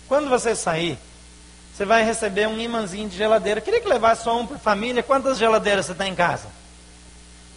Quando 0.08 0.30
você 0.30 0.56
sair 0.56 0.98
você 1.80 1.86
vai 1.86 2.04
receber 2.04 2.46
um 2.46 2.60
imãzinho 2.60 3.08
de 3.08 3.16
geladeira. 3.16 3.62
Eu 3.62 3.64
queria 3.64 3.80
que 3.80 3.88
levasse 3.88 4.26
só 4.26 4.38
um 4.38 4.46
por 4.46 4.60
família. 4.60 5.02
Quantas 5.02 5.38
geladeiras 5.38 5.86
você 5.86 5.94
tem 5.94 6.12
em 6.12 6.16
casa? 6.16 6.50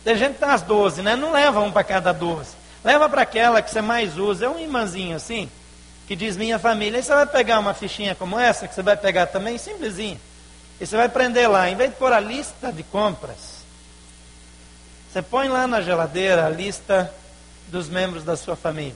Tem 0.05 0.17
gente 0.17 0.35
que 0.35 0.39
tem 0.39 0.49
as 0.49 0.63
12, 0.63 1.03
né? 1.03 1.17
Não 1.17 1.33
leva 1.33 1.59
um 1.59 1.73
para 1.73 1.83
cada 1.83 2.13
12. 2.13 2.55
Leva 2.85 3.09
para 3.09 3.23
aquela 3.23 3.61
que 3.61 3.69
você 3.69 3.81
mais 3.83 4.17
usa. 4.17 4.47
É 4.47 4.49
um 4.49 4.61
imãzinho 4.61 5.17
assim, 5.17 5.51
que 6.07 6.15
diz 6.15 6.37
minha 6.37 6.57
família. 6.57 7.01
Aí 7.01 7.03
você 7.03 7.13
vai 7.13 7.27
pegar 7.27 7.59
uma 7.59 7.75
fichinha 7.75 8.15
como 8.15 8.39
essa, 8.39 8.69
que 8.69 8.77
você 8.77 8.81
vai 8.81 8.97
pegar 8.97 9.27
também, 9.27 9.59
simplesinha. 9.59 10.21
E 10.81 10.87
você 10.87 10.97
vai 10.97 11.09
prender 11.09 11.51
lá, 11.51 11.69
em 11.69 11.75
vez 11.75 11.91
de 11.91 11.97
pôr 11.97 12.13
a 12.13 12.21
lista 12.21 12.73
de 12.73 12.85
compras, 12.85 13.65
você 15.13 15.21
põe 15.21 15.49
lá 15.49 15.67
na 15.67 15.83
geladeira 15.83 16.47
a 16.47 16.49
lista 16.49 17.13
dos 17.67 17.89
membros 17.89 18.23
da 18.23 18.37
sua 18.37 18.55
família. 18.55 18.95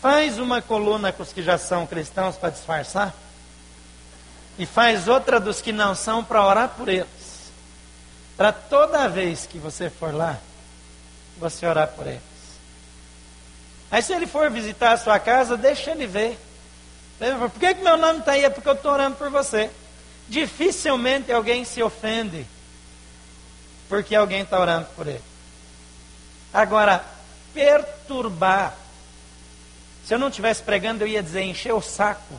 Faz 0.00 0.38
uma 0.38 0.62
coluna 0.62 1.10
com 1.10 1.24
os 1.24 1.32
que 1.32 1.42
já 1.42 1.58
são 1.58 1.84
cristãos 1.84 2.36
para 2.36 2.50
disfarçar 2.50 3.12
e 4.58 4.66
faz 4.66 5.08
outra 5.08 5.40
dos 5.40 5.60
que 5.60 5.72
não 5.72 5.94
são 5.94 6.22
para 6.22 6.46
orar 6.46 6.68
por 6.70 6.88
eles. 6.88 7.52
Para 8.36 8.52
toda 8.52 9.08
vez 9.08 9.46
que 9.46 9.58
você 9.58 9.88
for 9.90 10.14
lá, 10.14 10.38
você 11.38 11.66
orar 11.66 11.88
por 11.88 12.06
eles. 12.06 12.20
Aí 13.90 14.02
se 14.02 14.12
ele 14.12 14.26
for 14.26 14.50
visitar 14.50 14.92
a 14.92 14.96
sua 14.96 15.18
casa, 15.18 15.56
deixa 15.56 15.90
ele 15.90 16.06
ver. 16.06 16.38
Por 17.18 17.60
que, 17.60 17.74
que 17.74 17.82
meu 17.82 17.96
nome 17.96 18.20
está 18.20 18.32
aí? 18.32 18.44
É 18.44 18.50
porque 18.50 18.68
eu 18.68 18.72
estou 18.72 18.92
orando 18.92 19.16
por 19.16 19.30
você. 19.30 19.70
Dificilmente 20.28 21.30
alguém 21.30 21.64
se 21.64 21.82
ofende 21.82 22.46
porque 23.92 24.14
alguém 24.14 24.40
está 24.40 24.58
orando 24.58 24.86
por 24.96 25.06
ele. 25.06 25.20
Agora, 26.50 27.04
perturbar. 27.52 28.74
Se 30.06 30.14
eu 30.14 30.18
não 30.18 30.28
estivesse 30.28 30.62
pregando, 30.62 31.04
eu 31.04 31.08
ia 31.08 31.22
dizer 31.22 31.42
encher 31.42 31.74
o 31.74 31.82
saco. 31.82 32.34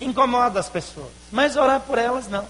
Incomoda 0.00 0.60
as 0.60 0.68
pessoas. 0.68 1.12
Mas 1.30 1.56
orar 1.56 1.80
por 1.80 1.98
elas 1.98 2.28
não. 2.28 2.46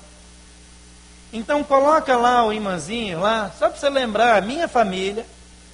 Então 1.33 1.65
coloca 1.65 2.17
lá 2.17 2.45
o 2.45 2.53
imãzinho 2.53 3.21
lá, 3.21 3.51
só 3.59 3.69
para 3.69 3.79
você 3.79 3.91
lembrar, 3.91 4.41
minha 4.43 4.69
família 4.69 5.27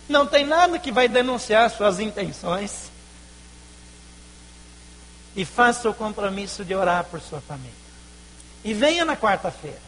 não 0.09 0.27
tem 0.27 0.45
nada 0.45 0.79
que 0.79 0.91
vai 0.91 1.07
denunciar 1.07 1.71
suas 1.71 2.01
intenções. 2.01 2.91
E 5.37 5.45
faça 5.45 5.89
o 5.89 5.95
compromisso 5.95 6.65
de 6.65 6.75
orar 6.75 7.05
por 7.05 7.21
sua 7.21 7.41
família. 7.41 7.71
E 8.65 8.75
venha 8.75 9.05
na 9.05 9.17
quarta-feira 9.17 9.79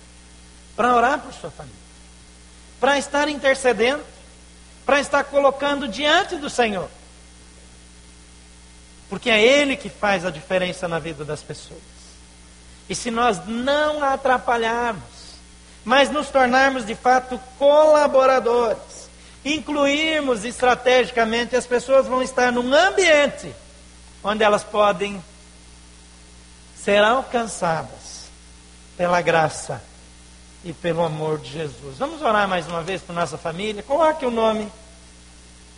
para 0.76 0.94
orar 0.94 1.18
por 1.18 1.32
sua 1.32 1.50
família. 1.50 1.82
Para 2.78 2.98
estar 2.98 3.28
intercedendo, 3.28 4.04
para 4.84 5.00
estar 5.00 5.24
colocando 5.24 5.88
diante 5.88 6.36
do 6.36 6.48
Senhor. 6.48 6.88
Porque 9.12 9.28
é 9.28 9.38
Ele 9.38 9.76
que 9.76 9.90
faz 9.90 10.24
a 10.24 10.30
diferença 10.30 10.88
na 10.88 10.98
vida 10.98 11.22
das 11.22 11.42
pessoas. 11.42 11.82
E 12.88 12.94
se 12.94 13.10
nós 13.10 13.46
não 13.46 14.02
atrapalharmos, 14.02 15.02
mas 15.84 16.08
nos 16.08 16.30
tornarmos 16.30 16.86
de 16.86 16.94
fato 16.94 17.38
colaboradores, 17.58 19.10
incluirmos 19.44 20.46
estrategicamente, 20.46 21.54
as 21.54 21.66
pessoas 21.66 22.06
vão 22.06 22.22
estar 22.22 22.50
num 22.50 22.72
ambiente 22.72 23.54
onde 24.24 24.42
elas 24.42 24.64
podem 24.64 25.22
ser 26.74 27.04
alcançadas 27.04 28.30
pela 28.96 29.20
graça 29.20 29.82
e 30.64 30.72
pelo 30.72 31.04
amor 31.04 31.38
de 31.38 31.52
Jesus. 31.52 31.98
Vamos 31.98 32.22
orar 32.22 32.48
mais 32.48 32.66
uma 32.66 32.80
vez 32.80 33.02
por 33.02 33.12
nossa 33.12 33.36
família. 33.36 33.82
Coloque 33.82 34.24
o 34.24 34.30
nome 34.30 34.72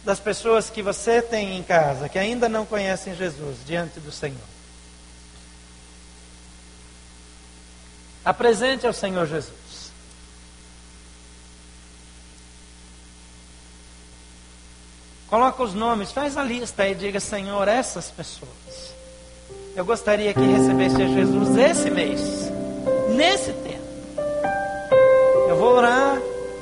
das 0.05 0.21
pessoas 0.21 0.69
que 0.69 0.83
você 0.83 1.23
tem 1.23 1.57
em 1.57 1.63
casa, 1.63 2.09
que 2.09 2.19
ainda 2.19 2.49
não 2.49 2.67
conhecem 2.67 3.17
Jesus, 3.17 3.57
diante 3.67 3.99
do 3.99 4.13
Senhor. 4.13 4.37
Apresente 8.23 8.87
ao 8.87 8.93
Senhor 8.93 9.27
Jesus. 9.27 9.93
Coloca 15.29 15.63
os 15.63 15.75
nomes, 15.75 16.13
faz 16.13 16.37
a 16.37 16.43
lista 16.43 16.87
e 16.87 16.95
diga, 16.95 17.19
Senhor, 17.19 17.67
essas 17.67 18.11
pessoas. 18.11 18.95
Eu 19.75 19.85
gostaria 19.85 20.33
que 20.33 20.41
recebesse 20.41 21.03
a 21.03 21.07
Jesus 21.09 21.57
esse 21.57 21.91
mês, 21.91 22.21
nesse 23.09 23.53
tempo. 23.53 23.85
Eu 25.49 25.57
vou 25.57 25.77
orar. 25.77 26.19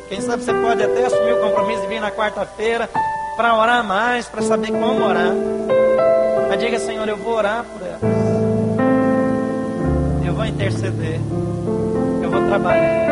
Quem 0.08 0.20
sabe 0.20 0.42
você 0.42 0.54
pode 0.54 0.82
até 0.82 1.06
assumir 1.06 1.32
o 1.32 1.40
compromisso 1.40 1.82
de 1.82 1.88
vir 1.88 2.00
na 2.00 2.10
quarta-feira 2.10 2.88
para 3.36 3.56
orar 3.56 3.84
mais, 3.84 4.26
para 4.28 4.42
saber 4.42 4.72
como 4.72 5.04
orar. 5.04 5.32
Mas 6.48 6.60
diga, 6.60 6.78
Senhor, 6.78 7.08
eu 7.08 7.16
vou 7.16 7.34
orar 7.34 7.64
por 7.64 7.86
elas. 7.86 8.02
Eu 10.24 10.34
vou 10.34 10.44
interceder. 10.44 11.20
Eu 12.22 12.30
vou 12.30 12.46
trabalhar. 12.48 13.02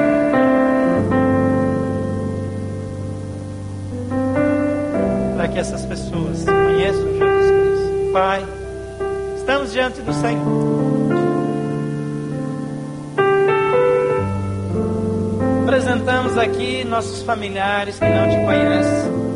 para 5.41 5.49
que 5.49 5.59
essas 5.59 5.87
pessoas 5.87 6.45
conheçam 6.45 7.03
Jesus 7.03 7.51
Cristo. 7.51 8.13
Pai, 8.13 8.45
estamos 9.39 9.73
diante 9.73 10.03
do 10.03 10.13
Senhor. 10.13 10.81
Apresentamos 15.63 16.37
aqui 16.37 16.85
nossos 16.85 17.23
familiares 17.23 17.99
que 17.99 18.05
não 18.05 18.29
te 18.29 18.37
conhecem, 18.37 19.30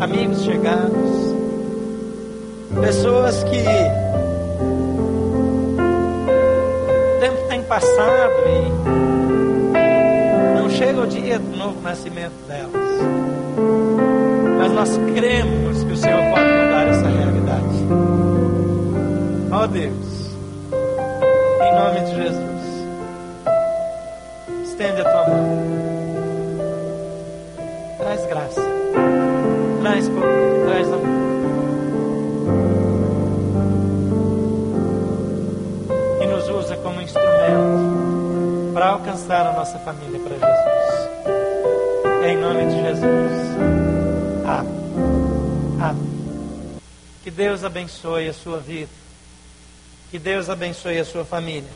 amigos 0.00 0.42
chegados, 0.44 1.34
pessoas 2.80 3.44
que 3.44 3.62
o 7.16 7.20
tempo 7.20 7.48
tem 7.48 7.62
passado 7.62 8.32
e 8.46 8.70
não 10.58 10.70
chega 10.70 11.00
o 11.00 11.06
dia 11.06 11.38
do 11.38 11.56
novo 11.56 11.80
nascimento 11.82 12.32
delas 12.48 12.80
mas 14.60 14.72
nós 14.72 14.90
cremos 15.14 15.84
que 15.84 15.92
o 15.92 15.96
Senhor 15.96 16.22
pode 16.30 16.44
mudar 16.44 16.86
essa 16.86 17.08
realidade. 17.08 17.86
Ó 19.50 19.64
oh 19.64 19.66
Deus, 19.66 20.36
em 21.62 21.74
nome 21.74 22.00
de 22.00 22.14
Jesus, 22.22 22.60
estende 24.64 25.00
a 25.00 25.04
tua 25.04 25.28
mão, 25.28 25.49
traz 30.08 30.86
amor. 30.88 31.08
E 36.22 36.26
nos 36.26 36.48
usa 36.48 36.76
como 36.76 37.00
instrumento 37.00 38.72
para 38.72 38.86
alcançar 38.88 39.46
a 39.46 39.52
nossa 39.52 39.78
família 39.80 40.20
para 40.20 40.34
Jesus. 40.34 41.10
Em 42.24 42.36
nome 42.36 42.66
de 42.66 42.82
Jesus. 42.82 43.50
Que 47.30 47.36
Deus 47.36 47.62
abençoe 47.62 48.28
a 48.28 48.32
sua 48.32 48.58
vida. 48.58 48.90
Que 50.10 50.18
Deus 50.18 50.50
abençoe 50.50 50.98
a 50.98 51.04
sua 51.04 51.24
família. 51.24 51.68